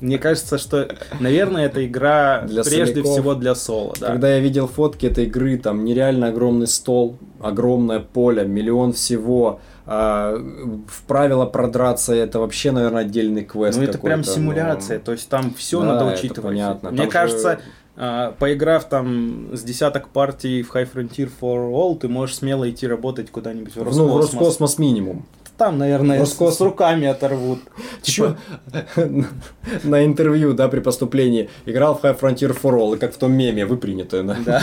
Мне 0.01 0.19
кажется, 0.19 0.59
что, 0.59 0.89
наверное, 1.21 1.67
эта 1.67 1.87
игра 1.87 2.43
Для 2.47 2.63
прежде 2.63 2.97
соляков. 2.97 3.13
всего 3.13 3.35
для 3.35 3.55
соло. 3.55 3.95
Да. 3.99 4.09
Когда 4.09 4.35
я 4.35 4.41
видел 4.41 4.67
фотки 4.69 5.07
этой 5.07 5.25
игры, 5.25 5.57
там 5.57 5.85
нереально 5.87 6.29
огромный 6.29 6.67
стол, 6.67 7.17
огромное 7.41 8.01
поле, 8.01 8.45
миллион 8.45 8.93
всего. 8.93 9.61
А, 9.87 10.35
в 10.37 11.03
правила 11.07 11.47
продраться 11.47 12.15
это 12.15 12.41
вообще, 12.41 12.73
наверное, 12.73 13.03
отдельный 13.03 13.45
квест. 13.45 13.79
Ну, 13.79 13.85
это 13.85 13.99
прям 13.99 14.25
симуляция, 14.25 14.99
но- 14.99 15.05
то 15.05 15.13
есть 15.13 15.29
там 15.29 15.55
все 15.55 15.81
Да, 15.81 15.87
надо 15.95 16.07
учитывать. 16.07 16.43
понятно. 16.43 16.91
Мне 16.91 16.99
Там 16.99 17.07
же- 17.07 17.13
кажется, 17.13 17.61
а, 17.97 18.33
поиграв 18.39 18.89
там 18.89 19.51
с 19.57 19.63
десяток 19.63 20.09
партий 20.09 20.63
в 20.63 20.75
High 20.75 20.89
Frontier 20.93 21.31
for 21.41 21.71
All, 21.73 21.97
ты 21.99 22.09
можешь 22.09 22.37
смело 22.37 22.69
идти 22.69 22.87
работать 22.87 23.31
куда-нибудь 23.31 23.75
в 23.75 23.77
Ну, 23.77 23.85
в 23.85 23.87
Роскосмос. 24.17 24.33
Роскосмос 24.35 24.79
минимум. 24.79 25.25
Там, 25.57 25.79
наверное, 25.79 26.25
с, 26.25 26.39
Роскос- 26.39 26.53
с 26.53 26.61
руками 26.61 27.07
оторвут. 27.07 27.61
Чё? 28.03 28.37
На 29.85 30.05
интервью, 30.05 30.53
да, 30.53 30.69
при 30.69 30.81
поступлении 30.81 31.49
играл 31.67 31.95
в 31.95 32.05
High 32.05 32.19
Frontier 32.21 32.57
for 32.63 32.79
All, 32.79 32.95
и 32.95 32.99
как 32.99 33.15
в 33.15 33.17
том 33.19 33.33
меме, 33.33 33.65
вы 33.65 33.77
приняты, 33.77 34.23
да? 34.23 34.63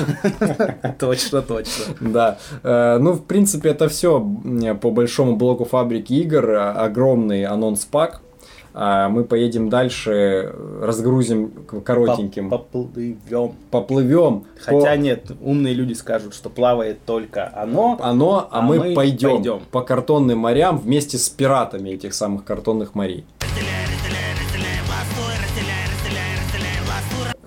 Точно, 0.99 1.41
точно. 1.41 1.85
Да, 1.99 2.37
Э, 2.63 2.97
ну, 2.99 3.13
в 3.13 3.25
принципе, 3.25 3.69
это 3.69 3.87
все 3.89 4.19
по 4.81 4.91
большому 4.91 5.35
блоку 5.35 5.65
фабрики 5.65 6.13
игр. 6.13 6.51
Огромный 6.55 7.45
анонс-пак. 7.45 8.21
А 8.23 8.32
Мы 8.73 9.23
поедем 9.23 9.69
дальше, 9.69 10.51
разгрузим 10.81 11.51
коротеньким, 11.85 12.49
Поплывем. 12.49 13.53
поплывем. 13.69 14.45
Хотя 14.59 14.95
нет, 14.95 15.31
умные 15.41 15.75
люди 15.75 15.93
скажут, 15.93 16.33
что 16.33 16.49
плавает 16.49 16.97
только 17.05 17.51
оно. 17.55 17.99
оно, 18.01 18.47
а, 18.49 18.59
а 18.59 18.61
мы, 18.61 18.79
мы 18.79 18.93
пойдем, 18.95 19.35
пойдем. 19.35 19.61
по 19.69 19.81
картонным 19.81 20.39
морям 20.39 20.79
вместе 20.79 21.19
с 21.19 21.29
пиратами 21.29 21.91
этих 21.91 22.15
самых 22.15 22.45
картонных 22.45 22.95
морей. 22.95 23.25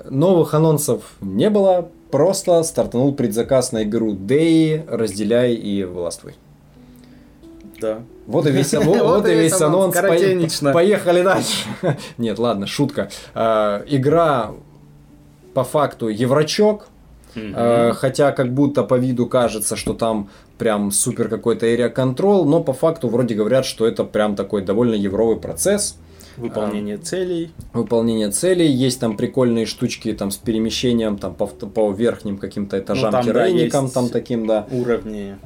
Новых 0.08 0.54
анонсов 0.54 1.02
не 1.20 1.50
было, 1.50 1.88
просто 2.12 2.62
стартанул 2.62 3.12
предзаказ 3.14 3.72
на 3.72 3.82
игру 3.82 4.14
Day, 4.14 4.84
разделяй 4.88 5.54
и 5.54 5.82
властвуй. 5.84 6.34
Да. 7.80 8.02
Вот 8.26 8.46
и 8.46 8.50
весь, 8.50 8.72
вот, 8.74 9.00
вот 9.00 9.28
и 9.28 9.34
весь 9.34 9.60
анонс. 9.60 9.94
Коротенечно. 9.94 10.72
Поехали 10.72 11.22
дальше. 11.22 11.66
Нет, 12.18 12.38
ладно, 12.38 12.66
шутка. 12.66 13.10
А, 13.34 13.84
игра 13.86 14.52
по 15.54 15.64
факту 15.64 16.08
еврочок, 16.08 16.88
а, 17.36 17.92
хотя 17.92 18.32
как 18.32 18.52
будто 18.52 18.82
по 18.82 18.94
виду 18.94 19.26
кажется, 19.26 19.76
что 19.76 19.94
там 19.94 20.30
прям 20.58 20.90
супер 20.90 21.28
какой-то 21.28 21.66
area 21.66 21.94
control, 21.94 22.44
но 22.44 22.62
по 22.62 22.72
факту 22.72 23.08
вроде 23.08 23.34
говорят, 23.34 23.66
что 23.66 23.86
это 23.86 24.04
прям 24.04 24.36
такой 24.36 24.62
довольно 24.62 24.94
евровый 24.94 25.36
процесс. 25.36 25.96
Выполнение 26.36 26.98
целей. 26.98 27.50
Выполнение 27.72 28.30
целей, 28.30 28.66
есть 28.66 29.00
там 29.00 29.16
прикольные 29.16 29.64
штучки 29.64 30.12
там 30.12 30.30
с 30.30 30.36
перемещением 30.36 31.16
там 31.16 31.34
по, 31.34 31.46
по 31.46 31.90
верхним 31.92 32.36
каким-то 32.36 32.78
этажам, 32.78 33.06
Ну, 33.06 33.12
там, 33.12 33.24
да, 33.24 33.32
террейникам, 33.32 33.84
есть 33.84 33.94
там 33.94 34.08
таким, 34.10 34.46
да. 34.46 34.66
Уровни. 34.70 35.36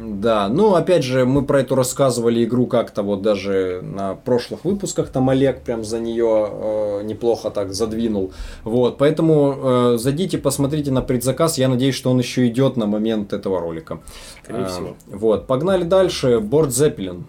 Да, 0.00 0.48
ну 0.48 0.74
опять 0.74 1.02
же, 1.02 1.24
мы 1.26 1.44
про 1.44 1.60
эту 1.60 1.74
рассказывали 1.74 2.44
игру 2.44 2.66
как-то 2.66 3.02
вот 3.02 3.22
даже 3.22 3.80
на 3.82 4.14
прошлых 4.14 4.64
выпусках, 4.64 5.08
там 5.08 5.28
Олег 5.28 5.62
прям 5.62 5.84
за 5.84 5.98
нее 5.98 6.48
э, 6.50 7.02
неплохо 7.02 7.50
так 7.50 7.72
задвинул. 7.72 8.32
Вот, 8.62 8.98
поэтому 8.98 9.56
э, 9.94 9.96
зайдите, 9.98 10.38
посмотрите 10.38 10.92
на 10.92 11.02
предзаказ, 11.02 11.58
я 11.58 11.68
надеюсь, 11.68 11.96
что 11.96 12.10
он 12.10 12.18
еще 12.18 12.46
идет 12.46 12.76
на 12.76 12.86
момент 12.86 13.32
этого 13.32 13.60
ролика. 13.60 14.00
Скорее 14.44 14.64
Э, 14.64 14.66
всего. 14.68 14.96
Вот, 15.06 15.46
погнали 15.46 15.82
дальше, 15.82 16.38
Борт 16.38 16.72
Зеппелин. 16.72 17.26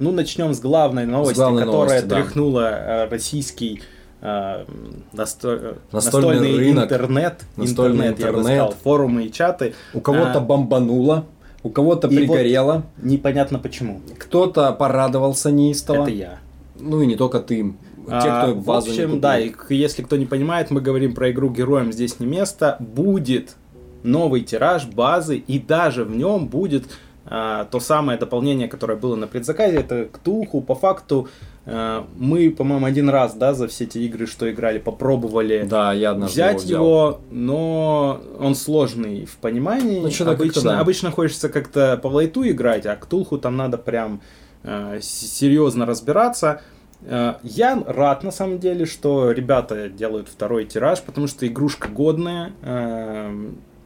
Ну, 0.00 0.10
начнем 0.10 0.52
с 0.52 0.60
главной 0.60 1.06
новости, 1.06 1.36
главной 1.36 1.64
которая 1.64 1.88
новости, 1.88 2.06
да. 2.06 2.16
тряхнула 2.16 2.60
э, 2.60 3.08
российский 3.08 3.80
э, 4.24 4.64
насто- 5.12 5.58
э, 5.60 5.74
Настольный 5.92 6.28
настольный 6.30 6.56
рынок. 6.58 6.84
интернет, 6.84 7.44
Настольный 7.56 8.08
интернет, 8.08 8.18
я 8.20 8.32
бы 8.32 8.38
интернет. 8.40 8.46
сказал, 8.46 8.74
форумы 8.82 9.24
и 9.26 9.32
чаты. 9.32 9.74
У 9.92 10.00
кого-то 10.00 10.38
А, 10.38 10.40
бомбануло, 10.40 11.26
у 11.62 11.70
кого-то 11.70 12.08
И 12.08 12.10
вот- 12.10 12.16
пригорело, 12.18 12.82
непонятно 13.02 13.58
почему. 13.58 14.00
кто-то 14.18 14.72
порадовался 14.72 15.50
неистово. 15.52 16.02
Это 16.02 16.10
я. 16.10 16.38
Ну 16.80 17.00
и 17.02 17.06
не 17.06 17.16
только 17.16 17.38
ты. 17.40 17.74
Те, 18.06 18.12
А, 18.12 18.42
кто 18.42 18.54
в 18.54 18.64
базу 18.64 18.90
не 18.90 18.98
общем, 19.00 19.20
да, 19.20 19.38
и 19.38 19.52
если 19.70 20.02
кто 20.02 20.16
не 20.16 20.26
понимает, 20.26 20.70
мы 20.70 20.80
говорим 20.82 21.14
про 21.14 21.30
игру 21.30 21.48
Героям 21.50 21.92
здесь 21.92 22.20
не 22.20 22.26
место. 22.26 22.76
Будет 22.80 23.56
новый 24.02 24.42
тираж 24.42 24.84
базы, 24.86 25.36
и 25.38 25.58
даже 25.58 26.04
в 26.04 26.14
нем 26.16 26.48
будет 26.48 26.84
а, 27.26 27.64
то 27.64 27.80
самое 27.80 28.18
дополнение, 28.18 28.68
которое 28.68 28.96
было 28.98 29.16
на 29.16 29.26
предзаказе. 29.26 29.76
Это 29.78 30.04
Ктулху. 30.12 30.60
По 30.60 30.74
факту 30.74 31.26
а, 31.26 31.53
мы, 31.66 32.50
по-моему, 32.50 32.84
один 32.84 33.08
раз, 33.08 33.34
да, 33.34 33.54
за 33.54 33.68
все 33.68 33.84
эти 33.84 33.98
игры, 33.98 34.26
что 34.26 34.50
играли, 34.50 34.78
попробовали 34.78 35.66
Да, 35.68 35.92
я 35.94 36.12
взять 36.12 36.62
взял. 36.62 36.82
его, 36.82 37.20
но 37.30 38.20
он 38.38 38.54
сложный 38.54 39.24
в 39.24 39.36
понимании. 39.38 40.00
Ну, 40.00 40.08
как-то 40.10 40.30
обычно, 40.32 40.62
да. 40.62 40.80
обычно 40.80 41.10
хочется 41.10 41.48
как-то 41.48 41.98
по 42.02 42.08
лайту 42.08 42.46
играть, 42.46 42.84
а 42.84 42.96
Ктулху 42.96 43.38
там 43.38 43.56
надо 43.56 43.78
прям 43.78 44.20
э, 44.62 44.98
серьезно 45.00 45.86
разбираться. 45.86 46.60
Э, 47.02 47.34
я 47.42 47.82
рад 47.86 48.22
на 48.22 48.30
самом 48.30 48.58
деле, 48.58 48.86
что 48.86 49.30
ребята 49.30 49.88
делают 49.88 50.28
второй 50.28 50.64
тираж, 50.64 51.00
потому 51.02 51.26
что 51.26 51.46
игрушка 51.46 51.88
годная. 51.88 52.52
Э, 52.62 53.30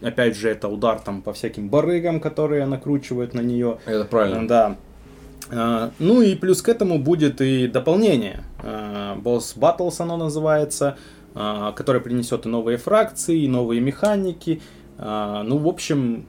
опять 0.01 0.37
же, 0.37 0.49
это 0.49 0.68
удар 0.68 1.01
там 1.01 1.22
по 1.22 1.33
всяким 1.33 1.68
барыгам, 1.68 2.20
которые 2.20 2.66
накручивают 2.66 3.35
на 3.35 3.41
нее. 3.41 3.79
Это 3.87 4.05
правильно. 4.05 4.47
Да. 4.47 4.76
А, 5.51 5.90
Ну 5.99 6.22
и 6.22 6.34
плюс 6.34 6.62
к 6.62 6.68
этому 6.68 6.99
будет 6.99 7.40
и 7.40 7.66
дополнение. 7.66 8.40
А, 8.62 9.16
Boss 9.16 9.57
Battles 9.57 9.96
оно 9.99 10.16
называется, 10.16 10.96
а, 11.34 11.72
которое 11.72 12.01
принесет 12.01 12.46
и 12.46 12.49
новые 12.49 12.78
фракции, 12.78 13.42
и 13.42 13.49
новые 13.49 13.80
механики. 13.80 14.61
Ну, 15.01 15.59
в 15.59 15.68
общем, 15.68 16.26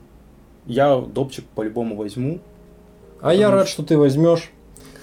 я 0.64 0.96
допчик 0.96 1.44
по-любому 1.56 1.96
возьму. 1.96 2.40
А 3.20 3.34
я 3.34 3.50
рад, 3.50 3.66
что 3.66 3.82
ты 3.82 3.98
возьмешь, 3.98 4.52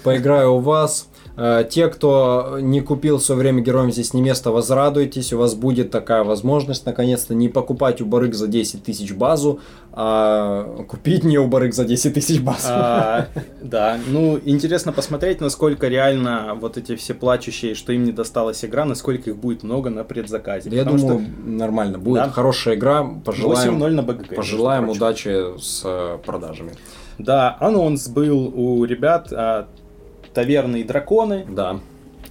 поиграю 0.04 0.54
у 0.54 0.58
вас. 0.60 1.07
Э, 1.38 1.64
Те, 1.70 1.88
кто 1.88 2.58
не 2.60 2.80
купил 2.80 3.18
в 3.18 3.22
свое 3.22 3.38
время 3.40 3.62
героям 3.62 3.92
здесь 3.92 4.12
не 4.12 4.20
место, 4.20 4.50
возрадуйтесь, 4.50 5.32
у 5.32 5.38
вас 5.38 5.54
будет 5.54 5.90
такая 5.90 6.24
возможность 6.24 6.84
наконец-то 6.84 7.34
не 7.34 7.48
покупать 7.48 8.00
у 8.00 8.06
барыг 8.06 8.34
за 8.34 8.48
10 8.48 8.82
тысяч 8.82 9.12
базу, 9.12 9.60
а 9.92 10.84
купить 10.88 11.24
не 11.24 11.38
у 11.38 11.46
барыг 11.46 11.74
за 11.74 11.84
10 11.84 12.14
тысяч 12.14 12.40
базу. 12.40 12.66
А, 12.68 13.28
Да, 13.62 13.98
ну, 14.08 14.38
интересно 14.44 14.92
посмотреть, 14.92 15.40
насколько 15.40 15.88
реально 15.88 16.56
вот 16.60 16.76
эти 16.76 16.96
все 16.96 17.14
плачущие, 17.14 17.74
что 17.74 17.92
им 17.92 18.04
не 18.04 18.12
досталась 18.12 18.64
игра, 18.64 18.84
насколько 18.84 19.30
их 19.30 19.36
будет 19.36 19.62
много 19.62 19.90
на 19.90 20.04
предзаказе. 20.04 20.70
Я 20.70 20.84
думаю, 20.84 21.24
нормально 21.44 21.98
будет. 21.98 22.24
Да. 22.24 22.30
Хорошая 22.30 22.74
игра. 22.74 23.04
Пожелаем, 23.24 23.82
8-0 23.82 23.90
на 23.90 24.02
БГГ. 24.02 24.34
пожелаем 24.36 24.88
удачи 24.88 25.58
с 25.58 25.82
э, 25.84 26.18
продажами. 26.24 26.72
Да, 27.18 27.56
анонс 27.60 28.08
был 28.08 28.52
у 28.54 28.84
ребят 28.84 29.32
Таверны 30.38 30.82
и 30.82 30.84
драконы, 30.84 31.44
Да. 31.48 31.80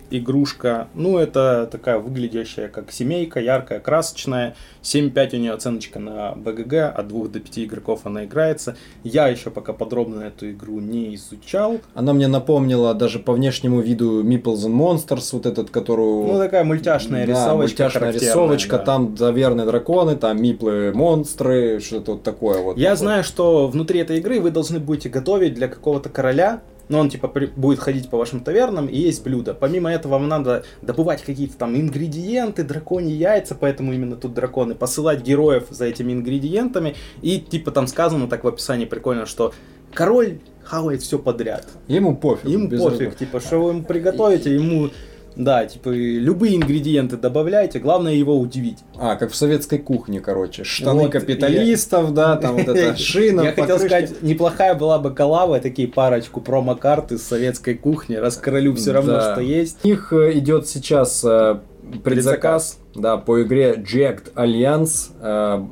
игрушка. 0.10 0.88
Ну, 0.94 1.18
это 1.18 1.68
такая 1.70 1.98
выглядящая 2.00 2.70
как 2.70 2.94
семейка, 2.94 3.42
яркая, 3.42 3.82
красочная. 3.82 4.56
7.5 4.82 5.34
у 5.36 5.40
нее 5.42 5.52
оценочка 5.52 6.00
на 6.00 6.32
БГГ, 6.38 6.74
от 6.98 7.08
2 7.10 7.28
до 7.28 7.40
5 7.42 7.60
игроков 7.66 8.02
она 8.06 8.24
играется. 8.24 8.78
Я 9.04 9.28
еще 9.28 9.50
пока 9.50 9.74
подробно 9.74 10.22
эту 10.24 10.50
игру 10.52 10.80
не 10.80 11.14
изучал. 11.16 11.80
Она 11.94 12.14
мне 12.14 12.28
напомнила 12.30 12.94
даже 12.94 13.20
по 13.20 13.34
внешнему 13.34 13.82
виду 13.82 14.24
Meeples 14.24 14.66
and 14.70 14.78
Monsters, 14.78 15.28
вот 15.34 15.46
этот, 15.46 15.70
которую... 15.72 16.26
Ну, 16.28 16.38
такая 16.38 16.64
мультяшная 16.64 17.26
Да, 17.28 17.34
рисовочка. 17.34 17.56
мультяшная 17.58 17.90
характерная, 18.04 18.30
рисовочка, 18.30 18.78
да. 18.78 18.84
там 18.86 19.18
заверные 19.18 19.66
драконы, 19.66 20.16
там 20.16 20.42
миплы, 20.42 20.94
монстры, 20.94 21.82
что-то 21.82 22.14
вот 22.14 22.24
такое 22.24 22.62
вот. 22.62 22.78
Я 22.78 22.92
Вот. 22.92 23.00
знаю, 23.00 23.26
что 23.26 23.68
внутри 23.68 24.00
этой 24.00 24.20
игры 24.20 24.40
вы 24.40 24.52
должны 24.52 24.80
будете 24.80 25.10
готовить 25.10 25.54
для 25.56 25.68
какого-то 25.68 26.08
короля, 26.08 26.62
но 26.90 27.00
он 27.00 27.10
типа 27.10 27.28
при- 27.28 27.48
будет 27.48 27.80
ходить 27.80 28.10
по 28.10 28.18
вашим 28.18 28.40
тавернам 28.40 28.88
и 28.88 28.98
есть 28.98 29.24
блюдо. 29.24 29.54
Помимо 29.54 29.92
этого 29.92 30.14
вам 30.14 30.28
надо 30.28 30.64
добывать 30.82 31.22
какие-то 31.22 31.58
там 31.58 31.76
ингредиенты, 31.76 32.64
драконьи 32.64 33.14
яйца, 33.14 33.56
поэтому 33.56 33.94
именно 33.94 34.16
тут 34.16 34.34
драконы, 34.34 34.76
посылать 34.76 35.22
героев 35.22 35.66
за 35.70 35.86
этими 35.86 36.14
ингредиентами. 36.14 36.96
И 37.22 37.40
типа 37.40 37.72
там 37.72 37.88
сказано 37.88 38.28
так 38.28 38.44
в 38.44 38.48
описании 38.48 38.86
прикольно, 38.86 39.26
что 39.26 39.54
король 39.94 40.40
хавает 40.64 41.02
все 41.02 41.18
подряд. 41.18 41.68
Ему 41.88 42.16
пофиг. 42.16 42.46
Ему 42.50 42.70
пофиг, 42.70 43.00
разницы. 43.00 43.18
типа, 43.18 43.40
что 43.40 43.64
вы 43.64 43.70
ему 43.72 43.84
приготовите, 43.84 44.54
ему, 44.54 44.90
да, 45.38 45.68
типа 45.68 45.90
любые 45.90 46.56
ингредиенты 46.56 47.16
добавляйте, 47.16 47.78
главное 47.80 48.14
его 48.14 48.38
удивить. 48.40 48.80
А, 48.98 49.16
как 49.16 49.32
в 49.32 49.36
советской 49.36 49.78
кухне, 49.78 50.20
короче. 50.20 50.64
Штаны 50.64 51.04
вот, 51.04 51.12
капиталистов, 51.12 52.10
я... 52.10 52.12
да, 52.12 52.36
там 52.38 52.56
вот 52.56 52.68
эта 52.68 52.98
шина. 52.98 53.42
Я 53.44 53.52
хотел 53.52 53.78
сказать, 53.78 54.24
неплохая 54.24 54.74
была 54.74 54.98
бы 54.98 55.12
коллаба, 55.12 55.60
такие 55.60 55.88
парочку 55.88 56.42
промокарты 56.42 57.20
с 57.20 57.24
советской 57.24 57.76
кухни, 57.76 58.16
раскролю 58.16 58.74
все 58.74 58.94
равно, 58.94 59.22
что 59.22 59.42
есть. 59.42 59.78
У 59.84 59.88
них 59.88 60.12
э, 60.12 60.40
идет 60.40 60.68
сейчас 60.68 61.24
э, 61.24 61.60
предзаказ, 62.04 62.80
да, 62.96 63.18
по 63.18 63.44
игре 63.44 63.76
Jacked 63.76 64.34
Alliance, 64.34 65.12
э, 65.22 65.26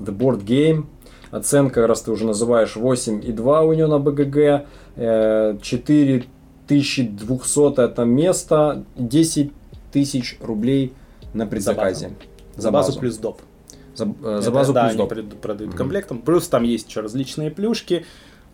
The 0.06 0.16
Board 0.16 0.46
Game. 0.46 0.86
Оценка, 1.32 1.88
раз 1.88 2.04
ты 2.04 2.12
уже 2.12 2.26
называешь, 2.26 2.76
8,2 2.76 3.68
у 3.68 3.74
нее 3.74 3.88
на 3.88 3.98
БГГ, 3.98 4.68
4 5.62 6.26
1200 6.66 7.82
это 7.82 8.06
место, 8.06 8.84
10 8.96 9.52
тысяч 9.92 10.38
рублей 10.42 10.94
на 11.34 11.46
предзаказе. 11.46 12.10
За 12.10 12.10
базу, 12.10 12.20
за 12.58 12.72
базу. 12.72 12.88
базу 12.90 13.00
плюс 13.00 13.18
доп. 13.18 13.42
За, 13.96 14.06
э, 14.06 14.42
за 14.42 14.52
базу 14.52 14.72
это, 14.72 14.82
плюс 14.82 14.94
да, 14.94 14.98
доп. 14.98 15.12
они 15.12 15.22
продают 15.22 15.70
угу. 15.72 15.78
комплектом. 15.78 16.22
Плюс 16.22 16.48
там 16.48 16.64
есть 16.64 16.90
еще 16.90 17.02
различные 17.02 17.52
плюшки. 17.52 18.06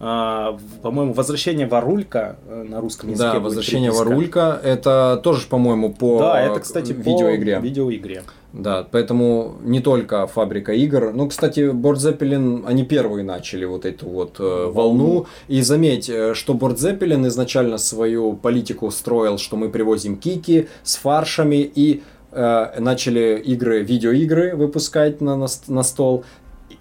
А, 0.04 0.58
по-моему, 0.82 1.14
возвращение 1.14 1.68
Варулька 1.68 2.38
э, 2.48 2.64
на 2.64 2.82
русском 2.82 3.12
языке. 3.12 3.34
Да, 3.34 3.40
возвращение 3.40 3.92
Варулька. 3.92 4.60
Это 4.64 5.22
тоже, 5.24 5.48
по-моему, 5.48 5.94
по 5.94 6.18
да, 6.20 6.42
это, 6.42 6.60
кстати, 6.60 6.92
видеоигре. 6.92 7.60
По 7.60 7.62
видеоигре. 7.62 8.24
Да, 8.54 8.86
поэтому 8.92 9.56
не 9.64 9.80
только 9.80 10.28
фабрика 10.28 10.74
игр. 10.74 11.14
Ну, 11.14 11.30
кстати, 11.30 11.72
Борд 11.72 12.02
Зеппелин, 12.02 12.66
они 12.68 12.84
первые 12.84 13.24
начали 13.24 13.64
вот 13.64 13.86
эту 13.86 14.10
вот 14.10 14.40
э, 14.40 14.66
волну. 14.70 15.28
И 15.48 15.62
заметь, 15.62 16.10
э, 16.10 16.34
что 16.34 16.54
Борд 16.54 16.78
Зеппелин 16.78 17.26
изначально 17.28 17.78
свою 17.78 18.34
политику 18.34 18.92
строил, 18.92 19.38
что 19.38 19.56
мы 19.56 19.70
привозим 19.70 20.18
кики 20.18 20.68
с 20.84 20.98
фаршами 20.98 21.58
и 21.76 22.04
э, 22.32 22.80
начали 22.80 23.42
игры, 23.46 23.84
видеоигры 23.84 24.54
выпускать 24.58 25.22
на, 25.22 25.38
на, 25.38 25.48
на 25.68 25.84
стол. 25.84 26.26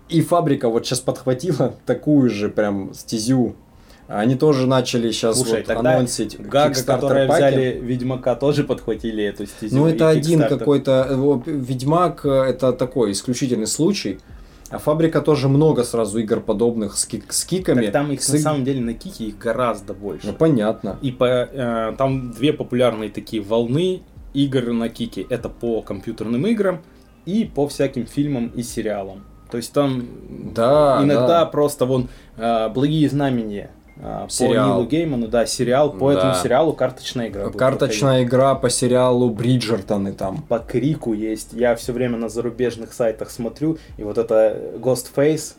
И 0.09 0.23
фабрика 0.23 0.69
вот 0.69 0.87
сейчас 0.87 0.99
подхватила 0.99 1.77
такую 1.87 2.31
же 2.31 2.49
прям 2.49 2.93
стезю. 2.95 3.55
Они 4.13 4.35
тоже 4.35 4.67
начали 4.67 5.13
сейчас 5.13 5.37
Слушай, 5.37 5.59
вот 5.59 5.67
тогда 5.67 5.95
анонсить 5.95 6.37
Гага, 6.41 6.83
которые 6.83 7.29
паки. 7.29 7.39
взяли 7.39 7.81
Ведьмака, 7.81 8.35
тоже 8.35 8.65
подхватили 8.65 9.23
эту 9.23 9.47
стезю. 9.47 9.77
Ну, 9.77 9.87
это 9.87 10.09
один 10.09 10.41
какой-то... 10.49 11.07
э, 11.09 11.41
Ведьмак 11.51 12.27
э, 12.27 12.29
это 12.29 12.73
такой 12.73 13.13
исключительный 13.13 13.69
случай. 13.69 14.19
А 14.69 14.79
фабрика 14.79 15.21
тоже 15.21 15.49
много 15.49 15.85
сразу 15.85 16.19
игр 16.19 16.41
подобных 16.41 16.97
с, 16.97 17.07
кик- 17.07 17.31
с 17.31 17.45
киками. 17.45 17.83
Так 17.87 17.93
там 17.93 18.11
их 18.13 18.23
с 18.23 18.33
на 18.33 18.39
самом 18.39 18.65
деле 18.65 18.81
на 18.81 18.95
Кике 18.95 19.25
их 19.27 19.39
гораздо 19.39 19.95
больше. 19.95 20.27
Ну, 20.27 20.33
понятно. 20.33 20.99
И 21.03 21.13
по, 21.13 21.25
э, 21.25 21.95
там 21.97 22.33
две 22.33 22.53
популярные 22.53 23.11
такие 23.11 23.41
волны 23.43 24.03
игр 24.35 24.73
на 24.73 24.89
Кике. 24.89 25.25
Это 25.29 25.49
по 25.49 25.83
компьютерным 25.83 26.47
играм 26.49 26.81
и 27.27 27.45
по 27.45 27.69
всяким 27.69 28.07
фильмам 28.07 28.49
и 28.57 28.63
сериалам. 28.65 29.25
То 29.51 29.57
есть 29.57 29.73
там 29.73 30.05
Да, 30.55 31.01
иногда 31.03 31.41
да. 31.41 31.47
просто 31.47 31.85
вон 31.85 32.09
э, 32.37 32.69
«Благие 32.69 33.09
знамения» 33.09 33.71
Сериал. 34.29 34.71
по 34.71 34.75
Нилу 34.79 34.89
Гейману, 34.89 35.29
да, 35.29 35.47
сериал. 35.47 35.93
По 35.93 36.13
Да. 36.13 36.19
этому 36.19 36.35
сериалу 36.35 36.73
карточная 36.73 37.29
игра. 37.29 37.51
Карточная 37.51 38.23
игра 38.25 38.55
по 38.55 38.71
сериалу 38.71 39.31
Бриджертоны 39.31 40.13
там. 40.13 40.43
По 40.49 40.59
Крику 40.59 41.13
есть. 41.13 41.53
Я 41.53 41.75
все 41.77 41.93
время 41.93 42.17
на 42.19 42.29
зарубежных 42.29 42.93
сайтах 42.93 43.31
смотрю, 43.31 43.79
и 43.99 44.03
вот 44.03 44.17
это 44.19 44.57
Ghostface, 44.79 45.55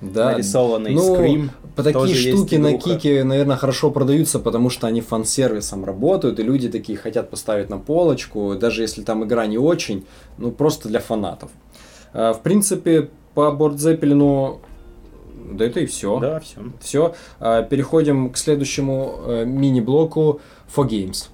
Да. 0.00 0.32
нарисованный 0.32 0.92
Ну, 0.94 1.14
скрим. 1.14 1.50
по 1.76 1.82
такие 1.82 2.14
штуки 2.14 2.54
на. 2.54 2.78
Кике, 2.78 3.22
наверное, 3.24 3.56
хорошо 3.56 3.90
продаются, 3.90 4.38
потому 4.38 4.70
что 4.70 4.86
они 4.86 5.00
фан-сервисом 5.00 5.84
работают, 5.84 6.38
и 6.40 6.42
люди 6.42 6.68
такие 6.68 6.96
хотят 6.96 7.28
поставить 7.30 7.68
на 7.70 7.78
полочку, 7.78 8.54
даже 8.54 8.82
если 8.82 9.02
там 9.02 9.24
игра 9.24 9.46
не 9.46 9.58
очень, 9.58 10.06
ну 10.38 10.52
просто 10.52 10.88
для 10.88 11.00
фанатов. 11.00 11.50
А, 12.14 12.32
В 12.32 12.40
принципе, 12.40 13.08
по 13.34 13.50
Бордзеппелину, 13.52 14.60
да 15.50 15.64
это 15.64 15.80
и 15.80 15.86
все. 15.86 16.18
Да, 16.20 16.40
все. 16.40 16.60
Все. 16.80 17.14
Переходим 17.38 18.30
к 18.30 18.36
следующему 18.36 19.20
э, 19.26 19.44
мини-блоку 19.44 20.40
For 20.74 20.88
Games. 20.88 21.28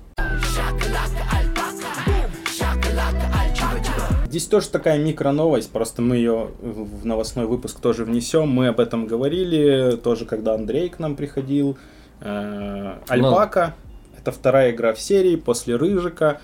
Здесь 4.27 4.47
тоже 4.49 4.69
такая 4.69 4.99
микро-новость, 4.99 5.71
просто 5.71 6.03
мы 6.03 6.17
ее 6.17 6.51
в 6.61 7.07
новостной 7.07 7.47
выпуск 7.47 7.81
тоже 7.81 8.05
внесем. 8.05 8.49
Мы 8.49 8.69
об 8.69 8.81
этом 8.81 9.07
говорили, 9.07 9.97
тоже 9.97 10.27
когда 10.27 10.55
Андрей 10.55 10.91
к 10.91 10.99
нам 10.99 11.17
приходил. 11.17 11.79
Э, 12.21 12.99
Альпака, 13.09 13.75
это 14.19 14.33
вторая 14.33 14.73
игра 14.73 14.93
в 14.93 15.01
серии 15.01 15.37
после 15.37 15.77
Рыжика. 15.77 16.41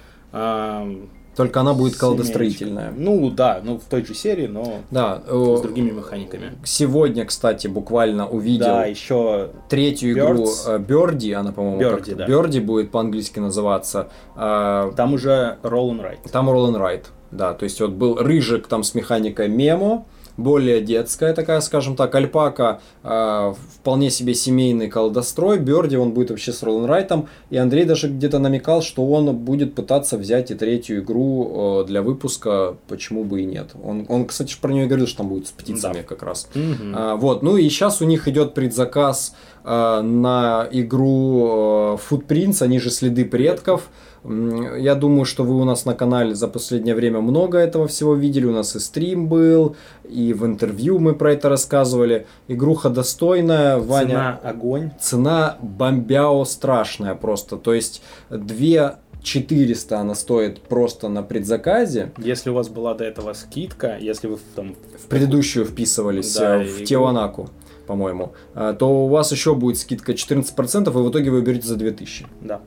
Э, 1.32 1.36
Только 1.36 1.60
она 1.60 1.72
будет 1.74 1.96
колдостроительная. 1.96 2.92
Ну 2.96 3.30
да, 3.30 3.60
ну 3.64 3.78
в 3.78 3.84
той 3.84 4.04
же 4.04 4.14
серии, 4.14 4.46
но 4.46 4.80
Да. 4.90 5.22
с 5.26 5.30
э, 5.30 5.62
другими 5.62 5.90
механиками. 5.90 6.52
Сегодня, 6.64 7.24
кстати, 7.24 7.66
буквально 7.68 8.28
увидел 8.28 8.66
Да, 8.66 8.84
еще 8.84 9.50
третью 9.68 10.12
игру 10.12 10.44
Birds. 10.44 10.78
Берди, 10.78 11.32
она, 11.32 11.52
по-моему, 11.52 11.80
как-то- 11.96 12.14
да. 12.16 12.26
Birdie 12.26 12.60
будет 12.60 12.90
по-английски 12.90 13.38
называться. 13.38 14.08
А, 14.36 14.92
там 14.92 15.14
уже 15.14 15.58
Roll 15.62 15.90
and 15.90 16.02
Ride. 16.02 16.30
Там 16.30 16.48
Roll 16.50 16.70
and 16.72 16.78
Ride, 16.80 17.04
да, 17.30 17.54
то 17.54 17.64
есть 17.64 17.80
вот 17.80 17.90
был 17.92 18.16
Рыжик 18.16 18.66
там 18.66 18.82
с 18.84 18.94
механикой 18.94 19.48
Мемо, 19.48 20.06
более 20.36 20.80
детская 20.80 21.34
такая, 21.34 21.60
скажем 21.60 21.96
так, 21.96 22.14
Альпака, 22.14 22.80
а, 23.02 23.54
вполне 23.76 24.10
себе 24.10 24.34
семейный 24.34 24.88
колдострой, 24.88 25.58
Берди, 25.58 25.96
он 25.96 26.12
будет 26.12 26.30
вообще 26.30 26.52
с 26.52 26.62
and 26.62 26.86
Ride, 26.86 27.26
и 27.50 27.56
Андрей 27.56 27.84
даже 27.84 28.08
где-то 28.08 28.38
намекал, 28.38 28.82
что 28.82 29.06
он 29.06 29.34
будет 29.36 29.74
пытаться 29.74 30.16
взять 30.16 30.50
и 30.50 30.54
третью 30.54 31.00
игру 31.00 31.82
э, 31.82 31.84
для 31.86 32.02
выпуска, 32.02 32.76
почему 32.88 33.24
бы 33.24 33.42
и 33.42 33.44
нет. 33.44 33.70
Он, 33.82 34.06
он 34.08 34.26
кстати, 34.26 34.56
про 34.60 34.72
нее 34.72 34.86
говорил, 34.86 35.06
что 35.06 35.18
там 35.18 35.28
будет 35.28 35.48
с 35.48 35.50
птицами 35.50 35.98
Да. 35.98 36.02
как 36.02 36.22
раз. 36.22 36.48
Мгм. 36.54 36.94
А, 36.96 37.16
вот, 37.16 37.42
ну 37.42 37.56
и 37.56 37.68
сейчас 37.68 38.00
у 38.00 38.04
них 38.04 38.28
идет 38.28 38.54
предзаказ 38.54 39.34
а, 39.64 40.02
на 40.02 40.66
игру 40.70 41.96
э, 41.96 41.98
Footprints, 42.10 42.62
они 42.62 42.78
же 42.78 42.90
следы 42.90 43.24
предков. 43.24 43.82
М, 43.82 43.90
Я 44.24 44.94
думаю, 44.94 45.24
что 45.24 45.42
вы 45.42 45.60
у 45.60 45.64
нас 45.64 45.84
на 45.84 45.94
канале 45.94 46.34
за 46.34 46.46
последнее 46.46 46.94
время 46.94 47.20
много 47.20 47.58
этого 47.58 47.88
всего 47.88 48.14
видели. 48.14 48.46
У 48.46 48.52
нас 48.52 48.76
и 48.76 48.78
стрим 48.78 49.26
был, 49.26 49.74
и 50.08 50.32
в 50.32 50.46
интервью 50.46 50.98
мы 51.00 51.14
про 51.14 51.32
это 51.32 51.48
рассказывали. 51.48 52.26
Игруха 52.46 52.88
достойная, 52.88 53.78
Ваня. 53.78 54.08
Цена 54.08 54.40
огонь. 54.42 54.90
Цена 55.00 55.56
бомбяо 55.60 56.44
страшная 56.44 57.14
просто. 57.14 57.56
То 57.56 57.74
есть 57.74 58.02
2 58.30 58.98
400 59.22 59.98
она 59.98 60.14
стоит 60.14 60.60
просто 60.62 61.08
на 61.08 61.22
предзаказе. 61.22 62.12
Если 62.18 62.50
у 62.50 62.54
вас 62.54 62.68
была 62.68 62.94
до 62.94 63.04
этого 63.04 63.32
скидка, 63.32 63.96
если 64.00 64.26
вы 64.26 64.38
там 64.54 64.74
в 64.98 65.06
предыдущую 65.06 65.64
вписывались 65.64 66.34
Да, 66.36 66.62
э, 66.62 66.64
в 66.64 66.76
игру. 66.76 66.84
Тиоанаку, 66.84 67.50
по-моему, 67.86 68.32
а, 68.54 68.72
то 68.72 69.04
у 69.04 69.08
вас 69.08 69.32
еще 69.32 69.54
будет 69.54 69.78
скидка 69.78 70.12
14%, 70.12 70.88
и 70.88 71.02
в 71.02 71.10
итоге 71.10 71.30
вы 71.30 71.42
берете 71.42 71.68
за 71.68 71.76
2000. 71.76 72.26
да. 72.40 72.60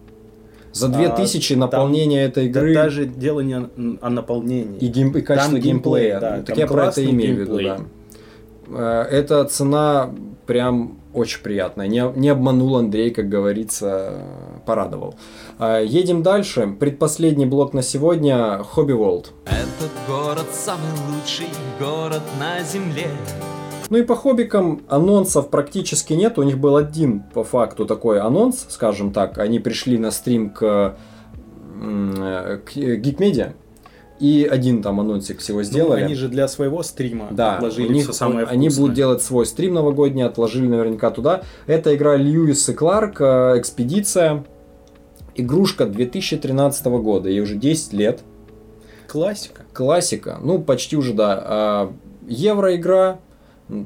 За 0.76 0.90
2000 0.90 1.54
там- 1.54 1.60
наполнение 1.62 2.24
этой 2.26 2.50
Да 2.50 2.60
игры 2.60 2.74
даже 2.74 3.06
дело 3.06 3.40
не 3.40 3.56
о, 3.56 3.70
о 4.02 4.10
наполнении. 4.10 4.78
и, 4.80 4.88
гейм, 4.88 5.12
и 5.12 5.22
качество 5.22 5.54
Там 5.54 5.62
геймплей, 5.62 6.10
геймплея. 6.12 6.20
да, 6.20 6.32
Ну, 6.32 6.44
так 6.44 6.48
там 6.48 6.58
я 6.58 6.68
про 6.68 6.88
это 6.88 7.06
имею 7.10 7.36
в 7.36 7.40
виду, 7.40 7.60
да. 7.64 7.80
Э, 8.68 9.02
Эта 9.10 9.46
цена 9.46 10.10
прям 10.48 10.98
очень 11.14 11.42
приятная. 11.42 11.88
Не, 11.88 12.04
не 12.16 12.28
обманул 12.30 12.76
Андрей, 12.76 13.10
как 13.12 13.30
говорится, 13.30 14.10
э, 14.12 14.60
порадовал. 14.66 15.16
А, 15.60 15.80
Едем 15.80 16.24
дальше. 16.24 16.76
Предпоследний 16.80 17.46
блок 17.46 17.74
на 17.74 17.82
сегодня 17.82 18.58
Hobby 18.64 18.92
World. 18.94 19.28
Этот 19.46 19.92
город 20.08 20.46
самый 20.52 20.92
лучший 21.16 21.48
город 21.80 22.22
на 22.40 22.62
земле. 22.64 23.08
Ну 23.90 23.98
и 23.98 24.04
по 24.04 24.16
хоббикам 24.16 24.82
анонсов 24.88 25.50
практически 25.50 26.14
нет. 26.14 26.38
У 26.40 26.44
них 26.44 26.58
был 26.58 26.76
один 26.76 27.22
по 27.34 27.44
факту 27.44 27.86
такой 27.86 28.20
анонс, 28.20 28.66
скажем 28.70 29.12
так. 29.14 29.38
Они 29.38 29.60
пришли 29.60 29.98
на 29.98 30.12
стрим 30.12 30.50
к, 30.50 30.96
э, 31.82 32.60
к 32.66 32.76
Geekmedia. 32.76 33.54
И 34.20 34.48
один 34.50 34.82
там 34.82 35.02
анонсик 35.02 35.40
всего 35.40 35.58
Ну, 35.58 35.64
сделали. 35.64 36.02
они 36.02 36.16
же 36.16 36.30
для 36.30 36.48
своего 36.48 36.84
стрима 36.84 37.28
Да, 37.32 37.58
отложили 37.58 37.90
у 37.90 37.92
них, 37.92 38.04
все 38.04 38.14
самое 38.14 38.46
они 38.48 38.70
будут 38.70 38.94
делать 38.94 39.22
свой 39.22 39.46
стрим 39.46 39.74
новогодний, 39.74 40.24
отложили 40.24 40.68
наверняка 40.68 41.12
туда. 41.12 41.42
Это 41.68 41.94
игра 41.94 42.16
Льюис 42.16 42.70
и 42.70 42.74
Кларк, 42.74 43.20
э, 43.20 43.56
Экспедиция. 43.58 44.46
Игрушка 45.36 45.86
2013 45.86 46.86
года, 47.00 47.28
ей 47.28 47.42
уже 47.42 47.56
10 47.56 47.92
лет. 47.92 48.22
Классика. 49.08 49.64
Классика, 49.74 50.40
ну 50.42 50.60
почти 50.60 50.96
уже 50.96 51.14
да. 51.14 51.44
А, 51.46 51.94
Евроигра, 52.26 53.20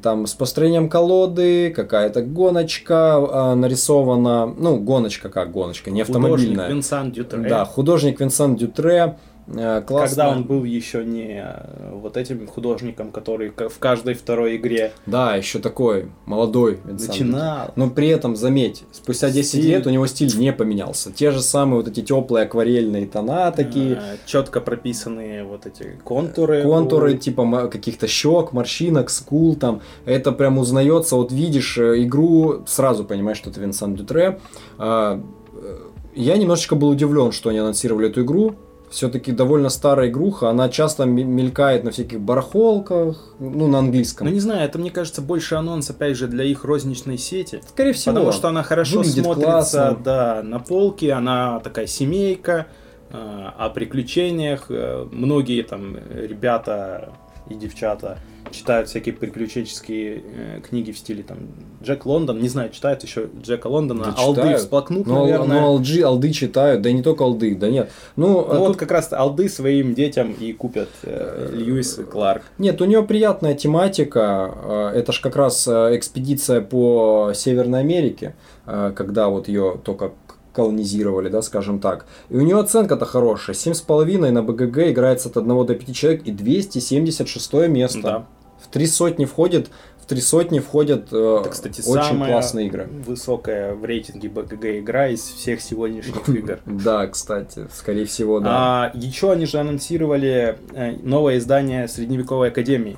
там 0.02 0.28
с 0.28 0.34
построением 0.34 0.90
колоды, 0.90 1.72
какая-то 1.74 2.22
гоночка 2.22 3.16
а, 3.16 3.56
нарисована, 3.56 4.46
ну 4.46 4.78
гоночка 4.78 5.30
как 5.30 5.52
гоночка, 5.52 5.90
не 5.90 6.04
Художник 6.04 6.26
автомобильная. 6.26 6.70
Винсан 6.70 7.12
Дютре. 7.12 7.50
Да, 7.50 7.66
художник 7.66 8.20
Винсан 8.20 8.56
Дютре, 8.56 8.98
э, 8.98 9.39
классно. 9.52 10.08
Когда 10.08 10.30
он 10.30 10.44
был 10.44 10.64
еще 10.64 11.04
не 11.04 11.42
э, 11.44 11.92
вот 11.94 12.18
этим 12.18 12.46
художником, 12.48 13.12
который 13.12 13.50
в 13.50 13.80
каждой 13.80 14.14
второй 14.14 14.58
игре 14.58 14.92
Да, 15.06 15.36
еще 15.36 15.60
такой 15.60 16.08
молодой 16.26 16.80
начинал. 16.86 17.72
Но 17.76 17.90
при 17.90 18.10
этом, 18.10 18.36
заметь, 18.36 18.84
спустя 18.92 19.30
10 19.32 19.48
Стиль. 19.50 19.66
лет 19.66 19.88
у 19.88 19.90
него 19.90 20.06
стиль 20.08 20.36
не 20.38 20.54
поменялся. 20.54 21.12
Те 21.12 21.32
же 21.32 21.42
самые 21.42 21.82
вот 21.82 21.88
эти 21.88 22.02
теплые 22.02 22.46
акварельные 22.46 23.08
тона 23.08 23.52
такие. 23.52 24.02
четко 24.26 24.62
прописанные 24.62 25.44
вот 25.44 25.66
эти 25.66 26.00
контуры. 26.04 26.62
Контуры 26.62 27.14
у- 27.16 27.18
типа 27.18 27.68
каких-то 27.72 28.08
щек, 28.08 28.54
морщинок, 28.54 29.10
скул 29.10 29.56
там. 29.56 29.82
Это 30.06 30.32
прям 30.32 30.58
узнается. 30.60 31.16
Вот 31.16 31.32
видишь 31.32 31.78
э, 31.78 32.04
игру, 32.04 32.64
сразу 32.68 33.04
понимаешь, 33.04 33.38
что 33.38 33.50
это 33.50 33.60
Винсан 33.60 33.96
Дютре. 33.96 34.40
А, 34.78 35.22
э, 35.54 35.78
Я 36.16 36.38
немножечко 36.38 36.76
был 36.76 36.90
удивлен, 36.90 37.32
что 37.32 37.50
они 37.50 37.60
анонсировали 37.60 38.10
эту 38.10 38.24
игру. 38.24 38.56
Все-таки 38.90 39.32
довольно 39.32 39.70
старая 39.70 40.10
игруха, 40.10 40.50
она 40.50 40.68
часто 40.70 41.06
мелькает 41.06 41.84
на 41.84 41.92
всяких 41.92 42.20
барахолках, 42.20 43.36
ну, 43.40 43.68
на 43.68 43.80
английском. 43.80 44.26
Ну 44.28 44.34
не 44.34 44.40
знаю, 44.40 44.62
это 44.66 44.80
мне 44.80 44.90
кажется 44.90 45.22
больше 45.22 45.56
анонс 45.56 45.90
опять 45.92 46.18
же 46.18 46.28
для 46.28 46.44
их 46.44 46.64
розничной 46.66 47.18
сети. 47.20 47.62
Скорее 47.68 47.94
всего. 47.94 48.16
Потому 48.16 48.32
что 48.32 48.48
она 48.48 48.64
хорошо 48.64 49.04
смотрится 49.04 49.34
классно. 49.34 49.98
да, 50.04 50.42
на 50.44 50.60
полке, 50.60 51.14
она 51.14 51.60
такая 51.60 51.86
семейка, 51.86 52.66
э, 53.12 53.16
о 53.58 53.70
приключениях. 53.70 54.66
э, 54.70 55.06
Многие 55.12 55.62
там 55.62 55.98
ребята 56.12 57.14
и 57.48 57.54
девчата 57.56 58.18
читают 58.52 58.88
всякие 58.90 59.14
приключенческие 59.16 60.24
э, 60.58 60.60
книги 60.62 60.92
в 60.92 60.98
стиле 60.98 61.24
там 61.24 61.38
Джек 61.84 62.06
Лондон, 62.06 62.40
не 62.42 62.50
знаю, 62.50 62.70
читают 62.72 63.04
еще 63.04 63.30
Джека 63.42 63.68
Лондона, 63.68 64.04
Да 64.06 64.14
алды 64.22 64.42
читают. 64.42 64.60
всплакнут, 64.62 65.08
Ну, 65.08 65.16
ал- 65.16 65.26
наверное. 65.26 65.62
ну, 65.62 65.68
алджи, 65.68 66.02
алды 66.02 66.32
читают, 66.32 66.82
да 66.82 66.90
и 66.90 66.94
не 66.94 67.02
только 67.04 67.24
алды, 67.24 67.56
да 67.56 67.70
нет. 67.70 67.90
Ну, 68.16 68.46
а 68.50 68.54
Ну, 68.54 68.60
вот 68.60 68.68
тут- 68.70 68.78
как 68.78 68.92
раз 68.92 69.12
алды 69.14 69.50
своим 69.50 69.94
детям 69.94 70.32
и 70.32 70.52
купят 70.54 70.90
э, 71.04 71.50
Льюис 71.54 72.00
и 72.00 72.04
Кларк. 72.04 72.44
Нет, 72.58 72.82
у 72.82 72.86
нее 72.86 73.04
приятная 73.04 73.54
тематика. 73.54 74.54
э, 74.94 75.00
Это 75.00 75.12
ж 75.12 75.20
как 75.22 75.36
раз 75.36 75.68
э, 75.68 75.96
экспедиция 75.96 76.62
по 76.62 77.32
Северной 77.34 77.80
Америке, 77.82 78.36
э, 78.66 78.92
когда 78.96 79.30
вот 79.30 79.48
ее 79.48 79.80
только 79.84 80.12
колонизировали, 80.52 81.30
да, 81.30 81.42
скажем 81.42 81.80
так. 81.80 82.06
И 82.30 82.36
у 82.36 82.42
нее 82.42 82.60
оценка-то 82.60 83.06
хорошая. 83.06 83.56
7,5 83.56 84.32
на 84.32 84.42
БГГ 84.44 84.90
играется 84.92 85.30
от 85.30 85.38
1 85.38 85.66
до 85.66 85.76
5 85.76 85.94
человек 85.96 86.24
и 86.26 86.32
276 86.32 87.68
место. 87.68 88.02
Да. 88.02 88.26
В 88.64 88.68
три 88.68 88.88
сотни 88.88 89.26
входит, 89.26 89.70
в 90.02 90.06
три 90.06 90.22
сотни 90.22 90.60
входят 90.60 91.10
э, 91.12 91.38
Это, 91.42 91.50
кстати, 91.50 91.82
очень 91.82 92.04
самая 92.04 92.32
классные 92.32 92.68
игры. 92.68 92.88
высокая 93.06 93.74
в 93.74 93.86
рейтинге 93.86 94.28
БГГ 94.30 94.66
игра 94.80 95.08
из 95.08 95.22
всех 95.22 95.62
сегодняшних 95.62 96.28
игр. 96.36 96.60
Да, 96.66 97.08
кстати, 97.08 97.68
скорее 97.74 98.06
всего, 98.06 98.40
да. 98.40 98.50
А 98.52 98.92
еще 98.96 99.32
они 99.32 99.46
же 99.46 99.60
анонсировали 99.60 100.58
э, 100.74 100.94
новое 101.04 101.38
издание 101.38 101.88
Средневековой 101.88 102.50
Академии. 102.50 102.98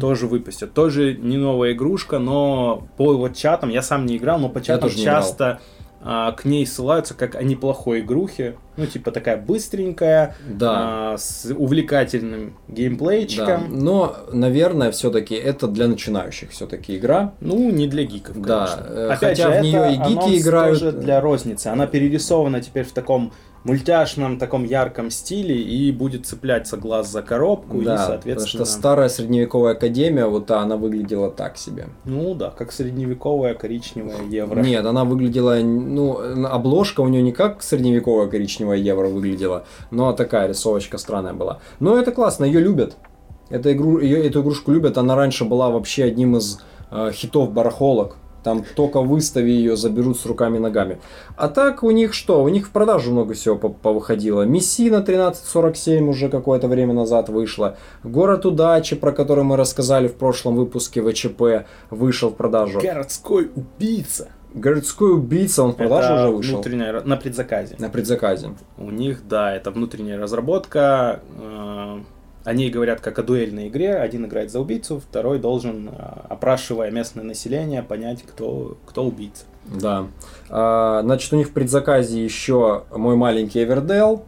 Тоже 0.00 0.26
выпустят. 0.26 0.72
Тоже 0.74 1.14
не 1.14 1.36
новая 1.38 1.72
игрушка, 1.72 2.18
но 2.18 2.86
по 2.96 3.14
вот 3.14 3.34
чатам, 3.36 3.70
я 3.70 3.82
сам 3.82 4.06
не 4.06 4.16
играл, 4.16 4.38
но 4.38 4.48
по 4.48 4.60
чатам 4.60 4.90
не 4.96 5.02
играл. 5.02 5.22
А, 6.06 6.32
к 6.32 6.44
ней 6.44 6.66
ссылаются 6.66 7.14
как 7.14 7.34
о 7.34 7.42
неплохой 7.42 8.00
игрухе. 8.00 8.56
Ну, 8.76 8.86
типа 8.86 9.10
такая 9.10 9.36
быстренькая, 9.36 10.36
Да. 10.48 11.12
а, 11.12 11.16
с 11.16 11.46
увлекательным 11.56 12.56
Да, 12.68 12.74
геймплейчиком. 12.74 13.78
но, 13.78 14.16
наверное, 14.32 14.90
все-таки 14.90 15.34
это 15.34 15.66
для 15.66 15.88
начинающих 15.88 16.50
все-таки 16.50 16.96
игра. 16.98 17.32
Ну, 17.40 17.70
не 17.70 17.86
для 17.86 18.04
гиков, 18.04 18.40
Да, 18.42 18.66
конечно. 18.66 18.92
э, 18.94 19.06
Опять 19.08 19.38
хотя 19.38 19.42
же, 19.42 19.48
в 19.62 19.74
это 19.74 19.88
и 19.90 19.96
гики 19.96 20.40
играют. 20.42 20.78
тоже 20.80 20.92
для 20.92 21.20
розницы. 21.20 21.68
Она 21.68 21.86
перерисована 21.86 22.60
теперь 22.60 22.84
в 22.84 22.92
таком 22.92 23.32
мультяшном 23.64 24.38
таком 24.38 24.64
ярком 24.64 25.10
стиле 25.10 25.60
и 25.60 25.90
будет 25.90 26.26
цепляться 26.26 26.76
глаз 26.76 27.10
за 27.10 27.22
коробку 27.22 27.80
и, 27.80 27.84
Да, 27.84 27.92
потому 27.92 28.08
соответственно... 28.12 28.64
что 28.64 28.72
старая 28.72 29.08
средневековая 29.08 29.72
академия, 29.72 30.26
вот 30.26 30.50
она 30.50 30.76
выглядела 30.76 31.30
так 31.30 31.56
себе. 31.56 31.88
Ну 32.04 32.34
да, 32.34 32.50
как 32.50 32.72
средневековая 32.72 33.54
коричневая 33.54 34.22
евро. 34.28 34.60
Нет, 34.60 34.84
она 34.84 35.04
выглядела, 35.04 35.56
ну, 35.56 36.46
обложка 36.46 37.00
у 37.00 37.08
нее 37.08 37.22
не 37.22 37.32
как 37.32 37.62
средневековая 37.62 38.28
коричневая 38.28 38.78
евро 38.78 39.08
выглядела, 39.08 39.64
но 39.90 40.12
такая 40.12 40.48
рисовочка 40.48 40.98
странная 40.98 41.32
была. 41.32 41.60
Но 41.80 41.98
это 41.98 42.12
классно, 42.12 42.44
ее 42.44 42.60
любят. 42.60 42.96
Эту, 43.50 43.72
игру, 43.72 43.98
ее, 43.98 44.26
эту 44.26 44.42
игрушку 44.42 44.72
любят, 44.72 44.98
она 44.98 45.14
раньше 45.16 45.44
была 45.44 45.70
вообще 45.70 46.04
одним 46.04 46.36
из 46.36 46.60
э, 46.90 47.10
хитов 47.12 47.52
барахолок. 47.52 48.16
Там 48.44 48.64
только 48.76 49.00
выстави 49.00 49.50
ее, 49.50 49.76
заберут 49.76 50.18
с 50.20 50.26
руками 50.26 50.58
и 50.58 50.60
ногами. 50.60 50.98
А 51.36 51.48
так 51.48 51.82
у 51.82 51.90
них 51.90 52.14
что? 52.14 52.42
У 52.44 52.48
них 52.48 52.68
в 52.68 52.70
продажу 52.70 53.10
много 53.10 53.34
всего 53.34 53.56
по- 53.56 53.70
повыходило. 53.70 54.42
Мессина 54.42 54.98
1347 54.98 56.08
уже 56.08 56.28
какое-то 56.28 56.68
время 56.68 56.92
назад 56.94 57.28
вышла. 57.28 57.76
Город 58.04 58.46
удачи, 58.46 58.96
про 58.96 59.12
который 59.12 59.44
мы 59.44 59.56
рассказали 59.56 60.08
в 60.08 60.14
прошлом 60.14 60.56
выпуске 60.56 61.02
ВЧП, 61.02 61.66
вышел 61.90 62.30
в 62.30 62.34
продажу. 62.34 62.80
Городской 62.80 63.50
убийца. 63.56 64.28
Городской 64.52 65.14
убийца, 65.14 65.64
он 65.64 65.72
в 65.72 65.76
продажу 65.76 66.14
уже 66.14 66.28
вышел. 66.36 66.54
внутренняя 66.54 67.00
на 67.00 67.16
предзаказе. 67.16 67.74
На 67.80 67.88
предзаказе. 67.88 68.50
У 68.78 68.90
них, 68.90 69.26
да, 69.26 69.52
это 69.56 69.70
внутренняя 69.72 70.16
разработка. 70.18 71.20
э, 71.40 71.98
О 72.44 72.52
ней 72.52 72.70
говорят 72.70 73.00
как 73.00 73.18
о 73.18 73.22
дуэльной 73.22 73.68
игре. 73.68 73.94
Один 73.94 74.26
играет 74.26 74.50
за 74.50 74.60
убийцу, 74.60 75.00
второй 75.00 75.38
должен, 75.38 75.88
э, 75.88 75.92
опрашивая 76.28 76.90
местное 76.90 77.24
население, 77.24 77.82
понять, 77.82 78.22
кто, 78.22 78.76
кто 78.84 79.04
убийца. 79.04 79.44
Да. 79.66 80.06
А, 80.50 81.00
значит, 81.02 81.32
у 81.32 81.36
них 81.36 81.48
в 81.48 81.52
предзаказе 81.52 82.22
еще 82.22 82.84
мой 82.94 83.16
маленький 83.16 83.62
Эвердел. 83.62 84.24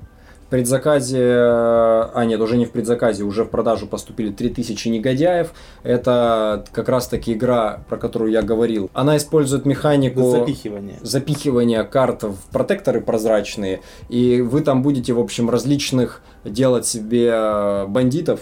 В 0.46 0.48
предзаказе, 0.48 1.18
э, 1.18 2.08
а 2.14 2.24
нет, 2.24 2.40
уже 2.40 2.56
не 2.56 2.66
в 2.66 2.70
предзаказе, 2.70 3.24
уже 3.24 3.42
в 3.44 3.48
продажу 3.48 3.88
поступили 3.88 4.30
3000 4.30 4.88
негодяев. 4.88 5.52
Это 5.82 6.64
как 6.72 6.88
раз 6.88 7.08
таки 7.08 7.32
игра, 7.32 7.80
про 7.88 7.96
которую 7.96 8.30
я 8.30 8.42
говорил. 8.42 8.88
Она 8.92 9.16
использует 9.16 9.64
механику 9.64 10.30
Запихивание. 10.30 10.98
запихивания 11.02 11.82
карт 11.82 12.22
в 12.22 12.36
протекторы 12.52 13.00
прозрачные, 13.00 13.80
и 14.08 14.40
вы 14.40 14.60
там 14.60 14.82
будете, 14.82 15.12
в 15.14 15.18
общем, 15.18 15.50
различных 15.50 16.22
делать 16.44 16.86
себе 16.86 17.30
э, 17.32 17.86
бандитов 17.88 18.40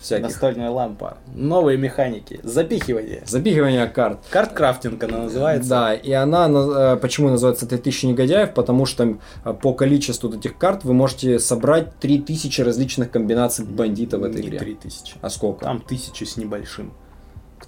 всяких. 0.00 0.24
Настольная 0.24 0.70
лампа. 0.70 1.18
Новые 1.34 1.76
механики. 1.78 2.40
Запихивание. 2.42 3.22
Запихивание 3.26 3.86
карт. 3.86 4.18
Карт-крафтинг 4.30 5.02
она 5.04 5.18
называется. 5.18 5.68
Да, 5.70 5.94
и 5.94 6.10
она, 6.12 6.48
на- 6.48 6.94
э, 6.94 6.96
почему 6.96 7.28
называется 7.28 7.66
3000 7.66 8.06
негодяев? 8.06 8.54
Потому 8.54 8.86
что 8.86 9.18
э, 9.44 9.52
по 9.54 9.72
количеству 9.74 10.32
этих 10.32 10.56
карт 10.58 10.84
вы 10.84 10.92
можете 10.94 11.38
собрать 11.38 11.94
3000 12.00 12.60
различных 12.62 13.10
комбинаций 13.10 13.64
бандитов 13.64 14.20
в 14.22 14.24
этой 14.24 14.40
Не 14.42 14.48
игре. 14.48 14.58
3000. 14.58 15.14
А 15.20 15.30
сколько? 15.30 15.64
Там 15.64 15.80
тысячу 15.80 16.24
с 16.26 16.36
небольшим. 16.36 16.92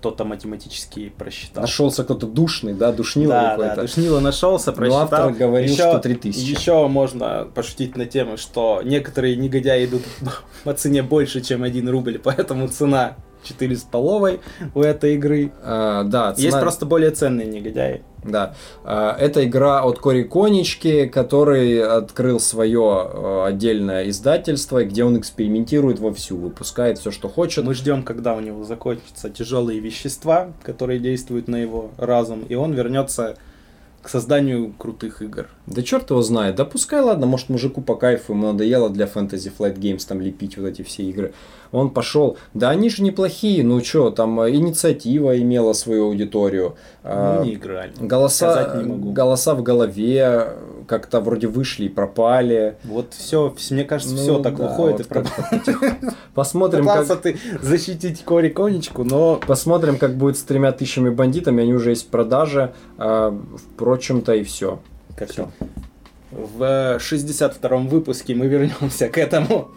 Кто-то 0.03 0.25
математически 0.25 1.13
просчитал. 1.17 1.61
Нашелся 1.63 2.03
кто-то 2.03 2.27
душный, 2.27 2.75
да, 2.75 2.91
душнило 2.91 3.35
Да, 3.35 3.51
какое-то. 3.51 3.77
да, 3.77 3.83
Душнило 3.83 4.19
нашелся, 4.19 4.73
Но 4.73 4.77
просчитал. 4.77 5.03
автор 5.03 5.33
говорил, 5.33 5.71
Еще- 5.73 5.77
что 5.91 5.99
3000. 6.01 6.51
Еще 6.51 6.89
можно 6.89 7.47
пошутить 7.55 7.97
на 7.97 8.07
тему, 8.07 8.37
что 8.37 8.81
некоторые 8.85 9.37
негодяи 9.37 9.85
идут 9.87 10.03
по 10.65 10.75
цене 10.75 11.05
больше, 11.05 11.41
чем 11.41 11.63
1 11.63 11.89
рубль, 11.89 12.19
поэтому 12.19 12.67
цена 12.67 13.15
4 13.43 13.77
с 13.77 13.83
половой 13.83 14.41
у 14.75 14.81
этой 14.83 15.15
игры. 15.15 15.53
Э, 15.63 16.03
да, 16.07 16.31
Есть 16.37 16.51
цена- 16.51 16.61
просто 16.61 16.87
более 16.87 17.11
ценные 17.11 17.47
негодяи. 17.47 18.03
Да. 18.25 18.55
Э, 18.85 19.11
Это 19.19 19.45
игра 19.45 19.83
от 19.83 19.99
Кори 19.99 20.23
Конички, 20.23 21.07
который 21.07 21.83
открыл 21.83 22.39
свое 22.41 23.45
отдельное 23.47 24.09
издательство, 24.09 24.85
где 24.85 25.05
он 25.05 25.19
экспериментирует 25.19 25.99
вовсю, 25.99 26.37
выпускает 26.37 26.99
все, 26.99 27.11
что 27.11 27.29
хочет. 27.29 27.65
Мы 27.65 27.75
ждем, 27.75 28.03
когда 28.03 28.35
у 28.35 28.41
него 28.41 28.65
закончатся 28.65 29.31
тяжелые 29.31 29.81
вещества, 29.81 30.53
которые 30.63 30.99
действуют 31.01 31.49
на 31.49 31.57
его 31.57 31.91
разум, 31.99 32.45
и 32.49 32.55
он 32.55 32.73
вернется 32.75 33.37
к 34.03 34.09
созданию 34.09 34.73
крутых 34.77 35.23
игр. 35.23 35.47
Да 35.67 35.81
черт 35.81 36.11
его 36.11 36.23
знает. 36.23 36.57
Да 36.57 36.65
пускай, 36.65 37.01
ладно, 37.01 37.27
может 37.27 37.49
мужику 37.49 37.81
по 37.83 37.95
кайфу, 37.95 38.33
ему 38.33 38.49
надоело 38.53 38.91
для 38.91 39.07
Fantasy 39.07 39.53
Flight 39.57 39.77
Games 39.79 40.05
там 40.07 40.21
лепить 40.21 40.57
вот 40.59 40.67
эти 40.67 40.83
все 40.83 41.05
игры. 41.05 41.35
Он 41.73 41.91
пошел. 41.91 42.37
Да 42.55 42.69
они 42.71 42.91
же 42.91 43.03
неплохие, 43.03 43.65
ну 43.65 43.83
что, 43.83 44.11
там 44.11 44.39
э, 44.43 44.51
инициатива 44.51 45.39
имела 45.41 45.73
свою 45.73 46.05
аудиторию. 46.07 46.77
А, 47.03 47.39
Ну, 47.39 47.45
не 47.45 47.55
играли. 47.55 47.93
Голоса, 47.99 48.75
не 48.77 48.89
могу. 48.89 49.13
голоса 49.13 49.55
в 49.55 49.63
голове 49.63 50.49
как-то 50.87 51.21
вроде 51.21 51.47
вышли 51.47 51.87
и 51.87 51.89
пропали. 51.89 52.77
Вот 52.85 53.15
все, 53.15 53.55
мне 53.71 53.85
кажется, 53.85 54.15
Ну 54.15 54.21
все 54.21 54.39
так 54.41 54.57
да, 54.57 54.69
выходит 54.69 54.99
вот 54.99 55.07
и 55.07 55.09
пропадает. 55.09 56.15
Посмотрим, 56.35 56.83
Пытался 56.83 57.15
как, 57.15 57.23
ты 57.23 57.39
защитить 57.63 58.23
Кори 58.25 58.51
Конечку, 58.51 59.05
но 59.05 59.41
посмотрим, 59.47 59.97
как 59.97 60.17
будет 60.17 60.37
с 60.37 60.43
тремя 60.43 60.73
тысячами 60.73 61.11
бандитами. 61.11 61.63
Они 61.63 61.73
уже 61.75 61.91
есть 61.91 62.07
в 62.07 62.09
продаже. 62.09 62.73
А, 62.99 63.35
Впрочем-то 63.75 64.35
и 64.35 64.45
все. 64.45 64.79
как 65.17 65.31
Всё. 65.31 65.49
в 66.31 66.63
62-м 66.99 67.89
выпуске 67.89 68.35
мы 68.35 68.47
вернемся 68.47 69.09
к 69.09 69.17
этому. 69.19 69.69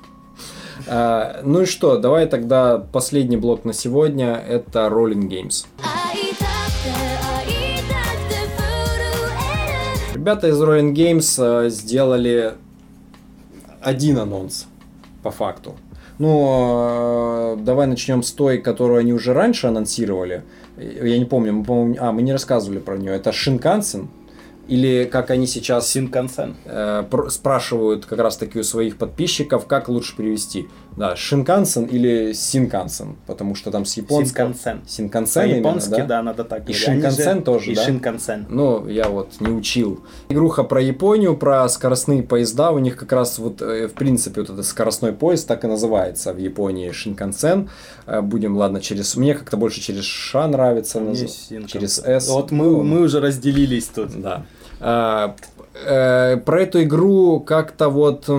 А, 0.88 1.42
ну 1.44 1.62
и 1.62 1.66
что, 1.66 1.98
давай 1.98 2.28
тогда 2.28 2.78
последний 2.78 3.38
блок 3.38 3.66
на 3.66 3.74
сегодня, 3.74 4.36
это 4.36 4.88
Rolling 4.88 5.28
Games. 5.28 5.66
Ребята 10.14 10.48
из 10.48 10.62
Rolling 10.62 10.94
Games 10.94 11.36
а, 11.40 11.70
сделали 11.70 12.54
один 13.82 14.18
анонс, 14.18 14.66
по 15.24 15.32
факту. 15.32 15.76
Ну, 16.18 16.48
а, 16.50 17.56
давай 17.58 17.88
начнем 17.88 18.24
с 18.24 18.32
той, 18.32 18.60
которую 18.60 19.00
они 19.00 19.14
уже 19.14 19.34
раньше 19.34 19.68
анонсировали. 19.68 20.44
Я 20.78 21.18
не 21.18 21.26
помню, 21.26 21.54
мы, 21.54 21.64
по 21.64 21.96
а, 22.00 22.12
мы 22.12 22.22
не 22.22 22.32
рассказывали 22.32 22.80
про 22.80 22.98
нее. 22.98 23.14
Это 23.14 23.32
Шинкансен, 23.32 24.08
или 24.68 25.06
как 25.06 25.30
они 25.30 25.46
сейчас 25.48 25.88
Синкансен. 25.90 26.56
э, 26.66 27.04
пр- 27.10 27.30
спрашивают 27.30 28.06
как 28.06 28.20
раз 28.20 28.38
таки 28.38 28.60
у 28.60 28.64
своих 28.64 28.98
подписчиков, 28.98 29.68
как 29.68 29.90
лучше 29.90 30.16
перевести. 30.16 30.68
Да, 30.98 31.16
Шинкансен 31.16 31.86
или 31.86 32.32
Синкансен, 32.34 33.18
потому 33.28 33.56
что 33.56 33.70
там 33.70 33.84
с 33.86 33.98
японского... 33.98 34.54
Синкансен. 34.54 34.82
Синкансен 34.88 35.44
именно, 35.44 35.64
По-японски, 35.64 35.90
да? 35.90 36.06
да, 36.06 36.24
надо 36.24 36.44
так 36.46 36.60
И 36.60 36.62
говорить. 36.62 36.78
Же- 36.78 36.86
Шинкансен 36.86 37.44
тоже, 37.44 37.72
И 37.72 37.76
да? 37.76 37.84
Шинкансен. 37.84 38.46
Ну, 38.50 38.88
я 38.88 39.10
вот 39.10 39.42
не 39.42 39.50
учил. 39.50 40.02
Игруха 40.30 40.64
про 40.64 40.82
Японию, 40.82 41.36
про 41.36 41.68
скоростные 41.68 42.24
поезда. 42.24 42.72
У 42.72 42.80
них 42.80 42.96
как 42.96 43.12
раз 43.12 43.40
вот, 43.40 43.62
э, 43.62 43.88
в 43.88 43.94
принципе, 43.94 44.42
вот 44.42 44.50
этот 44.52 44.66
скоростной 44.66 45.12
поезд 45.12 45.48
так 45.48 45.66
и 45.66 45.68
называется 45.68 46.34
в 46.34 46.38
Японии 46.38 46.92
Шинкансен. 46.92 47.70
Э, 48.06 48.22
Будем, 48.22 48.56
ладно, 48.56 48.80
через... 48.80 49.16
Мне 49.18 49.34
как-то 49.36 49.58
больше 49.58 49.82
через 49.82 50.06
Ша 50.06 50.48
нравится. 50.48 51.00
Наз-. 51.00 51.50
Через 51.68 52.00
С. 52.00 52.30
Вот 52.30 52.52
мы, 52.52 52.84
мы 52.84 53.02
уже 53.02 53.20
разделились 53.20 53.88
тут. 53.88 54.22
Да. 54.22 54.46
А, 54.80 55.36
э, 55.86 56.38
про 56.38 56.62
эту 56.62 56.84
игру 56.84 57.42
как-то 57.42 57.90
вот 57.90 58.30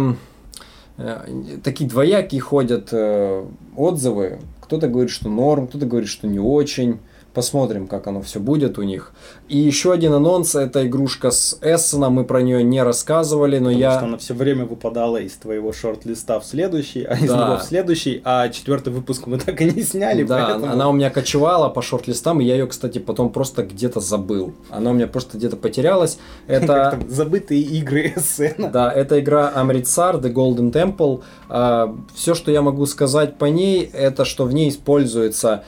такие 1.62 1.88
двоякие 1.88 2.40
ходят 2.40 2.88
э, 2.92 3.44
отзывы. 3.76 4.40
Кто-то 4.61 4.88
говорит, 4.88 5.11
что 5.11 5.28
норм, 5.28 5.68
кто-то 5.68 5.86
говорит, 5.86 6.09
что 6.09 6.26
не 6.26 6.38
очень. 6.38 7.01
Посмотрим, 7.37 7.87
как 7.87 8.07
оно 8.07 8.22
все 8.22 8.41
будет 8.41 8.78
у 8.78 8.82
них. 8.82 9.12
И 9.51 9.59
еще 9.59 9.93
один 9.93 10.14
анонс, 10.14 10.55
это 10.55 10.87
игрушка 10.87 11.30
с 11.30 11.59
Эссена, 11.61 12.09
мы 12.09 12.24
про 12.24 12.41
нее 12.41 12.62
не 12.64 12.82
рассказывали, 12.82 13.59
но 13.59 13.66
Потому 13.66 13.78
я... 13.78 13.91
что 13.99 14.05
она 14.07 14.16
все 14.16 14.32
время 14.32 14.64
выпадала 14.64 15.18
из 15.18 15.32
твоего 15.34 15.70
шорт-листа 15.70 16.41
в 16.41 16.47
следующий, 16.47 17.03
а 17.05 17.12
из 17.14 17.28
Да. 17.28 17.45
него 17.49 17.59
в 17.59 17.62
следующий, 17.62 18.22
а 18.24 18.49
четвертый 18.49 18.91
выпуск 18.91 19.26
мы 19.26 19.37
так 19.39 19.61
и 19.61 19.66
не 19.66 19.82
сняли, 19.82 20.22
Да, 20.24 20.47
поэтому... 20.47 20.72
она 20.72 20.89
у 20.89 20.95
меня 20.95 21.11
кочевала 21.11 21.68
по 21.68 21.82
шорт-листам, 21.82 22.41
и 22.41 22.45
я 22.47 22.55
ее, 22.55 22.66
кстати, 22.66 23.01
потом 23.01 23.28
просто 23.28 23.64
где-то 23.64 24.01
забыл. 24.01 24.55
Она 24.70 24.93
у 24.93 24.95
меня 24.95 25.07
просто 25.07 25.37
где-то 25.37 25.57
потерялась. 25.59 26.18
Это... 26.47 26.99
Забытые 27.07 27.61
игры 27.61 28.14
сцена. 28.16 28.70
Да, 28.70 28.91
это 28.91 29.20
игра 29.20 29.53
Амритсар, 29.55 30.16
The 30.16 30.32
Golden 30.32 30.72
Temple. 30.72 31.97
Все, 32.14 32.34
что 32.34 32.51
я 32.51 32.62
могу 32.62 32.87
сказать 32.87 33.37
по 33.37 33.45
ней, 33.45 33.91
это 33.93 34.24
что 34.24 34.45
в 34.47 34.55
ней 34.55 34.70
используется 34.70 35.64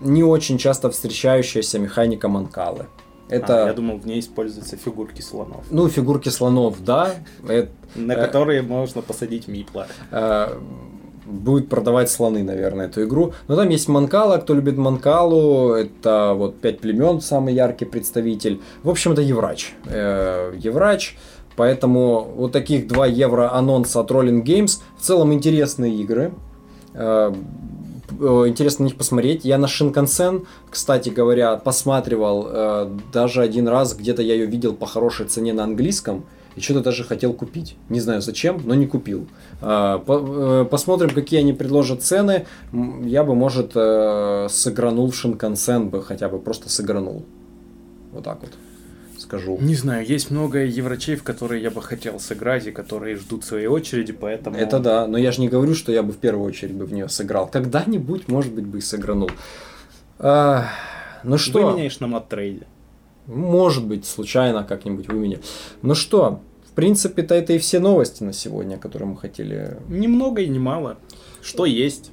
не 0.00 0.22
очень 0.24 0.58
часто 0.58 0.90
встречающаяся 0.90 1.78
механика 1.78 2.28
манкалы. 2.28 2.86
Это, 3.28 3.64
А, 3.64 3.66
я 3.68 3.72
думал, 3.74 3.98
в 3.98 4.06
ней 4.06 4.18
используются 4.18 4.76
фигурки 4.76 5.22
слонов, 5.22 5.64
ну, 5.70 5.88
фигурки 5.88 6.28
слонов, 6.30 6.82
да. 6.84 7.14
на 7.94 8.12
Э. 8.12 8.26
которые 8.26 8.62
можно 8.62 9.02
посадить 9.02 9.46
мипла. 9.48 9.86
э, 10.10 10.48
будет 11.26 11.68
продавать 11.68 12.10
слоны, 12.10 12.42
наверное, 12.42 12.86
эту 12.86 13.04
игру. 13.04 13.32
Но 13.46 13.54
там 13.54 13.68
есть 13.68 13.88
Манкала, 13.88 14.38
кто 14.38 14.52
любит 14.54 14.76
Манкалу, 14.76 15.74
это 15.74 16.34
вот 16.36 16.60
пять 16.60 16.80
племен, 16.80 17.20
самый 17.20 17.54
яркий 17.54 17.84
представитель. 17.84 18.60
В 18.82 18.90
общем, 18.90 19.12
это 19.12 19.22
Еврач. 19.22 19.74
Э, 19.86 20.52
Еврач. 20.58 21.16
Поэтому 21.54 22.22
вот 22.36 22.50
таких 22.52 22.88
2 22.88 23.06
евро 23.06 23.52
анонса 23.54 24.00
от 24.00 24.10
Rolling 24.10 24.42
Games. 24.42 24.80
В 24.98 25.02
целом 25.02 25.32
интересные 25.32 25.94
игры. 25.94 26.32
Э, 28.18 28.44
Интересно 28.48 28.84
на 28.84 28.86
них 28.88 28.96
посмотреть. 28.96 29.44
Я 29.44 29.58
на 29.58 29.68
Шинкансен, 29.68 30.46
кстати 30.70 31.08
говоря, 31.10 31.56
посматривал 31.56 32.46
э, 32.48 32.90
даже 33.12 33.42
один 33.42 33.68
раз, 33.68 33.94
где-то 33.94 34.22
я 34.22 34.34
ее 34.34 34.46
видел 34.46 34.74
по 34.74 34.86
хорошей 34.86 35.26
цене 35.26 35.52
на 35.52 35.64
английском. 35.64 36.24
И 36.56 36.60
что-то 36.60 36.80
даже 36.80 37.04
хотел 37.04 37.32
купить. 37.32 37.76
Не 37.88 38.00
знаю 38.00 38.20
зачем, 38.22 38.60
но 38.64 38.74
не 38.74 38.86
купил. 38.86 39.26
Э, 39.60 40.66
Посмотрим, 40.70 41.10
какие 41.10 41.40
они 41.40 41.52
предложат 41.52 42.02
цены. 42.02 42.46
Я 43.04 43.24
бы, 43.24 43.34
может, 43.34 43.72
сыгранул 43.72 45.10
в 45.10 45.14
Шинкансен 45.14 45.88
бы 45.88 46.02
хотя 46.02 46.28
бы 46.28 46.38
просто 46.38 46.68
сыгранул. 46.68 47.24
Вот 48.12 48.24
так 48.24 48.38
вот 48.40 48.50
скажу. 49.30 49.58
Не 49.60 49.76
знаю, 49.76 50.04
есть 50.04 50.30
много 50.30 50.64
еврочей, 50.64 51.14
в 51.14 51.22
которые 51.22 51.62
я 51.62 51.70
бы 51.70 51.80
хотел 51.82 52.18
сыграть 52.18 52.66
и 52.66 52.72
которые 52.72 53.16
ждут 53.16 53.44
своей 53.44 53.68
очереди, 53.68 54.12
поэтому... 54.12 54.56
Это 54.56 54.80
да, 54.80 55.06
но 55.06 55.18
я 55.18 55.30
же 55.30 55.40
не 55.40 55.48
говорю, 55.48 55.74
что 55.74 55.92
я 55.92 56.02
бы 56.02 56.12
в 56.12 56.16
первую 56.16 56.46
очередь 56.46 56.74
бы 56.74 56.84
в 56.84 56.92
нее 56.92 57.08
сыграл. 57.08 57.46
Когда-нибудь, 57.46 58.26
может 58.26 58.52
быть, 58.52 58.66
бы 58.66 58.78
и 58.78 58.80
сыгранул. 58.80 59.30
А, 60.18 60.66
ну 61.22 61.38
что? 61.38 61.68
Выменяешь 61.68 62.00
на 62.00 62.08
мат-трейде. 62.08 62.66
Может 63.26 63.86
быть, 63.86 64.04
случайно 64.04 64.64
как-нибудь 64.64 65.06
выменю. 65.06 65.38
Ну 65.82 65.94
что, 65.94 66.40
в 66.68 66.72
принципе-то 66.72 67.34
это 67.34 67.52
и 67.52 67.58
все 67.58 67.78
новости 67.78 68.24
на 68.24 68.32
сегодня, 68.32 68.78
которые 68.78 69.10
мы 69.10 69.16
хотели. 69.16 69.76
Ни 69.88 70.08
много 70.08 70.42
и 70.42 70.48
ни 70.48 70.58
мало. 70.58 70.98
Что 71.40 71.66
есть? 71.66 72.10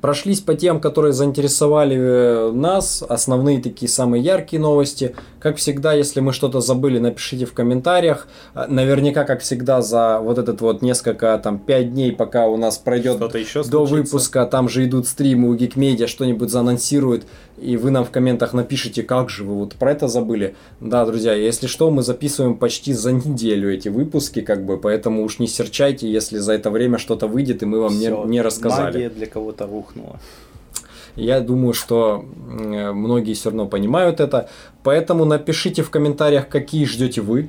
Прошлись 0.00 0.40
по 0.40 0.54
тем, 0.54 0.80
которые 0.80 1.12
заинтересовали 1.12 1.96
э, 1.96 2.52
нас, 2.52 3.02
основные 3.08 3.60
такие 3.60 3.88
самые 3.88 4.22
яркие 4.22 4.60
новости. 4.60 5.14
Как 5.40 5.56
всегда, 5.56 5.92
если 5.92 6.20
мы 6.20 6.32
что-то 6.32 6.60
забыли, 6.60 6.98
напишите 6.98 7.46
в 7.46 7.52
комментариях. 7.52 8.28
А, 8.54 8.66
Наверняка, 8.68 9.24
как 9.24 9.40
всегда, 9.40 9.82
за 9.82 10.20
вот 10.20 10.38
этот 10.38 10.60
вот 10.60 10.82
несколько, 10.82 11.38
там, 11.42 11.58
5 11.58 11.92
дней, 11.92 12.12
пока 12.12 12.46
у 12.48 12.56
нас 12.56 12.78
пройдет 12.78 13.18
до 13.18 13.86
случится? 13.86 13.94
выпуска, 13.94 14.46
там 14.46 14.68
же 14.68 14.84
идут 14.84 15.06
стримы 15.06 15.48
у 15.48 15.56
Geekmedia, 15.56 16.06
что-нибудь 16.06 16.50
заанонсируют, 16.50 17.26
и 17.58 17.76
вы 17.76 17.90
нам 17.90 18.04
в 18.04 18.10
комментах 18.10 18.52
напишите, 18.52 19.02
как 19.02 19.30
же 19.30 19.44
вы 19.44 19.54
вот 19.54 19.74
про 19.74 19.92
это 19.92 20.08
забыли. 20.08 20.56
Да, 20.80 21.04
друзья, 21.06 21.32
если 21.32 21.66
что, 21.66 21.90
мы 21.90 22.02
записываем 22.02 22.56
почти 22.56 22.92
за 22.92 23.12
неделю 23.12 23.72
эти 23.72 23.88
выпуски, 23.88 24.40
как 24.40 24.64
бы, 24.64 24.78
поэтому 24.78 25.22
уж 25.24 25.38
не 25.38 25.46
серчайте, 25.46 26.10
если 26.10 26.38
за 26.38 26.52
это 26.52 26.70
время 26.70 26.98
что-то 26.98 27.26
выйдет, 27.26 27.62
и 27.62 27.66
мы 27.66 27.80
вам 27.80 27.98
не, 27.98 28.06
Всё, 28.06 28.24
не 28.24 28.42
рассказали. 28.42 28.94
Магия 28.94 29.10
для 29.10 29.26
кого-то 29.26 29.66
рухнула. 29.86 30.18
Я 31.14 31.40
думаю, 31.40 31.72
что 31.72 32.24
э, 32.60 32.92
многие 32.92 33.32
все 33.32 33.48
равно 33.48 33.66
понимают 33.66 34.20
это. 34.20 34.48
Поэтому 34.82 35.24
напишите 35.24 35.82
в 35.82 35.90
комментариях, 35.90 36.48
какие 36.48 36.84
ждете 36.84 37.22
вы 37.22 37.48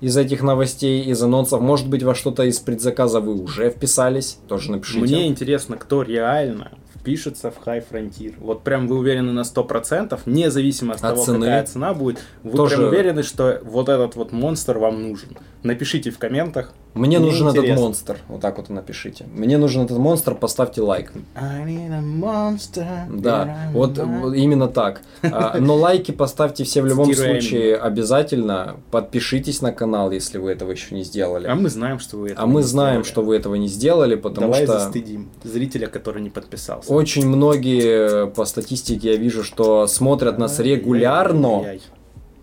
из 0.00 0.16
этих 0.16 0.42
новостей, 0.42 1.02
из 1.02 1.20
анонсов. 1.20 1.60
Может 1.60 1.88
быть, 1.88 2.04
во 2.04 2.14
что-то 2.14 2.44
из 2.44 2.60
предзаказа 2.60 3.20
вы 3.20 3.34
уже 3.42 3.70
вписались. 3.70 4.38
Тоже 4.46 4.70
напишите. 4.70 5.00
Мне 5.00 5.26
интересно, 5.26 5.76
кто 5.76 6.02
реально 6.02 6.70
впишется 6.94 7.50
в 7.50 7.66
High 7.66 7.84
Frontier. 7.90 8.34
Вот 8.38 8.62
прям 8.62 8.86
вы 8.86 8.96
уверены 8.98 9.32
на 9.32 9.40
100%, 9.40 10.20
независимо 10.26 10.94
от 10.94 11.02
От 11.02 11.14
того, 11.14 11.24
цены. 11.24 11.46
какая 11.46 11.64
цена 11.66 11.94
будет, 11.94 12.18
вы 12.44 12.52
Тоже- 12.56 12.76
прям 12.76 12.88
уверены, 12.88 13.22
что 13.22 13.60
вот 13.64 13.88
этот 13.88 14.14
вот 14.14 14.30
монстр 14.32 14.78
вам 14.78 15.02
нужен. 15.08 15.30
Напишите 15.62 16.10
в 16.10 16.18
комментах. 16.18 16.72
Мне, 16.94 17.18
Мне 17.18 17.26
нужен 17.26 17.46
этот 17.48 17.58
интересно. 17.58 17.84
монстр. 17.84 18.16
Вот 18.28 18.40
так 18.40 18.56
вот 18.58 18.70
напишите. 18.70 19.26
Мне 19.32 19.58
нужен 19.58 19.82
этот 19.84 19.98
монстр, 19.98 20.34
поставьте 20.34 20.80
лайк. 20.80 21.12
I 21.36 21.62
need 21.64 21.92
a 21.92 22.00
monster, 22.00 22.86
Да, 23.20 23.68
вот, 23.72 23.98
вот 23.98 24.34
именно 24.34 24.68
так. 24.68 25.02
А, 25.22 25.58
Но 25.60 25.76
лайки 25.76 26.10
поставьте 26.10 26.64
все 26.64 26.82
в 26.82 26.86
любом 26.86 27.06
Цитируя 27.06 27.40
случае 27.40 27.76
обязательно. 27.76 28.76
Подпишитесь 28.90 29.60
на 29.62 29.70
канал, 29.72 30.10
если 30.10 30.38
вы 30.38 30.50
этого 30.52 30.70
еще 30.72 30.94
не 30.94 31.04
сделали. 31.04 31.46
А 31.46 31.54
мы 31.54 31.68
знаем, 31.68 31.98
что 31.98 32.16
вы 32.16 32.30
это 32.30 32.42
А 32.42 32.46
мы 32.46 32.62
знаем, 32.62 33.04
что 33.04 33.22
вы 33.22 33.36
этого 33.36 33.54
не 33.56 33.68
сделали, 33.68 34.14
потому 34.16 34.48
Давай 34.48 34.64
что 34.64 34.78
застыдим 34.78 35.28
зрителя, 35.44 35.86
который 35.88 36.22
не 36.22 36.30
подписался. 36.30 36.92
очень 36.92 37.28
многие 37.28 38.28
по 38.28 38.44
статистике 38.44 39.12
я 39.12 39.16
вижу, 39.16 39.44
что 39.44 39.86
смотрят 39.86 40.38
нас 40.38 40.58
регулярно, 40.58 41.58
Ай-яй-яй. 41.58 41.80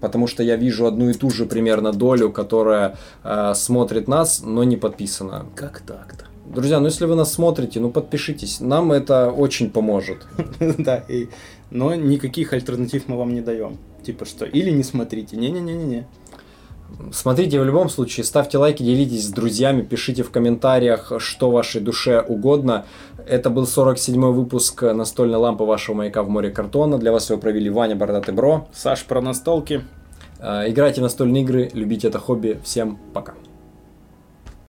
Потому 0.05 0.27
что 0.27 0.43
я 0.43 0.55
вижу 0.55 0.85
одну 0.85 1.09
и 1.09 1.13
ту 1.13 1.31
же 1.31 1.47
примерно 1.47 1.91
долю, 1.91 2.31
которая 2.31 2.95
э, 3.23 3.53
смотрит 3.55 4.07
нас, 4.07 4.43
но 4.43 4.63
не 4.63 4.77
подписана. 4.77 5.47
Как 5.55 5.79
так-то? 5.79 6.25
Друзья, 6.45 6.79
ну 6.79 6.85
если 6.85 7.05
вы 7.05 7.15
нас 7.15 7.33
смотрите, 7.33 7.79
ну 7.79 7.89
подпишитесь, 7.89 8.59
нам 8.59 8.91
это 8.91 9.31
очень 9.31 9.71
поможет. 9.71 10.27
Да, 10.77 11.03
и... 11.09 11.27
но 11.71 11.95
никаких 11.95 12.53
альтернатив 12.53 13.07
мы 13.07 13.17
вам 13.17 13.33
не 13.33 13.41
даем. 13.41 13.79
Типа 14.03 14.25
что, 14.25 14.45
или 14.45 14.69
не 14.69 14.83
смотрите. 14.83 15.37
Не-не-не-не-не. 15.37 16.05
Смотрите, 17.11 17.59
в 17.59 17.65
любом 17.65 17.89
случае, 17.89 18.23
ставьте 18.23 18.59
лайки, 18.59 18.83
делитесь 18.83 19.25
с 19.25 19.29
друзьями, 19.29 19.81
пишите 19.81 20.21
в 20.21 20.29
комментариях, 20.29 21.13
что 21.17 21.49
вашей 21.49 21.81
душе 21.81 22.21
угодно. 22.21 22.85
Это 23.27 23.49
был 23.49 23.63
47-й 23.63 24.33
выпуск 24.33 24.83
настольной 24.83 25.37
лампы 25.37 25.63
вашего 25.63 25.95
маяка 25.95 26.21
в 26.21 26.29
море 26.29 26.51
картона. 26.51 26.99
Для 26.99 27.11
вас 27.11 27.29
его 27.29 27.39
провели 27.39 27.69
Ваня 27.69 27.95
Бородатый 27.95 28.33
Бро. 28.35 28.67
Саш 28.71 29.03
про 29.05 29.19
настолки. 29.21 29.81
Э, 30.39 30.69
Играйте 30.69 31.01
в 31.01 31.03
настольные 31.03 31.43
игры, 31.43 31.71
любите 31.73 32.07
это 32.07 32.19
хобби. 32.19 32.59
Всем 32.63 32.99
пока. 33.13 33.33